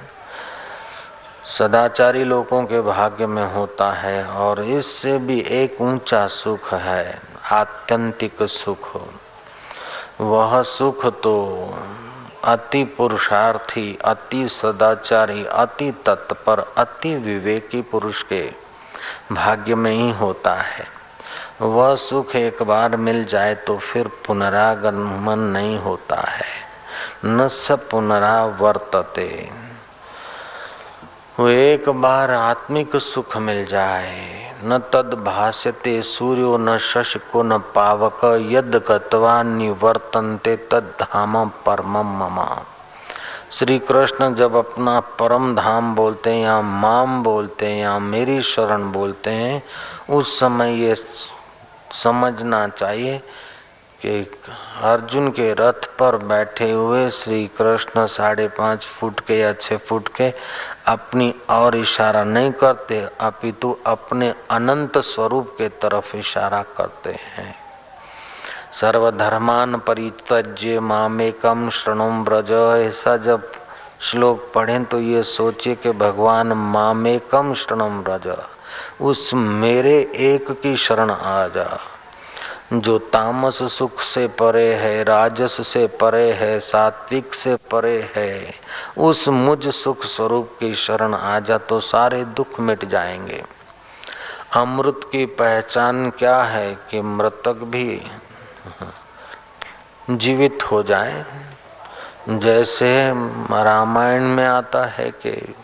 सदाचारी 1.58 2.24
लोगों 2.24 2.64
के 2.64 2.82
भाग्य 2.82 3.26
में 3.26 3.54
होता 3.54 3.92
है 3.94 4.24
और 4.26 4.64
इससे 4.64 5.18
भी 5.18 5.40
एक 5.54 5.82
ऊँचा 5.82 6.26
सुख 6.28 6.74
है, 6.74 7.20
आत्यंतिक 7.52 8.44
सुख। 8.44 8.96
वह 10.22 10.62
सुख 10.62 11.06
तो 11.22 11.34
अति 12.44 12.84
पुरुषार्थी, 12.84 13.98
अति 14.06 14.50
सदाचारी, 14.50 15.46
अति 15.46 15.92
तत्पर, 16.06 16.74
अति 16.78 17.16
विवेकी 17.16 17.82
पुरुष 17.82 18.24
के 18.24 18.52
भाग्य 19.32 19.76
में 19.76 19.92
ही 19.92 20.12
होता 20.12 20.54
है। 20.54 20.86
वह 21.62 21.96
सुख 21.96 22.36
एक 22.36 22.64
बार 22.64 22.96
मिल 22.96 23.26
जाए 23.26 23.56
तो 23.56 23.78
फिर 23.78 24.08
पुनरागमन 24.08 25.40
नहीं 25.40 25.80
होता 25.80 26.16
है। 26.16 26.72
न 27.26 27.48
स 27.48 27.72
पुनरावर्तते। 27.72 29.50
वो 31.40 31.48
एक 31.48 31.90
बार 31.90 32.32
आत्मिक 32.32 32.96
सुख 32.96 33.38
मिल 33.38 33.66
जाए 33.66 34.41
न 34.64 34.78
तद 34.94 35.14
भाष्यते 35.26 36.02
सूर्यो 36.02 36.58
न 36.58 36.78
शशको 36.78 37.44
न 37.44 37.58
पावक, 37.76 38.20
यद 38.52 38.76
गत्वा 38.90 39.42
निवर्तनते 39.44 40.56
तद 40.72 40.94
धाम 41.02 41.50
परम 41.66 41.98
ममा। 42.20 42.48
श्री 43.52 43.80
कृष्ण 43.80 44.34
जब 44.36 44.56
अपना 44.56 45.00
परम 45.20 45.56
धाम 45.56 45.96
बोलते 45.96 46.30
हैं, 46.30 46.44
या 46.44 46.62
माम 46.62 47.24
बोलते 47.24 47.66
हैं, 47.66 47.82
या 47.82 48.00
मेरी 48.00 48.42
शरण 48.42 48.92
बोलते 48.92 49.30
हैं, 49.30 49.64
उस 50.10 50.40
समय 50.40 50.74
ये 50.84 50.96
समझना 52.04 52.68
चाहिए 52.68 53.18
कि 54.06 54.20
अर्जुन 54.84 55.30
के 55.30 55.54
रथ 55.54 55.86
पर 56.00 56.16
बैठे 56.18 56.72
हुए 56.72 57.10
श्री 57.10 57.46
कृष्ण 57.58 58.06
साढ़े 58.06 58.48
पाँच 58.48 58.86
फुट 58.86 59.20
के 59.20 59.40
या 59.40 59.54
छः 59.54 59.78
फुट 59.78 60.08
के 60.08 60.30
अपनी 60.86 61.34
और 61.50 61.76
इशारा 61.76 62.24
नहीं 62.24 62.52
करते, 62.52 63.00
अपितु 63.20 63.76
अपने 63.86 64.34
अनंत 64.52 64.98
स्वरूप 64.98 65.56
के 65.58 65.68
तरफ़ 65.82 66.16
इशारा 66.18 66.62
करते 66.78 67.10
हैं। 67.10 67.54
सर्वधर्मान 68.80 69.78
परित्यज्य 69.78 70.80
मामेकम 70.80 71.70
श्रणुम 71.70 72.24
ब्रज 72.26 72.52
ऐसा 72.88 73.16
जब 73.18 73.52
श्लोक 74.02 74.52
पढ़ें 74.56 74.84
तो 74.86 75.00
ये 75.00 75.24
सोचे 75.24 75.76
कि 75.76 75.92
भगवान 75.92 76.54
मामेकम 76.72 77.54
श्रणुम 77.54 78.02
ब्रज 78.04 78.36
उस 79.02 79.34
मेरे 79.34 79.96
एक 80.26 80.52
की 80.62 80.76
शरण 80.78 81.12
आ 81.12 81.48
जा। 81.48 81.68
जो 82.74 83.00
तामस 83.00 83.64
सुख 83.64 84.02
से 84.02 84.28
परे 84.28 84.74
है, 84.74 85.04
राजस 85.04 85.68
से 85.68 85.88
परे 85.88 86.32
है, 86.32 86.60
सात्विक 86.60 87.34
से 87.34 87.56
परे 87.56 88.12
है, 88.16 88.54
उस 88.98 89.28
मुझ 89.28 89.68
सुख 89.68 90.04
स्वरूप 90.04 90.52
की 90.60 90.76
शरण 90.76 91.14
आ 91.14 91.40
जा 91.40 91.58
तो 91.58 91.80
सारे 91.80 92.26
दुख 92.26 92.60
मिट 92.60 92.86
जाएँगे। 92.86 93.44
अमृत 94.54 95.02
की 95.12 95.26
पहचान 95.26 96.10
क्या 96.10 96.44
है 96.44 96.78
कि 96.90 97.02
मृतक 97.02 97.54
भी 97.54 98.02
जीवित 100.10 100.72
हो 100.72 100.84
जाए? 100.84 101.26
जैसे 102.30 103.08
रामायण 103.64 104.22
में 104.22 104.46
आता 104.46 104.86
है 104.86 105.12
कि 105.12 105.56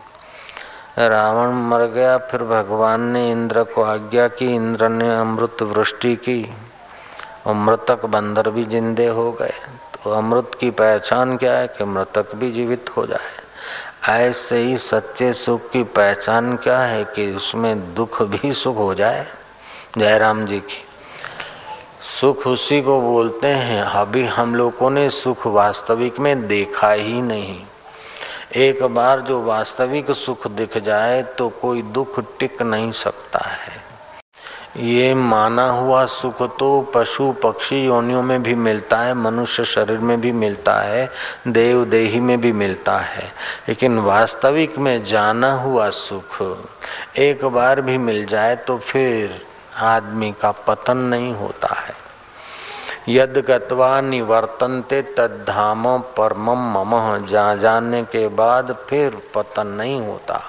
रावण 0.99 1.51
मर 1.51 1.85
गया, 1.85 2.17
फिर 2.17 2.43
भगवान 2.43 3.01
ने 3.01 3.31
इंद्र 3.31 3.63
को 3.63 3.83
आज्ञा 3.83 4.27
की, 4.27 4.45
इंद्र 4.45 4.89
ने 4.89 5.15
अमृत 5.15 5.61
वृष्टि 5.61 6.15
की। 6.15 6.53
और 7.47 7.53
मृतक 7.53 8.05
बंदर 8.05 8.49
भी 8.49 8.65
जिंदे 8.65 9.07
हो 9.07 9.31
गए। 9.31 9.53
तो 10.03 10.11
अमृत 10.11 10.51
की 10.59 10.69
पहचान 10.69 11.37
क्या 11.37 11.53
है? 11.53 11.67
कि 11.67 11.83
मृतक 11.83 12.35
भी 12.35 12.51
जीवित 12.51 12.89
हो 12.97 13.05
जाए। 13.05 13.47
ऐसे 14.09 14.57
ही 14.57 14.77
सच्चे 14.77 15.33
सुख 15.33 15.69
की 15.69 15.83
पहचान 15.83 16.57
क्या 16.57 16.79
है? 16.79 17.03
कि 17.03 17.33
उसमें 17.33 17.93
दुख 17.93 18.23
भी 18.23 18.53
सुख 18.53 18.77
हो 18.77 18.93
जाए। 18.93 19.27
जयराम 19.97 20.45
जी 20.45 20.59
की। 20.59 20.83
सुख 22.21 22.47
उसी 22.47 22.81
को 22.81 23.01
बोलते 23.01 23.47
हैं, 23.47 23.83
अभी 23.83 24.25
हम 24.25 24.55
लोगों 24.55 24.89
ने 24.89 25.09
सुख 25.09 25.47
वास्तविक 25.47 26.19
में 26.19 26.47
देखा 26.47 26.91
ही 26.91 27.21
नहीं। 27.21 27.61
एक 28.55 28.83
बार 28.83 29.19
जो 29.19 29.43
वास्तविक 29.43 30.11
सुख 30.11 30.47
दिख 30.47 30.77
जाए 30.77 31.23
तो 31.23 31.49
कोई 31.49 31.81
दुख 31.81 32.39
टिक 32.39 32.61
नहीं 32.61 32.91
सकता 32.91 33.39
है। 33.39 33.86
ये 34.75 35.13
माना 35.13 35.69
हुआ 35.69 36.05
सुख 36.05 36.41
तो 36.57 36.81
पशु 36.95 37.31
पक्षी 37.43 37.85
योनियों 37.85 38.23
में 38.23 38.43
भी 38.43 38.55
मिलता 38.55 38.97
है, 38.97 39.13
मनुष्य 39.13 39.65
शरीर 39.65 39.99
में 39.99 40.21
भी 40.21 40.31
मिलता 40.31 40.79
है, 40.79 41.09
देव 41.47 41.85
देही 41.85 42.19
में 42.19 42.41
भी 42.41 42.51
मिलता 42.51 42.97
है। 42.97 43.31
लेकिन 43.69 43.99
वास्तविक 43.99 44.77
में 44.77 45.05
जाना 45.05 45.53
हुआ 45.53 45.89
सुख 45.89 46.41
एक 47.17 47.45
बार 47.45 47.81
भी 47.81 47.97
मिल 47.97 48.25
जाए 48.25 48.55
तो 48.55 48.77
फिर 48.77 49.41
आदमी 49.77 50.31
का 50.41 50.51
पतन 50.51 50.97
नहीं 50.97 51.33
होता 51.33 51.73
है। 51.73 51.95
यद 53.09 53.37
गत्वा 53.47 54.01
निवर्तनते 54.01 55.01
तद्धाम 55.01 55.97
परम 55.97 56.51
मम 56.51 57.25
जा 57.27 57.55
जाने 57.55 58.03
के 58.03 58.27
बाद 58.27 58.75
फिर 58.89 59.17
पतन 59.35 59.67
नहीं 59.67 60.01
होता। 60.01 60.41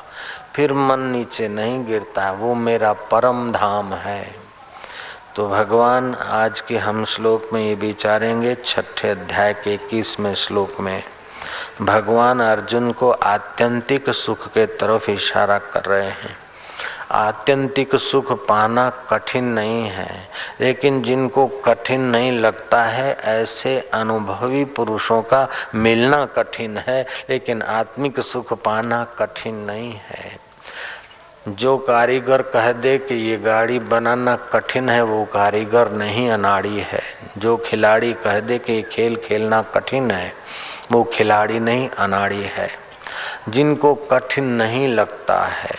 फिर 0.59 0.73
मन 0.73 1.01
नीचे 1.01 1.49
नहीं 1.49 1.87
गिरता, 1.87 2.33
वो 2.33 2.55
मेरा 2.55 2.93
परम 2.93 3.53
धाम 3.53 3.95
है। 3.95 4.35
तो 5.37 5.49
भगवान, 5.49 6.15
आज 6.15 6.61
के 6.61 6.79
हम 6.79 7.05
श्लोक 7.05 7.51
में 7.53 7.69
ये 7.69 7.75
विचारेंगे, 7.75 8.57
छठे 8.67 9.11
अध्याय 9.11 9.55
के 9.55 9.75
इक्कीसवें 9.75 10.35
श्लोक 10.35 10.81
में। 10.81 11.03
भगवान 11.83 12.41
अर्जुन 12.41 12.93
को 12.93 13.11
आत्यंतिक 13.11 14.11
सुख 14.11 14.49
के 14.49 14.67
तरफ़ 14.67 15.11
इशारा 15.11 15.59
कर 15.59 15.83
रहे 15.83 16.09
हैं। 16.09 16.37
आत्यंतिक 17.11 17.97
सुख 17.97 18.47
पाना 18.47 18.91
कठिन 18.91 19.45
नहीं 19.45 19.89
है, 19.89 20.29
लेकिन 20.61 21.03
जिनको 21.03 21.47
कठिन 21.47 22.01
नहीं 22.01 22.33
लगता 22.33 22.85
है, 22.85 23.15
ऐसे 23.15 23.91
अनुभवी 23.95 24.65
पुरुषों 24.65 25.23
का 25.23 25.49
मिलना 25.75 26.27
कठिन 26.27 26.79
है, 26.79 27.07
लेकिन 27.31 27.63
आत्मिक 27.63 28.21
सुख 28.21 28.53
पाना 28.53 29.05
कठिन 29.05 29.55
नहीं 29.55 29.93
है। 29.93 30.48
जो 31.49 31.79
कारीगर 31.79 32.43
कह 32.43 32.73
दे 32.73 32.99
कि 32.99 33.15
ये 33.15 33.37
गाड़ी 33.37 33.79
बनाना 33.79 34.37
कठिन 34.37 34.89
है, 34.89 35.03
वो 35.03 35.25
कारीगर 35.25 35.91
नहीं, 35.91 36.31
अनाड़ी 36.31 36.79
है। 36.79 37.01
जो 37.39 37.57
खिलाड़ी 37.57 38.13
कह 38.13 38.41
दे 38.41 38.59
कि 38.59 38.73
ये 38.73 38.83
खेल 38.83 39.17
खेलना 39.17 39.63
कठिन 39.63 40.11
है, 40.11 40.33
वो 40.93 41.05
खिलाड़ी 41.05 41.61
नहीं, 41.61 41.89
अनाड़ी 41.89 42.43
है। 42.43 42.71
जिनको 43.49 43.95
कठिन 43.95 44.45
नहीं 44.45 44.89
लगता 44.89 45.45
है। 45.45 45.71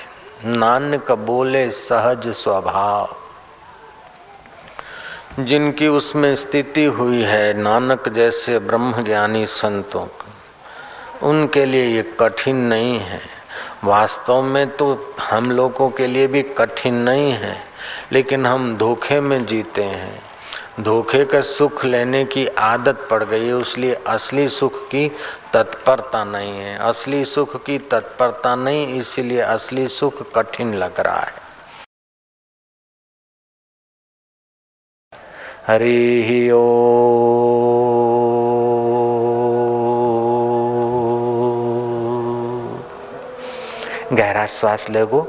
नानक 0.45 1.11
बोले, 1.11 1.71
सहज 1.71 2.27
स्वभाव। 2.27 3.15
जिनकी 5.39 5.87
उसमें 5.87 6.35
स्थिति 6.35 6.85
हुई 6.85 7.21
है, 7.21 7.53
नानक 7.53 8.09
जैसे 8.09 8.59
ब्रह्म 8.59 9.03
ज्ञानी 9.03 9.45
संतों, 9.45 10.07
उनके 11.29 11.65
लिए 11.65 11.85
ये 11.85 12.13
कठिन 12.19 12.55
नहीं 12.55 12.99
है। 12.99 13.38
वास्तव 13.83 14.41
में 14.41 14.69
तो 14.77 15.15
हम 15.19 15.51
लोगों 15.51 15.89
के 15.89 16.07
लिए 16.07 16.27
भी 16.27 16.41
कठिन 16.57 16.95
नहीं 16.95 17.31
है, 17.33 17.55
लेकिन 18.11 18.45
हम 18.45 18.75
धोखे 18.77 19.19
में 19.19 19.45
जीते 19.45 19.83
हैं। 19.83 20.21
धोखे 20.79 21.23
का 21.25 21.41
सुख 21.41 21.83
लेने 21.85 22.23
की 22.25 22.45
आदत 22.47 23.07
पड़ 23.11 23.23
गई 23.23 23.47
है 23.47 23.59
इसलिए 23.61 23.93
असली 24.07 24.47
सुख 24.49 24.83
की 24.87 25.09
तत्परता 25.53 26.23
नहीं 26.23 26.59
है। 26.59 26.77
असली 26.79 27.23
सुख 27.25 27.55
की 27.65 27.77
तत्परता 27.91 28.55
नहीं, 28.55 28.87
इसीलिए 28.99 29.41
असली 29.41 29.87
सुख 29.87 30.31
कठिन 30.35 30.73
लग 30.73 30.99
रहा 30.99 31.19
है। 31.19 31.47
हरि 35.67 36.49
ओ। 36.53 37.78
गहरा 44.19 44.45
श्वास 44.51 44.89
लगो। 44.89 45.21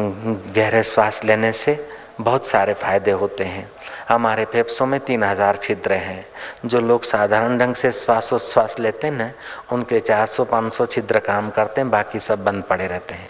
गहरे 0.00 0.82
श्वास 0.82 1.24
लेने 1.24 1.52
से 1.54 1.78
बहुत 2.20 2.46
सारे 2.46 2.72
फ़ायदे 2.74 3.10
होते 3.10 3.44
हैं। 3.44 3.70
हमारे 4.08 4.44
फेफड़ों 4.44 4.86
में 4.86 4.98
तीन 5.00 5.22
हज़ार 5.24 5.56
छिद्र 5.56 5.92
हैं। 5.92 6.24
जो 6.64 6.80
लोग 6.80 7.04
साधारण 7.04 7.58
ढंग 7.58 7.74
से 7.74 7.92
श्वासोच्छ्वास 7.92 8.76
लेते 8.78 9.06
हैं 9.06 9.14
ना, 9.14 9.30
उनके 9.72 10.00
400-500 10.00 10.86
छिद्र 10.86 11.18
काम 11.18 11.50
करते 11.50 11.80
हैं, 11.80 11.90
बाकी 11.90 12.18
सब 12.18 12.44
बंद 12.44 12.62
पड़े 12.62 12.86
रहते 12.86 13.14
हैं। 13.14 13.28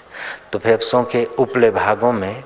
तो 0.53 0.59
फेफड़ों 0.59 1.05
के 1.05 1.25
उपले 1.39 1.71
भागों 1.71 2.13
में 2.13 2.43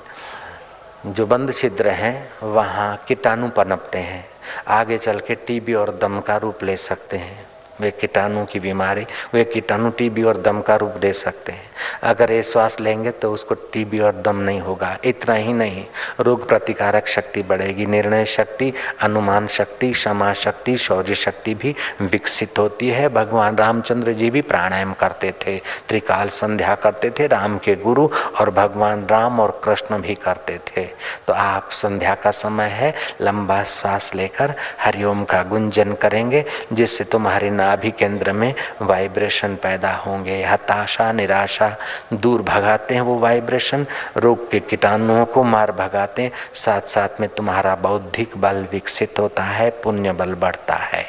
जो 1.06 1.26
बंद 1.26 1.54
छिद्र 1.54 1.88
हैं, 1.88 2.28
वहाँ 2.42 3.04
कीटाणु 3.08 3.48
पनपते 3.48 3.98
हैं। 3.98 4.24
आगे 4.68 4.98
चल 4.98 5.20
के 5.20 5.34
टीबी 5.36 5.74
और 5.74 5.98
दम 6.02 6.20
का 6.20 6.36
रूप 6.36 6.62
ले 6.62 6.76
सकते 6.76 7.16
हैं। 7.16 7.45
वे 7.80 7.90
कीटाणु 7.90 8.44
की 8.44 8.60
बीमारी, 8.60 9.06
वे 9.34 9.44
कीटाणु 9.44 9.90
टीबी 9.90 10.22
और 10.22 10.40
दम 10.42 10.60
का 10.60 10.76
रूप 10.76 10.96
दे 10.96 11.12
सकते 11.12 11.52
हैं। 11.52 11.64
अगर 12.02 12.32
ये 12.32 12.42
श्वास 12.42 12.76
लेंगे 12.80 13.10
तो 13.12 13.32
उसको 13.32 13.54
टीबी 13.72 13.98
और 13.98 14.12
दम 14.16 14.36
नहीं 14.36 14.60
होगा, 14.60 14.96
इतना 15.04 15.34
ही 15.34 15.52
नहीं। 15.52 15.84
रोग 16.20 16.46
प्रतिकारक 16.48 17.08
शक्ति 17.08 17.42
बढ़ेगी, 17.42 17.86
निर्णय 17.86 18.24
शक्ति, 18.26 18.72
अनुमान 19.00 19.46
शक्ति, 19.46 19.90
क्षमा 19.92 20.32
शक्ति, 20.34 20.76
शौर्य 20.76 21.14
शक्ति 21.14 21.54
भी 21.54 21.74
विकसित 22.02 22.58
होती 22.58 22.88
है। 22.88 23.08
भगवान 23.08 23.56
रामचंद्र 23.56 24.12
जी 24.12 24.30
भी 24.30 24.40
प्राणायाम 24.42 24.92
करते 24.92 25.32
थे, 25.42 25.58
त्रिकाल 25.88 26.28
संध्या 26.30 26.74
करते 26.74 27.10
थे, 27.10 27.26
राम 27.26 27.58
के 27.58 27.74
गुरु 27.76 28.08
और 28.40 28.50
भगवान 28.50 29.06
राम 29.06 29.40
और 29.40 29.60
कृष्ण 29.64 30.00
भी 30.00 30.14
करते 30.14 30.58
थे। 30.68 30.84
तो 31.26 31.32
आप 31.32 31.70
संध्या 31.72 32.14
का 32.14 32.30
समय 32.32 32.68
है, 32.70 32.94
लंबा 33.20 33.62
श्वास 33.66 34.10
लेकर 34.14 34.54
हरिओम 34.80 35.24
का 35.24 35.42
गुंजन 35.42 35.92
करेंगे, 35.92 36.44
जिससे 36.72 37.04
तुम्हारी 37.06 37.50
नाभि 37.66 37.90
केंद्र 37.90 38.32
में 38.32 38.54
वाइब्रेशन 38.82 39.56
पैदा 39.56 39.92
होंगे, 39.92 40.42
हताशा, 40.44 41.12
निराशा 41.12 41.76
दूर 42.12 42.42
भगाते 42.42 42.94
हैं 42.94 43.00
वो 43.00 43.18
वाइब्रेशन, 43.18 43.86
रोग 44.16 44.50
के 44.50 44.60
कीटाणुओं 44.60 45.24
को 45.24 45.42
मार 45.44 45.72
भगाते 45.72 46.22
हैं। 46.22 46.32
साथ 46.54 46.88
साथ 46.88 47.20
में 47.20 47.28
तुम्हारा 47.30 47.74
बौद्धिक 47.74 48.36
बल 48.36 48.66
विकसित 48.72 49.18
होता 49.18 49.42
है, 49.42 49.70
पुण्य 49.70 50.12
बल 50.12 50.34
बढ़ता 50.34 50.74
है। 50.74 51.04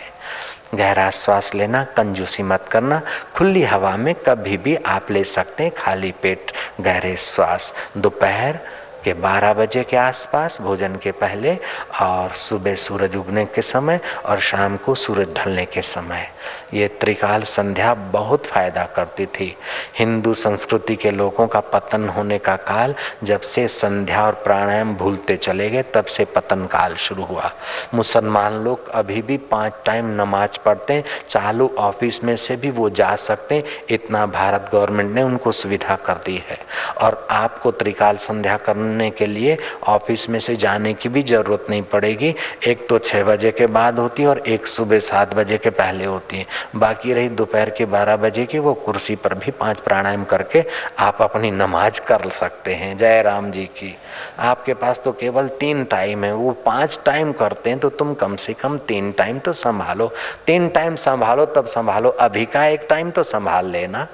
गहरा 0.76 1.10
श्वास 1.10 1.54
लेना, 1.56 1.84
कंजूसी 1.84 2.44
मत 2.44 2.66
करना, 2.72 3.02
खुली 3.36 3.64
हवा 3.64 3.96
में 3.98 4.14
कभी 4.16 4.58
भी 4.58 4.76
आप 4.76 5.12
ले 5.12 5.24
सकते 5.24 5.64
हैं 5.64 5.72
खाली 5.78 6.14
पेट, 6.22 6.52
गहरे 6.82 7.16
श्वास। 7.16 7.74
दोपहर 7.98 8.60
के 9.08 9.14
12 9.14 9.54
बजे 9.54 9.84
के 9.84 9.98
आसपास, 9.98 10.58
भोजन 10.62 10.96
के 10.96 11.12
पहले 11.12 11.58
और 12.02 12.30
सुबह 12.30 12.76
सूरज 12.76 13.16
उगने 13.16 13.46
के 13.46 13.62
समय 13.62 14.00
और 14.26 14.40
शाम 14.40 14.78
को 14.78 14.96
सूरज 14.96 15.28
ढलने 15.38 15.66
के 15.66 15.82
समय। 15.82 16.28
ये 16.74 16.88
त्रिकाल 16.88 17.44
संध्या 17.44 17.94
बहुत 17.94 18.46
फ़ायदा 18.46 18.84
करती 18.86 19.26
थी। 19.26 19.58
हिंदू 19.98 20.34
संस्कृति 20.34 20.96
के 20.96 21.12
लोगों 21.12 21.48
का 21.48 21.60
पतन 21.60 22.10
होने 22.10 22.38
का 22.38 22.56
काल 22.56 22.96
जब 23.24 23.42
से 23.42 23.68
संध्या 23.68 24.26
और 24.26 24.32
प्राणायाम 24.32 24.96
भूलते 24.96 25.38
चले 25.38 25.70
गए, 25.70 25.84
तब 25.84 26.06
से 26.06 26.26
पतन 26.26 26.66
काल 26.66 26.96
शुरू 26.96 27.24
हुआ। 27.24 27.52
मुसलमान 27.94 28.54
लोग 28.54 28.90
अभी 28.90 29.22
भी 29.22 29.38
पाँच 29.38 29.74
टाइम 29.86 30.06
नमाज़ 30.22 30.60
पढ़ते 30.66 30.94
हैं, 30.94 31.04
चालू 31.30 31.76
ऑफ़िस 31.78 32.24
में 32.24 32.36
से 32.36 32.56
भी 32.56 32.70
वो 32.70 32.90
जा 32.90 33.16
सकते 33.16 33.56
हैं, 33.56 33.64
इतना 33.90 34.26
भारत 34.26 34.70
गवर्नमेंट 34.74 35.16
ने 35.16 35.24
उनको 35.24 35.52
सुविधा 35.52 35.96
कर 35.96 36.14
दी 36.14 36.44
है। 36.50 36.60
और 37.02 37.28
आपको 37.32 37.72
त्रिकाल 37.72 38.18
संध्या 38.18 38.58
करने 38.58 38.97
के 39.10 39.26
लिए 39.26 39.58
ऑफ़िस 39.88 40.30
में 40.30 40.40
से 40.40 40.56
जाने 40.56 40.94
की 40.94 41.10
भी 41.10 41.24
ज़रूरत 41.24 41.66
नहीं 41.70 41.82
पड़ेगी। 41.84 42.34
एक 42.68 42.88
तो 42.90 43.00
छः 43.00 43.24
बजे 43.24 43.52
के 43.52 43.68
बाद 43.68 44.00
होती 44.00 44.24
है 44.24 44.30
और 44.30 44.40
एक 44.40 44.68
सुबह 44.68 45.00
सात 45.00 45.34
बजे 45.34 45.58
के 45.58 45.70
पहले 45.70 46.06
होती 46.06 46.38
है। 46.38 46.46
बाकी 46.76 47.14
रही 47.14 47.30
दोपहर 47.30 47.70
के 47.70 47.86
बारह 47.86 48.16
बजे 48.16 48.46
की, 48.46 48.60
वो 48.60 48.74
कुर्सी 48.74 49.16
पर 49.16 49.34
भी 49.34 49.52
पाँच 49.52 49.80
प्राणायाम 49.80 50.24
करके 50.24 50.64
आप 51.00 51.22
अपनी 51.22 51.52
नमाज़ 51.52 52.02
कर 52.02 52.30
सकते 52.30 52.74
हैं। 52.76 52.98
जय 52.98 53.22
राम 53.22 53.52
जी 53.52 53.66
की। 53.66 53.96
आपके 54.40 54.74
पास 54.74 55.02
तो 55.06 55.12
केवल 55.12 55.48
तीन 55.60 55.84
टाइम 55.86 56.24
है। 56.24 56.34
वो 56.34 56.52
पाँच 56.66 57.00
टाइम 57.06 57.32
करते 57.32 57.70
हैं 57.70 57.80
तो 57.80 57.90
तुम 57.90 58.14
कम 58.14 58.36
से 58.36 58.54
कम 58.54 58.78
तीन 58.78 59.12
टाइम 59.12 59.40
तो 59.40 59.54
संभालो। 59.54 60.12
तीन 60.46 60.70
टाइम 60.70 60.96
संभालो, 60.96 61.46
तब 61.46 61.66
संभालो। 61.66 62.10
अभी 62.10 62.46
का 62.46 62.66
एक 62.66 62.88
टाइम 62.90 63.12
तो 63.12 63.24
संभाल 63.24 63.66
लेना। 63.66 64.08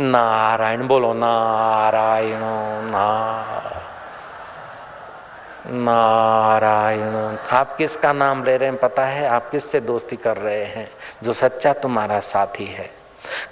नारायण 0.00 0.86
बोलो, 0.86 1.12
नारायण 1.12 2.40
ना 2.90 3.85
नारायण, 5.70 7.36
आप 7.50 7.76
किसका 7.76 8.12
नाम 8.12 8.44
ले 8.44 8.56
रहे 8.56 8.68
हैं 8.68 8.78
पता 8.78 9.04
है? 9.06 9.28
आप 9.28 9.50
किससे 9.50 9.80
दोस्ती 9.80 10.16
कर 10.16 10.36
रहे 10.36 10.64
हैं? 10.64 10.90
जो 11.22 11.32
सच्चा 11.32 11.72
तुम्हारा 11.72 12.20
साथी 12.20 12.64
है। 12.64 12.90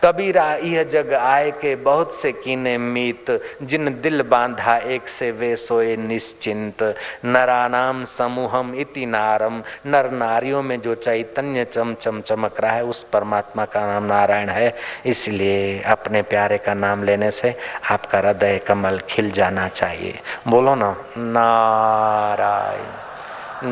कबीरा 0.03 0.55
यह 0.55 0.83
जग 0.85 1.12
आए 1.14 1.51
के 1.51 1.75
बहुत 1.77 2.14
से 2.14 2.33
कीने 2.33 2.79
मीत, 2.79 3.43
जिन 3.62 4.01
दिल 4.01 4.22
बांधा 4.22 4.77
एक 4.77 5.09
से 5.09 5.31
वे 5.31 5.57
सोए 5.57 5.97
निश्चिंत। 5.97 6.83
नरानाम 7.25 8.05
समूहम 8.05 8.75
इति 8.75 9.07
नारम, 9.07 9.62
नर 9.87 10.11
नारियों 10.11 10.62
में 10.62 10.81
जो 10.81 10.95
चैतन्य 10.95 11.64
चम 11.64 11.95
चम 11.95 12.20
चमक 12.20 12.61
रहा 12.61 12.72
है, 12.72 12.85
उस 12.85 13.03
परमात्मा 13.03 13.64
का 13.64 13.87
नाम 13.87 14.05
नारायण 14.05 14.49
है। 14.49 14.75
इसलिए 15.07 15.81
अपने 15.81 16.22
प्यारे 16.22 16.59
का 16.59 16.75
नाम 16.75 17.03
लेने 17.03 17.31
से 17.31 17.55
आपका 17.91 18.18
हृदय 18.18 18.59
कमल 18.59 19.01
खिल 19.09 19.31
जाना 19.31 19.68
चाहिए। 19.68 20.20
बोलो 20.49 20.75
ना, 20.75 20.97
नारायण 21.18 23.03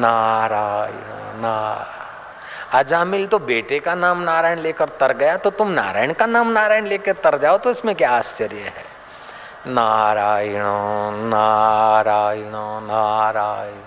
नारायण 0.01 1.41
नारायण। 1.43 2.02
अजामिल 2.73 3.27
तो 3.27 3.39
बेटे 3.39 3.79
का 3.81 3.95
नाम 3.95 4.21
नारायण 4.21 4.59
लेकर 4.59 4.89
तर 4.89 5.17
गया 5.17 5.37
तो 5.37 5.51
तुम 5.51 5.69
नारायण 5.69 6.13
का 6.13 6.27
नाम 6.27 6.51
नारायण 6.51 6.87
लेकर 6.87 7.13
तर 7.13 7.39
जाओ 7.39 7.59
तो 7.59 7.71
इसमें 7.71 7.95
क्या 7.95 8.11
आश्चर्य 8.11 8.57
है? 8.57 8.93
नारायण 9.67 10.63
नारायण 11.29 12.53
नारायण, 12.87 13.81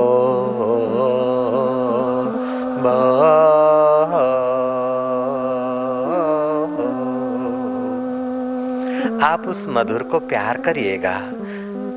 आप 9.22 9.44
उस 9.48 9.66
मधुर 9.68 10.02
को 10.02 10.18
प्यार 10.18 10.56
करिएगा। 10.56 11.20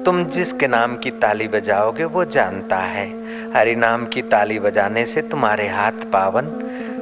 तुम 0.05 0.25
जिसके 0.25 0.67
नाम 0.67 0.95
की 0.95 1.11
ताली 1.11 1.47
बजाओगे 1.47 2.03
वो 2.03 2.25
जानता 2.25 2.77
है। 2.77 3.07
हरि 3.53 3.75
नाम 3.75 4.05
की 4.05 4.21
ताली 4.21 4.59
बजाने 4.59 5.05
से 5.05 5.21
तुम्हारे 5.21 5.67
हाथ 5.67 5.91
पावन। 5.91 6.47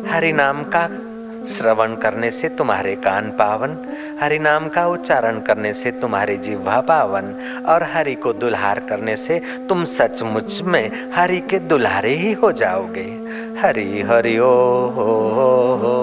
हरि 0.10 0.34
नाम 0.34 0.64
का 0.64 0.88
श्रवण 1.46 1.96
करने 1.96 2.32
से 2.32 2.50
तुम्हारे 2.50 2.96
कान 2.96 3.24
पावन। 3.24 3.78
हरि 4.22 4.40
नाम 4.40 4.68
का 4.68 4.88
उच्चारण 4.88 5.40
करने 5.40 5.74
से 5.74 5.92
तुम्हारी 5.92 6.38
जिह्वा 6.38 6.82
पावन। 6.82 7.24
और 7.66 7.84
हरि 7.84 8.16
को 8.16 8.34
दुल्हार 8.34 8.80
करने 8.80 9.16
से 9.16 9.42
तुम 9.70 9.86
सचमुच 9.86 10.62
में 10.62 11.12
हरि 11.16 11.40
के 11.40 11.60
दुल्हारे 11.60 12.14
ही 12.14 12.34
हो 12.34 12.52
जाओगे। 12.52 13.20
हरि 13.60 14.02
हरि 14.02 14.40
ओ 14.40 14.44
हो, 14.44 14.90
हो, 15.04 15.76
हो, 15.76 16.02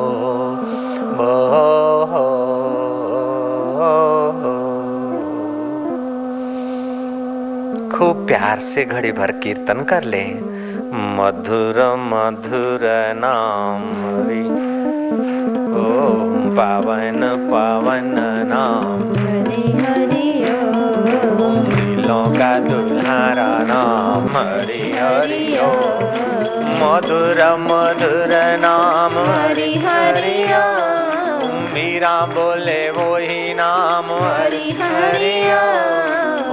हो, 1.16 2.04
हो 2.04 2.41
खूब 8.02 8.26
प्यार 8.26 8.60
से 8.60 8.84
घड़ी 8.84 9.12
भर 9.12 9.30
कीर्तन 9.32 9.80
कर 9.80 10.02
ले। 10.02 10.24
मधुर 10.92 11.76
मधुर 11.98 12.80
नाम 13.16 13.82
हरि। 14.02 14.46
ओम 15.82 16.56
पावन 16.56 17.20
पावन 17.52 18.10
नाम। 18.48 19.02
दिलों 21.68 22.26
का 22.38 22.58
दुल्हारा 22.58 23.52
नाम 23.58 24.36
हरि 24.36 24.98
हरि 25.00 25.58
मधुर 26.82 27.40
मधुर 27.60 28.34
नाम 28.60 29.12
हरि 29.30 29.74
हरि 29.74 30.44
मीरा 31.74 32.26
बोले 32.26 32.90
वो 32.90 33.16
ही 33.16 33.54
नाम 33.54 34.04
हरि 34.04 34.78
हरि 34.82 35.42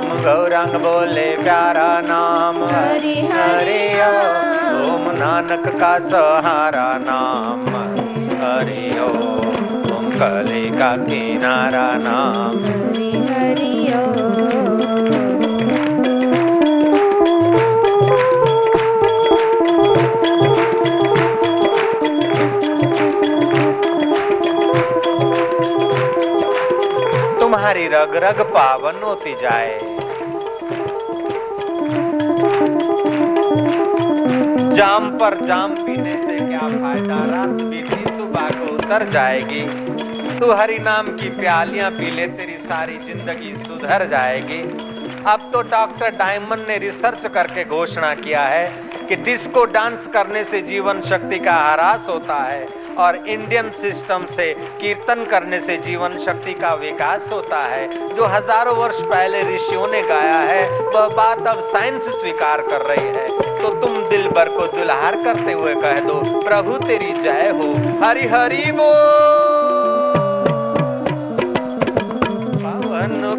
गौरंग 0.09 0.71
बोले 0.71 1.43
प्यारा 1.43 2.01
नाम। 2.01 2.63
हरि 2.63 3.15
हरि 3.21 3.93
ओम। 3.93 5.11
नानक 5.11 5.67
का 5.75 5.99
सहारा 5.99 6.97
नाम। 6.97 7.69
हरि 8.41 8.99
ओम 8.99 10.11
कली 10.11 10.69
का 10.69 10.97
किनारा 10.97 11.93
नाम। 11.93 12.65
हरि 12.65 13.09
तुम्हारी 27.39 27.87
रग 27.87 28.15
रग 28.15 28.41
पावन 28.41 29.03
होती 29.03 29.33
जाए। 29.33 29.88
जाम 34.79 35.09
पर 35.19 35.33
जाम 35.45 35.73
पीने 35.75 36.13
से 36.17 36.35
क्या 36.39 36.59
फ़ायदा? 36.59 37.15
रात 37.25 37.49
बीती 37.63 38.11
सुबह 38.17 38.49
को 38.51 38.73
उतर 38.75 39.09
जाएगी। 39.11 39.63
तू 40.39 40.51
हरि 40.51 40.77
नाम 40.79 41.07
की 41.17 41.29
प्यालियाँ 41.29 41.89
पी 41.91 42.11
ले, 42.11 42.27
तेरी 42.27 42.57
सारी 42.59 42.97
ज़िंदगी 42.99 43.51
सुधर 43.57 44.07
जाएगी। 44.09 44.61
अब 45.27 45.49
तो 45.53 45.61
डॉक्टर 45.71 46.15
डायमंड 46.17 46.67
ने 46.67 46.77
रिसर्च 46.77 47.27
करके 47.33 47.65
घोषणा 47.65 48.13
किया 48.15 48.43
है 48.45 48.67
कि 49.09 49.15
डिस्को 49.23 49.65
डांस 49.73 50.07
करने 50.13 50.43
से 50.43 50.61
जीवन 50.61 51.01
शक्ति 51.01 51.39
का 51.39 51.55
ह्रास 51.63 52.07
होता 52.09 52.35
है। 52.35 52.67
और 52.99 53.15
इंडियन 53.15 53.69
सिस्टम 53.71 54.25
से 54.25 54.53
कीर्तन 54.81 55.23
करने 55.25 55.59
से 55.59 55.77
जीवन 55.77 56.17
शक्ति 56.19 56.53
का 56.53 56.73
विकास 56.73 57.29
होता 57.31 57.59
है। 57.65 58.15
जो 58.15 58.25
हज़ारों 58.25 58.75
वर्ष 58.75 59.01
पहले 59.01 59.43
ऋषियों 59.45 59.87
ने 59.87 60.01
गाया 60.01 60.39
है, 60.39 60.67
वह 60.89 61.07
बात 61.15 61.47
अब 61.47 61.61
साइंस 61.69 62.07
स्वीकार 62.11 62.61
कर 62.61 62.85
रही 62.85 63.07
है। 63.07 63.27
तो 63.61 63.69
तुम 63.81 63.97
दिल 64.09 64.27
भर 64.29 64.49
को 64.49 64.67
दुल्हार 64.67 65.15
करते 65.23 65.53
हुए 65.53 65.75
कह 65.75 65.99
दो, 65.99 66.19
प्रभु 66.41 66.77
तेरी 66.77 67.11
जय 67.21 67.49
हो। 67.49 67.73
हरि 68.05 68.27
हरि 68.27 68.71
बोल। 68.71 69.37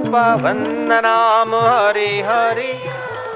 पवन 0.05 0.59
नाम 0.89 1.55
हरि 1.55 2.09
हरि। 2.21 2.73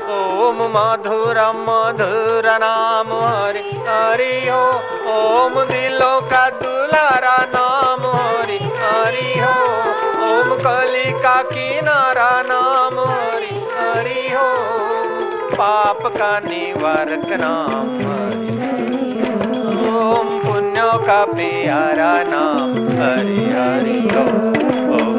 ओम 0.05 0.59
मधुर 0.73 1.39
मधुर 1.59 2.47
नाम, 2.61 3.13
हरि 3.21 3.71
हरि 3.87 4.35
हो 4.49 4.65
ओम 5.13 5.55
दिलों 5.65 6.21
का 6.31 6.43
दुलारा 6.51 7.37
नाम, 7.55 8.03
हरि 8.17 8.59
हरि 8.75 9.33
हो 9.39 9.55
ओम 10.27 10.53
कली 10.59 11.11
का 11.23 11.37
किनारा 11.43 12.31
नाम, 12.43 12.99
हरि 13.01 13.55
हरि 13.73 14.29
हो 14.29 14.47
पाप 15.55 16.07
का 16.17 16.33
निवारक 16.49 17.29
नाम 17.41 17.89
ओम 19.95 20.29
पुण्यों 20.45 20.99
का 21.07 21.25
प्यारा 21.25 22.13
नाम, 22.29 22.77
हरि 23.01 23.45
हरि 23.55 24.01
हो 24.09 24.27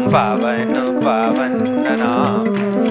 पावन 0.09 0.73
पावन 1.01 1.63
नाम। 1.99 2.84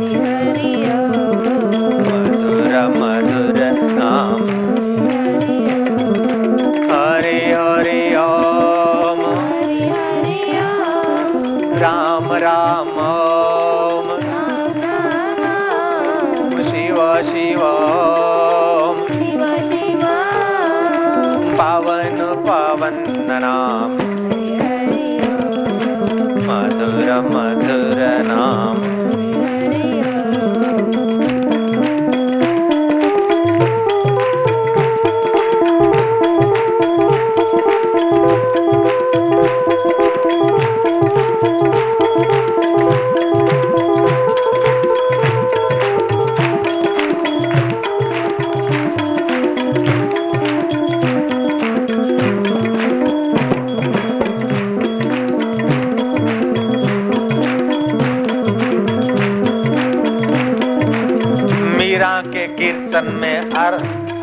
कीर्तन 62.64 63.12
में 63.12 63.52
अर 63.52 63.74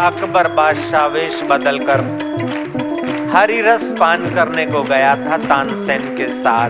अकबर 0.01 0.47
बादशाह 0.53 1.05
वेश 1.07 1.41
बदल 1.49 1.79
कर 1.79 2.01
हरी 3.33 3.59
रस 3.61 3.83
पान 3.99 4.33
करने 4.35 4.65
को 4.65 4.81
गया 4.83 5.15
था 5.17 5.37
तानसेन 5.39 6.15
के 6.17 6.27
साथ 6.37 6.69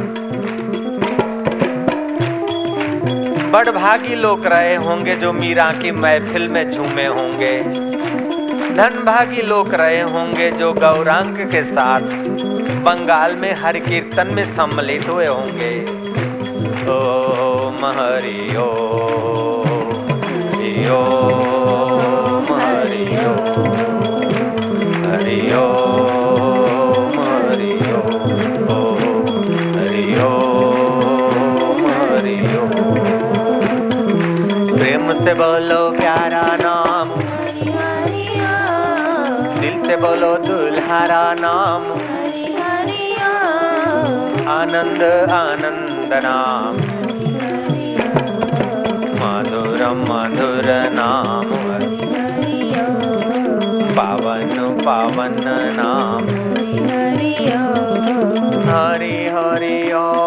बड़भागी 3.53 4.15
लोग 4.15 4.45
रहे 4.45 4.76
होंगे 4.84 5.15
जो 5.15 5.32
मीरा 5.34 5.72
की 5.74 5.91
महफिल 5.99 6.47
में 6.49 6.72
झूमे 6.72 7.05
होंगे 7.09 7.51
धनभागी 8.76 9.41
लोग 9.43 9.74
रहे 9.74 10.01
होंगे 10.15 10.49
जो 10.59 10.72
गौरांग 10.74 11.38
के 11.51 11.63
साथ 11.63 12.01
बंगाल 12.86 13.36
में 13.41 13.53
हर 13.61 13.80
कीर्तन 13.88 14.34
में 14.36 14.45
सम्मिलित 14.55 15.07
हुए 15.09 15.28
होंगे 15.28 15.74
ओ 16.91 17.72
महरी 17.82 18.55
ओ 18.57 18.69
बोलो 35.41 35.91
प्यारा 35.91 36.57
नाम। 36.61 37.09
दिल 39.59 39.87
से 39.87 39.95
बोलो 39.95 40.37
दुल्हारा 40.37 41.33
नाम। 41.33 41.85
आनंद 44.49 45.03
आनंद 45.31 46.13
नाम। 46.13 46.77
मधुर 49.21 49.81
मधुर 49.87 50.69
नाम। 50.93 51.49
पावन 53.95 54.79
पावन 54.85 55.35
नाम। 55.79 56.23
हरि 58.69 59.15
हरि 59.27 59.91
ओम 59.93 60.20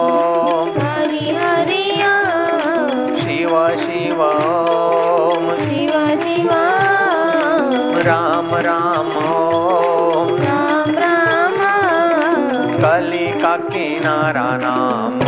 नाम 14.04 15.18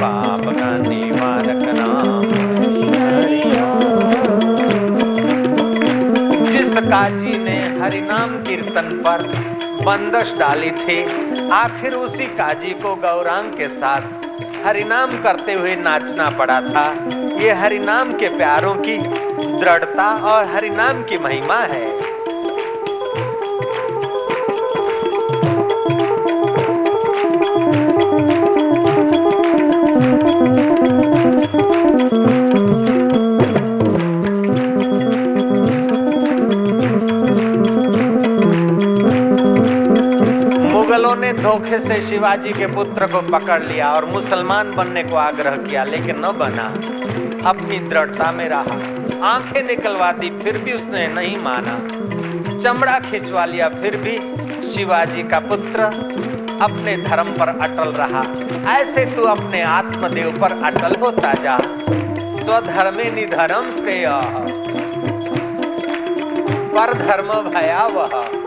पाप 0.00 0.44
का 0.44 0.70
निवारक 0.76 1.74
नाम। 1.74 2.22
जिस 6.50 6.68
काजी 6.68 7.38
ने 7.38 7.80
हरि 7.80 8.00
नाम 8.00 8.30
कीर्तन 8.44 9.02
पर 9.06 9.22
बंदश 9.84 10.38
डाली 10.38 10.70
थी, 10.70 11.02
आखिर 11.50 11.94
उसी 11.94 12.24
काजी 12.24 12.70
को 12.70 12.94
गौरांग 12.94 13.50
के 13.50 13.68
साथ 13.68 14.00
हरिनाम 14.66 15.10
करते 15.22 15.52
हुए 15.52 15.76
नाचना 15.76 16.30
पड़ा 16.30 16.60
था। 16.60 16.86
ये 17.40 17.52
हरिनाम 17.52 18.12
के 18.12 18.28
प्यारों 18.28 18.74
की 18.74 18.96
दृढ़ता 19.60 20.14
और 20.14 20.46
हरिनाम 20.46 21.02
की 21.02 21.18
महिमा 21.18 21.58
है। 21.58 22.09
धोखे 41.42 41.78
से 41.78 42.08
शिवाजी 42.08 42.50
के 42.50 42.66
पुत्र 42.66 43.06
को 43.06 43.20
पकड़ 43.20 43.62
लिया 43.62 43.92
और 43.92 44.04
मुसलमान 44.04 44.74
बनने 44.74 45.04
को 45.04 45.16
आग्रह 45.16 45.50
किया, 45.50 45.84
लेकिन 45.84 46.16
न 46.18 46.22
बना। 46.22 46.66
अपनी 47.48 47.78
दृढ़ता 47.78 48.32
में 48.32 48.48
रहा। 48.48 48.76
आँखें 49.26 49.66
निकलवा 49.66 50.12
दी 50.12 50.30
फिर 50.30 50.58
भी 50.58 50.72
उसने 50.72 51.06
नहीं 51.06 51.36
माना। 51.36 52.00
चमड़ा 52.62 53.00
खिंचवा 53.00 53.44
लिया, 53.44 53.68
फिर 53.68 53.96
भी 53.96 54.20
शिवाजी 54.72 55.22
का 55.22 55.38
पुत्र 55.38 55.80
अपने 56.60 56.96
धर्म 56.96 57.28
पर 57.28 57.48
अटल 57.48 57.88
रहा। 57.88 58.24
ऐसे 58.78 59.16
तू 59.16 59.22
अपने 59.22 59.62
आत्मदेव 59.62 60.38
पर 60.40 60.52
अटल 60.52 60.96
होता 61.02 61.34
जा। 61.34 61.58
स्वधर्मे 62.44 63.04
निधर्म 63.04 63.70
श्रेय। 63.70 64.10
पर 66.74 66.94
धर्म 66.94 67.50
भयावह। 67.50 68.39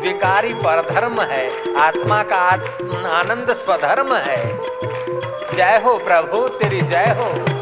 विकारी 0.00 0.52
परधर्म 0.54 1.20
है। 1.22 1.74
आत्मा 1.76 2.22
का 2.22 2.36
आनंद 3.10 3.52
स्वधर्म 3.54 4.14
है। 4.16 4.42
जय 5.56 5.80
हो 5.84 5.96
प्रभु 5.98 6.48
तेरी 6.48 6.80
जय 6.82 7.14
हो। 7.18 7.59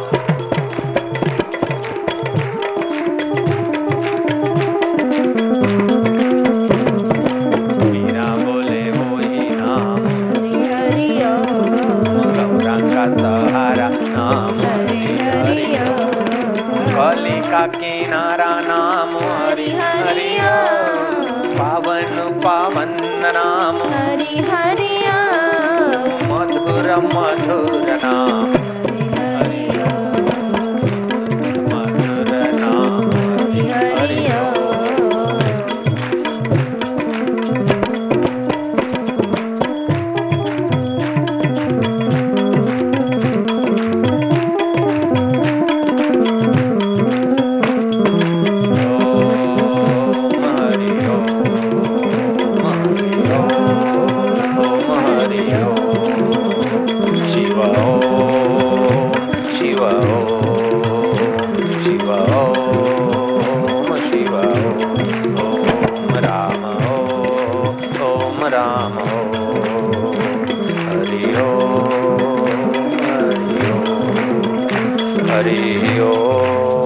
हरि 75.38 75.50
कीर्तन 75.50 76.78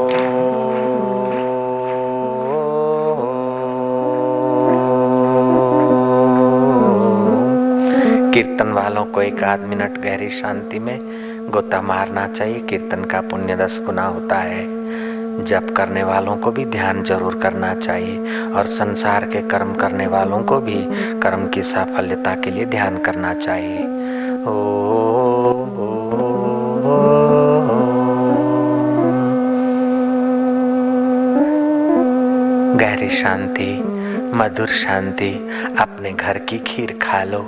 वालों 8.73 9.05
को 9.05 9.23
एक 9.23 9.45
आध 9.45 9.61
मिनट 9.61 9.99
गहरी 9.99 10.29
शांति 10.29 10.79
में 10.79 10.99
गोता 11.51 11.83
मारना 11.83 12.29
चाहिए। 12.29 12.61
कीर्तन 12.61 13.05
का 13.05 13.21
पुण्य 13.21 13.57
दस 13.57 13.83
गुना 13.87 14.07
होता 14.07 14.37
है। 14.37 14.83
जप 15.45 15.75
करने 15.77 16.05
वालों 16.05 16.37
को 16.37 16.51
भी 16.51 16.65
ध्यान 16.65 17.03
ज़रूर 17.03 17.41
करना 17.43 17.75
चाहिए 17.75 18.47
और 18.47 18.67
संसार 18.67 19.25
के 19.25 19.49
कर्म 19.49 19.75
करने 19.75 20.07
वालों 20.07 20.43
को 20.43 20.61
भी 20.61 20.87
कर्म 21.21 21.49
की 21.49 21.63
साफल्यता 21.63 22.35
के 22.35 22.51
लिए 22.51 22.65
ध्यान 22.65 22.99
करना 22.99 23.35
चाहिए। 23.35 24.03
ओ, 24.47 25.02
शांति, 33.23 33.83
मधुर 34.37 34.67
शांति, 34.67 35.51
अपने 35.79 36.13
घर 36.13 36.39
की 36.39 36.59
खीर 36.59 36.99
खा 37.03 37.25
लो। 37.25 37.39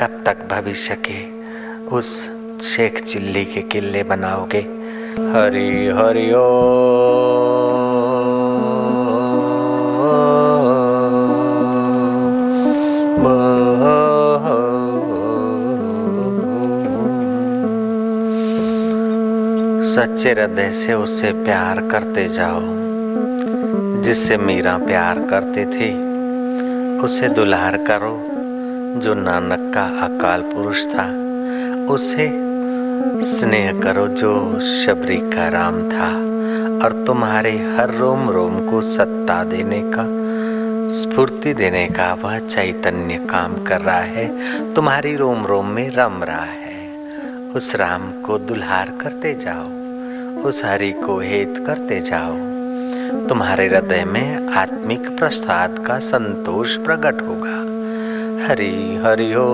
कब 0.00 0.22
तक 0.26 0.36
भविष्य 0.50 0.94
के 0.94 1.38
उस 1.96 2.30
शेख 2.62 3.04
चिल्ली 3.04 3.44
के 3.44 3.62
किले 3.62 4.02
बनाओगे? 4.02 4.58
हरि 4.58 5.92
हरि 5.96 6.32
ओ। 6.32 6.58
सच्चे 19.84 20.30
हृदय 20.30 20.70
से 20.70 20.94
उससे 20.94 21.32
प्यार 21.32 21.80
करते 21.90 22.28
जाओ। 22.28 22.87
जिससे 24.08 24.36
मीरा 24.36 24.78
प्यार 24.78 25.18
करते 25.18 25.64
थे, 25.64 25.94
उसे 26.98 27.28
दुलार 27.28 27.76
करो, 27.76 28.28
जो 29.00 29.14
नानक 29.14 29.74
का 29.74 29.84
अकाल 29.84 30.42
पुरुष 30.42 30.86
था, 30.86 31.04
उसे 31.92 32.30
स्नेह 33.26 33.80
करो, 33.80 34.08
जो 34.08 34.60
शबरी 34.60 35.16
का 35.16 35.48
राम 35.48 35.74
था, 35.74 36.08
और 36.84 37.04
तुम्हारे 37.06 37.50
हर 37.50 37.94
रोम 37.94 38.30
रोम 38.30 38.70
को 38.70 38.80
सत्ता 38.80 39.44
देने 39.44 39.82
का, 39.84 40.04
स्फूर्ति 40.90 41.54
देने 41.54 41.86
का 41.86 42.14
वह 42.14 42.38
चैतन्य 42.38 43.14
काम 43.14 43.64
कर 43.64 43.80
रहा 43.80 44.00
है। 44.00 44.28
तुम्हारी 44.74 45.16
रोम 45.16 45.46
रोम 45.46 45.66
में 45.66 45.90
रम 45.90 46.24
रहा 46.24 46.44
है। 46.44 46.88
उस 47.56 47.76
राम 47.76 48.22
को 48.22 48.38
दुल्हार 48.38 48.92
करते 49.00 49.34
जाओ, 49.34 49.66
उस 50.42 50.64
हरि 50.64 50.92
को 50.92 51.18
हेत 51.18 51.64
करते 51.66 52.00
जाओ 52.00 52.47
तुम्हारे 53.28 53.66
हृदय 53.68 54.04
में 54.04 54.48
आत्मिक 54.54 55.08
प्रसाद 55.18 55.84
का 55.86 55.98
संतोष 55.98 56.76
प्रकट 56.76 57.20
होगा। 57.22 57.56
हरि 58.46 58.74
हरि 59.04 59.34
ओ 59.34 59.46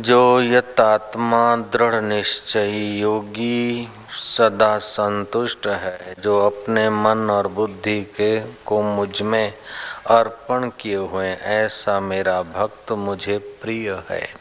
जो 0.00 0.40
यतात्मा 0.40 1.56
दृढ़ 1.72 1.94
निश्चय 1.94 2.98
योगी 3.00 3.88
सदा 4.14 4.76
संतुष्ट 4.78 5.66
है, 5.66 6.14
जो 6.22 6.38
अपने 6.40 6.88
मन 6.90 7.30
और 7.30 7.48
बुद्धि 7.48 8.00
के 8.16 8.40
को 8.66 8.82
मुझमें 8.82 9.52
अर्पण 10.06 10.70
किए 10.70 10.96
हुए 10.96 11.32
ऐसा 11.34 12.00
मेरा 12.00 12.42
भक्त 12.42 12.92
मुझे 12.92 13.38
प्रिय 13.38 14.02
है। 14.08 14.34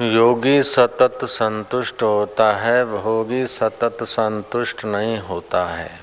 योगी 0.00 0.62
सतत 0.62 1.18
संतुष्ट 1.24 2.02
होता 2.02 2.52
है, 2.52 2.84
भोगी 2.84 3.46
सतत 3.46 3.98
संतुष्ट 4.02 4.84
नहीं 4.84 5.18
होता 5.18 5.66
है। 5.66 6.00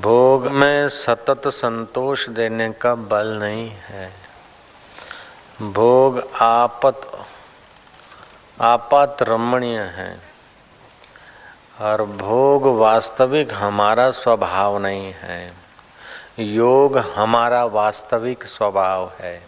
भोग 0.00 0.46
में 0.46 0.88
सतत 0.88 1.48
संतोष 1.48 2.28
देने 2.28 2.72
का 2.72 2.94
बल 2.94 3.26
नहीं 3.26 3.70
है। 3.70 4.12
भोग 5.62 6.28
आपत, 6.40 7.24
आपात 8.60 9.16
रमणीय 9.22 9.80
है। 9.80 10.27
और 11.80 12.02
भोग 12.02 12.78
वास्तविक 12.78 13.54
हमारा 13.54 14.10
स्वभाव 14.10 14.78
नहीं 14.78 15.14
है। 15.16 15.52
योग 16.38 16.98
हमारा 16.98 17.64
वास्तविक 17.64 18.44
स्वभाव 18.44 19.12
है। 19.18 19.42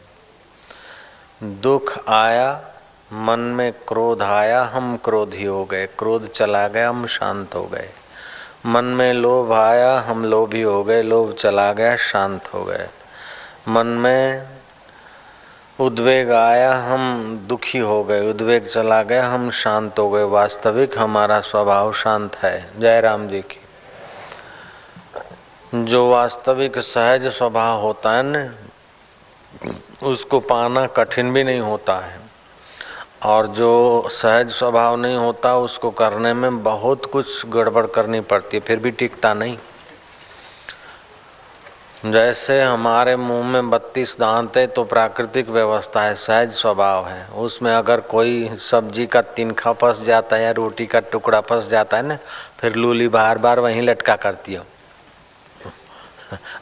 दुख 1.43 2.09
आया, 2.09 2.65
मन 3.13 3.41
में 3.41 3.73
क्रोध 3.73 4.23
आया, 4.23 4.63
हम 4.65 4.97
क्रोधी 4.97 5.45
हो 5.45 5.65
गए। 5.65 5.87
क्रोध 5.87 6.29
चला 6.29 6.69
गया, 6.69 6.89
हम 6.89 7.07
शांत 7.07 7.55
हो 7.55 7.65
गए। 7.65 7.91
मन 8.67 8.85
में 8.85 9.13
लोभ 9.13 9.53
आया, 9.53 10.01
हम 10.01 10.25
लोभी 10.25 10.63
हो 10.63 10.85
गए। 10.85 11.03
लोभ 11.03 11.33
चला 11.33 11.73
गया, 11.73 11.97
शांत 11.97 12.55
हो 12.55 12.65
गए। 12.65 12.89
मन 13.69 13.87
में 13.87 14.47
उद्वेग 15.81 16.31
आया, 16.31 16.75
हम 16.75 17.37
दुखी 17.49 17.79
हो 17.79 18.05
गए, 18.05 18.31
उद्वेग 18.31 18.67
चला 18.67 19.03
गया, 19.03 19.29
हम 19.29 19.51
शांत 19.51 19.99
हो 19.99 20.11
गए। 20.11 20.23
वास्तविक 20.23 20.99
हमारा 20.99 21.41
स्वभाव 21.41 21.93
शांत 21.93 22.37
है। 22.37 22.71
जय 22.81 23.01
राम 23.01 23.29
जी 23.29 23.41
की। 23.41 23.61
जो 25.75 26.11
वास्तविक 26.11 26.79
सहज 26.79 27.27
स्वभाव 27.27 27.81
होता 27.81 28.13
है 28.13 28.23
न, 28.25 28.55
उसको 30.03 30.41
पाना 30.41 30.87
कठिन 30.87 31.33
भी 31.33 31.45
नहीं 31.45 31.61
होता 31.61 31.95
है। 31.95 32.21
और 33.23 33.47
जो 33.47 34.03
सहज 34.11 34.51
स्वभाव 34.51 34.97
नहीं 34.97 35.17
होता, 35.17 35.57
उसको 35.57 35.91
करने 35.91 36.35
में 36.35 36.63
बहुत 36.63 37.05
कुछ 37.05 37.47
गड़बड़ 37.47 37.87
करनी 37.87 38.21
पड़ती 38.21 38.57
है, 38.57 38.61
फिर 38.61 38.79
भी 38.79 38.91
टिकता 38.91 39.35
नहीं। 39.35 39.59
जैसे 42.03 42.61
हमारे 42.63 43.15
मुँह 43.17 43.47
में 43.47 43.69
बत्तीस 43.71 44.17
दांत 44.19 44.57
है 44.57 44.67
तो 44.67 44.85
प्राकृतिक 44.85 45.49
व्यवस्था 45.49 46.03
है, 46.03 46.15
सहज 46.15 46.53
स्वभाव 46.53 47.09
है। 47.09 47.27
उसमें 47.37 47.73
अगर 47.73 48.01
कोई 48.01 48.59
सब्ज़ी 48.61 49.07
का 49.07 49.21
तिनखा 49.21 49.73
फंस 49.73 50.03
जाता 50.05 50.37
है 50.37 50.43
या 50.43 50.51
रोटी 50.51 50.87
का 50.87 51.01
टुकड़ा 51.03 51.41
फंस 51.41 51.69
जाता 51.69 51.97
है 51.97 52.07
ना, 52.07 52.19
फिर 52.61 52.75
लूली 52.75 53.09
बार 53.09 53.39
बार 53.39 53.61
वहीं 53.61 53.83
लटका 53.83 54.17
करती 54.17 54.55
हो। 54.55 54.65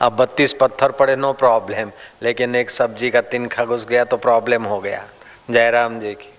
अब 0.00 0.16
बत्तीस 0.16 0.52
पत्थर 0.52 0.90
पड़े 0.90 1.16
नो 1.16 1.32
प्रॉब्लम 1.34 1.90
लेकिन 2.22 2.54
एक 2.56 2.70
सब्ज़ी 2.70 3.10
का 3.10 3.20
तिनखा 3.22 3.64
घुस 3.64 3.86
गया 3.86 4.04
तो 4.04 4.16
प्रॉब्लम 4.16 4.64
हो 4.64 4.80
गया। 4.80 5.04
जयराम 5.50 6.00
जी 6.00 6.14
की। 6.14 6.32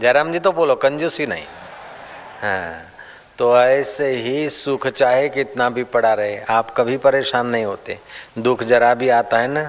जयराम 0.00 0.32
जी 0.32 0.38
तो 0.38 0.52
बोलो, 0.52 0.74
कंजूसी 0.76 1.26
नहीं। 1.26 1.44
हाँ। 2.42 2.82
तो 3.38 3.58
ऐसे 3.58 4.08
ही 4.12 4.48
सुख 4.50 4.86
चाहे 4.88 5.28
कितना 5.28 5.68
भी 5.70 5.82
पड़ा 5.84 6.12
रहे, 6.14 6.38
आप 6.40 6.70
कभी 6.76 6.96
परेशान 6.96 7.46
नहीं 7.46 7.64
होते। 7.64 7.98
दुख 8.38 8.62
जरा 8.62 8.92
भी 8.94 9.08
आता 9.08 9.38
है 9.38 9.48
ना 9.48 9.62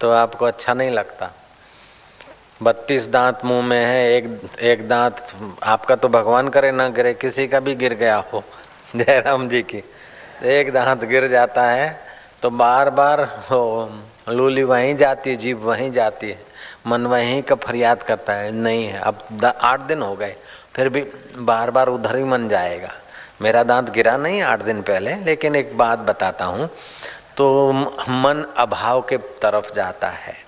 तो 0.00 0.10
आपको 0.12 0.44
अच्छा 0.44 0.74
नहीं 0.74 0.90
लगता। 0.90 1.30
बत्तीस 2.62 3.06
दांत 3.08 3.44
मुँह 3.44 3.62
में 3.62 3.84
है, 3.84 4.12
एक 4.12 4.58
एक 4.62 4.86
दांत 4.88 5.26
आपका 5.62 5.96
तो 5.96 6.08
भगवान 6.08 6.48
करे 6.48 6.72
ना 6.72 6.88
गिरे 6.88 7.14
किसी 7.14 7.46
का 7.48 7.60
भी 7.60 7.74
गिर 7.74 7.94
गया 7.94 8.16
हो, 8.32 8.42
जयराम 8.96 9.48
जी 9.48 9.62
की, 9.62 9.82
एक 10.44 10.72
दांत 10.72 11.04
गिर 11.04 11.28
जाता 11.28 11.66
है 11.70 11.88
तो 12.42 12.50
बार 12.52 12.90
बार 12.90 13.22
हो 13.50 13.90
लूली 14.28 14.62
वहीं 14.62 14.96
जाती 14.96 15.30
है, 15.30 15.36
जीभ 15.36 15.64
वहीं 15.64 15.90
जाती 15.92 16.30
है, 16.30 16.38
मन 16.86 17.06
वहीं 17.06 17.42
का 17.42 17.54
फरियाद 17.56 18.02
करता 18.02 18.32
है, 18.32 18.50
नहीं 18.52 18.86
है, 18.86 19.00
अब 19.00 19.44
आठ 19.44 19.80
दिन 19.80 20.02
हो 20.02 20.14
गए। 20.16 20.34
फिर 20.76 20.88
भी 20.88 21.04
बार 21.38 21.70
बार 21.70 21.88
उधर 21.88 22.16
ही 22.16 22.24
मन 22.24 22.48
जाएगा। 22.48 22.92
मेरा 23.42 23.62
दांत 23.62 23.90
गिरा 23.90 24.16
नहीं 24.16 24.42
आठ 24.42 24.62
दिन 24.62 24.82
पहले, 24.82 25.14
लेकिन 25.14 25.56
एक 25.56 25.76
बात 25.78 25.98
बताता 25.98 26.44
हूँ। 26.44 26.70
तो 27.36 27.72
मन 28.08 28.54
अभाव 28.56 29.00
के 29.00 29.16
तरफ़ 29.16 29.74
जाता 29.74 30.08
है। 30.08 30.43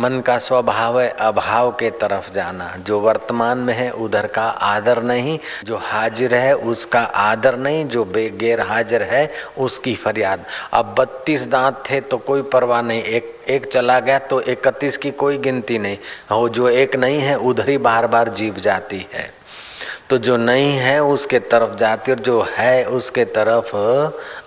मन 0.00 0.20
का 0.20 0.38
स्वभाव 0.38 1.00
है, 1.00 1.08
अभाव 1.08 1.70
के 1.70 1.90
तरफ़ 1.90 2.32
जाना। 2.32 2.76
जो 2.86 3.00
वर्तमान 3.00 3.58
में 3.58 3.74
है, 3.74 3.90
उधर 3.90 4.26
का 4.26 4.42
आदर 4.42 5.02
नहीं। 5.02 5.38
जो 5.64 5.76
हाजिर 5.76 6.34
है, 6.34 6.56
उसका 6.56 7.00
आदर 7.00 7.56
नहीं। 7.56 7.86
जो 7.86 8.04
बेगैर 8.04 8.60
हाजिर 8.60 9.02
है, 9.02 9.32
उसकी 9.58 9.94
फरियाद। 9.94 10.44
अब 10.72 10.94
बत्तीस 10.98 11.46
दांत 11.46 11.84
थे 11.90 12.00
तो 12.00 12.18
कोई 12.18 12.42
परवाह 12.42 12.82
नहीं। 12.82 13.02
एक 13.02 13.38
एक 13.48 13.66
चला 13.66 14.00
गया 14.00 14.18
तो 14.18 14.40
इकतीस 14.40 14.96
की 14.96 15.10
कोई 15.10 15.38
गिनती 15.38 15.78
नहीं। 15.78 15.98
हो, 16.30 16.48
जो 16.48 16.68
एक 16.68 16.96
नहीं 16.96 17.20
है, 17.20 17.38
उधर 17.38 17.68
ही 17.68 17.78
बार 17.78 18.06
बार 18.06 18.28
जीव 18.28 18.54
जाती 18.54 19.08
है। 19.12 19.34
तो 20.10 20.18
जो 20.18 20.36
नहीं 20.36 20.76
है, 20.76 21.02
उसके 21.02 21.38
तरफ़ 21.38 21.76
जाती 21.78 22.12
और 22.12 22.18
जो 22.18 22.46
है, 22.50 22.84
उसके 22.84 23.24
तरफ़ 23.24 23.76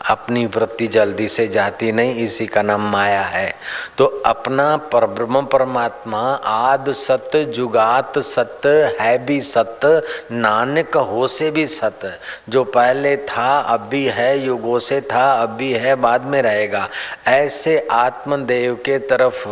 अपनी 0.10 0.46
वृत्ति 0.46 0.88
जल्दी 0.88 1.28
से 1.28 1.48
जाती 1.48 1.92
नहीं, 1.92 2.16
इसी 2.16 2.46
का 2.46 2.62
नाम 2.62 2.82
माया 2.92 3.22
है। 3.22 3.54
तो 3.98 4.06
अपना 4.26 4.78
पर 4.78 5.06
ब्रह्म 5.06 5.42
परमात्मा, 5.46 6.20
आद 6.46 6.92
सत्य 6.92 7.44
जुगात 7.46 8.20
सत्य 8.20 8.98
है 9.00 9.26
भी 9.26 9.42
सत्य 9.42 10.02
नानक 10.32 10.98
हो 10.98 11.28
से 11.28 11.52
भी 11.52 11.68
सत्य 11.68 12.14
जो 12.50 12.64
पहले 12.64 13.18
था, 13.18 13.60
अब 13.60 13.82
भी 13.82 14.06
है, 14.06 14.40
युगों 14.40 14.80
से 14.80 15.02
था, 15.02 15.42
अब 15.42 15.50
भी 15.50 15.72
है, 15.72 15.96
बाद 15.96 16.22
में 16.22 16.42
रहेगा। 16.42 16.90
ऐसे 17.28 17.88
आत्मदेव 17.92 18.76
के 18.76 18.98
तरफ़ 19.00 19.48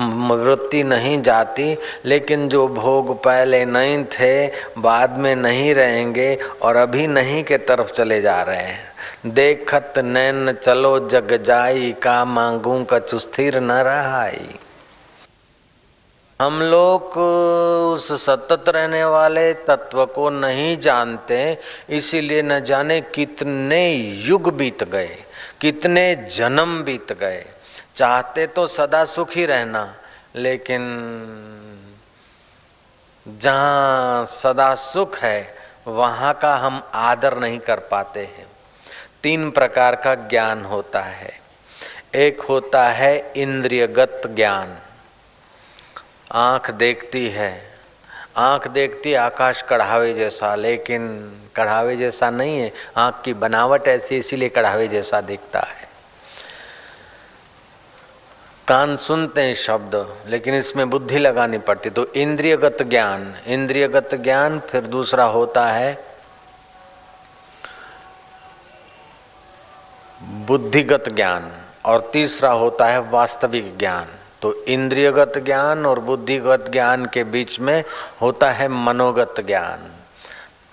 वृत्ति 0.00 0.82
नहीं 0.82 1.22
जाती, 1.22 1.76
लेकिन 2.04 2.48
जो 2.48 2.68
भोग 2.68 3.22
पहले 3.22 3.64
नहीं 3.64 4.04
थे, 4.04 4.46
बाद 4.78 5.18
में 5.18 5.36
नहीं 5.36 5.74
रहेंगे 5.74 6.38
और 6.62 6.76
अभी 6.76 7.06
नहीं 7.06 7.44
के 7.44 7.58
तरफ़ 7.58 7.92
चले 7.92 8.20
जा 8.20 8.42
रहे 8.42 8.56
हैं। 8.56 8.89
देखत 9.24 9.98
नैन 9.98 10.52
चलो 10.54 10.98
जग 11.08 11.32
जाई, 11.42 11.92
का 11.92 12.24
मांगू 12.24 12.84
कछु 12.90 13.18
स्थिर 13.18 13.58
न 13.60 13.70
रहाई। 13.70 14.48
हम 16.40 16.60
लोग 16.62 17.16
उस 17.92 18.06
सतत 18.24 18.68
रहने 18.68 19.04
वाले 19.04 19.52
तत्व 19.66 20.04
को 20.06 20.30
नहीं 20.30 20.76
जानते, 20.78 21.58
इसीलिए 21.90 22.42
न 22.42 22.60
जाने 22.60 23.00
कितने 23.00 23.82
युग 24.24 24.52
बीत 24.56 24.84
गए, 24.84 25.16
कितने 25.60 26.14
जन्म 26.32 26.82
बीत 26.82 27.12
गए। 27.12 27.44
चाहते 27.96 28.46
तो 28.46 28.66
सदा 28.66 29.04
सुखी 29.04 29.44
रहना, 29.46 29.82
लेकिन 30.36 30.86
जहाँ 33.26 34.26
सदा 34.26 34.74
सुख 34.74 35.18
है, 35.18 35.54
वहाँ 35.86 36.32
का 36.34 36.54
हम 36.56 36.82
आदर 36.94 37.38
नहीं 37.38 37.58
कर 37.58 37.78
पाते 37.90 38.20
हैं। 38.20 38.46
तीन 39.22 39.50
प्रकार 39.50 39.94
का 39.94 40.14
ज्ञान 40.14 40.64
होता 40.64 41.00
है। 41.00 41.40
एक 42.14 42.40
होता 42.40 42.88
है 42.88 43.32
इंद्रियगत 43.36 44.22
ज्ञान। 44.26 44.78
आँख 46.32 46.70
देखती 46.70 47.28
है। 47.28 47.70
आँख 48.36 48.68
देखती 48.68 49.14
आकाश 49.14 49.62
कढ़ावे 49.62 50.14
जैसा, 50.14 50.54
लेकिन 50.54 51.32
कढ़ावे 51.56 51.96
जैसा 51.96 52.30
नहीं 52.30 52.58
है। 52.58 52.72
आँख 52.96 53.22
की 53.24 53.34
बनावट 53.34 53.88
ऐसी, 53.88 54.16
इसीलिए 54.16 54.48
कढ़ावे 54.48 54.88
जैसा 54.88 55.20
दिखता 55.20 55.60
है। 55.60 55.88
कान 58.68 58.96
सुनते 58.96 59.40
हैं 59.40 59.54
शब्द, 59.54 60.16
लेकिन 60.26 60.54
इसमें 60.54 60.90
बुद्धि 60.90 61.18
लगानी 61.18 61.58
पड़ती। 61.58 61.90
तो 61.90 62.12
इंद्रियगत 62.12 62.82
ज्ञान। 62.82 63.34
इंद्रियगत 63.46 64.14
ज्ञान 64.14 64.60
फिर 64.60 64.80
दूसरा 64.80 65.24
होता 65.24 65.66
है 65.66 66.09
बुद्धिगत 70.20 71.08
ज्ञान, 71.08 71.50
और 71.84 72.10
तीसरा 72.12 72.50
होता 72.52 72.86
है 72.86 72.98
वास्तविक 73.00 73.78
ज्ञान। 73.78 74.06
तो 74.42 74.52
इंद्रियगत 74.64 75.32
ज्ञान 75.38 75.86
और 75.86 75.98
बुद्धिगत 76.00 76.68
ज्ञान 76.72 77.06
के 77.06 77.24
बीच 77.24 77.58
में 77.60 77.82
होता 78.22 78.50
है 78.50 78.68
मनोगत 78.68 79.34
ज्ञान। 79.40 79.90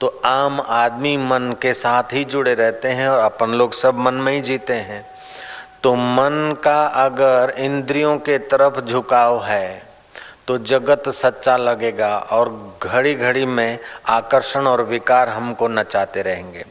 तो 0.01 0.07
आम 0.25 0.61
आदमी 0.61 1.15
मन 1.17 1.55
के 1.61 1.73
साथ 1.73 2.13
ही 2.13 2.23
जुड़े 2.25 2.53
रहते 2.53 2.87
हैं 2.87 3.07
और 3.09 3.19
अपन 3.19 3.49
लोग 3.49 3.73
सब 3.73 3.97
मन 3.97 4.13
में 4.13 4.31
ही 4.33 4.41
जीते 4.41 4.73
हैं। 4.73 5.05
तो 5.83 5.93
मन 5.95 6.55
का 6.63 6.85
अगर 6.85 7.53
इंद्रियों 7.57 8.17
के 8.17 8.37
तरफ़ 8.37 8.79
झुकाव 8.81 9.43
है 9.43 9.81
तो 10.47 10.57
जगत 10.57 11.09
सच्चा 11.09 11.57
लगेगा 11.57 12.17
और 12.31 12.49
घड़ी 12.83 13.13
घड़ी 13.15 13.45
में 13.45 13.79
आकर्षण 14.07 14.67
और 14.67 14.81
विकार 14.81 15.29
हमको 15.29 15.67
नचाते 15.67 16.21
रहेंगे। 16.21 16.65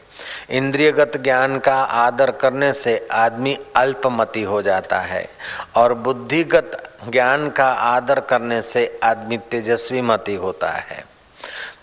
इंद्रियगत 0.49 1.17
ज्ञान 1.17 1.57
का 1.59 1.75
आदर 1.75 2.31
करने 2.31 2.71
से 2.73 3.07
आदमी 3.11 3.57
अल्पमति 3.75 4.43
हो 4.43 4.61
जाता 4.61 4.99
है 4.99 5.27
और 5.75 5.93
बुद्धिगत 5.93 6.83
ज्ञान 7.09 7.49
का 7.49 7.67
आदर 7.67 8.19
करने 8.19 8.61
से 8.61 8.99
आदमी 9.03 9.37
तेजस्वी 9.51 10.01
मति 10.01 10.35
होता 10.35 10.69
है। 10.69 11.05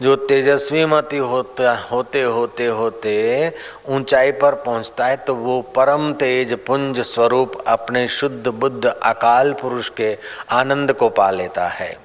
जो 0.03 0.15
तेजस्वी 0.17 0.85
मति 0.85 1.17
होता, 1.17 1.75
होते 1.91 2.23
होते 2.23 2.67
होते 2.67 3.53
ऊंचाई 3.89 4.33
पर 4.33 4.55
पहुँचता 4.55 5.07
है 5.07 5.17
तो 5.17 5.35
वो 5.35 5.61
परम 5.77 6.13
तेज 6.13 6.53
पुंज 6.67 7.01
स्वरूप 7.01 7.63
अपने 7.67 8.07
शुद्ध 8.09 8.49
बुद्ध 8.49 8.85
अकाल 8.87 9.53
पुरुष 9.53 9.89
के 9.89 10.17
आनंद 10.51 10.93
को 10.93 11.09
पा 11.09 11.31
लेता 11.31 11.69
है। 11.69 12.04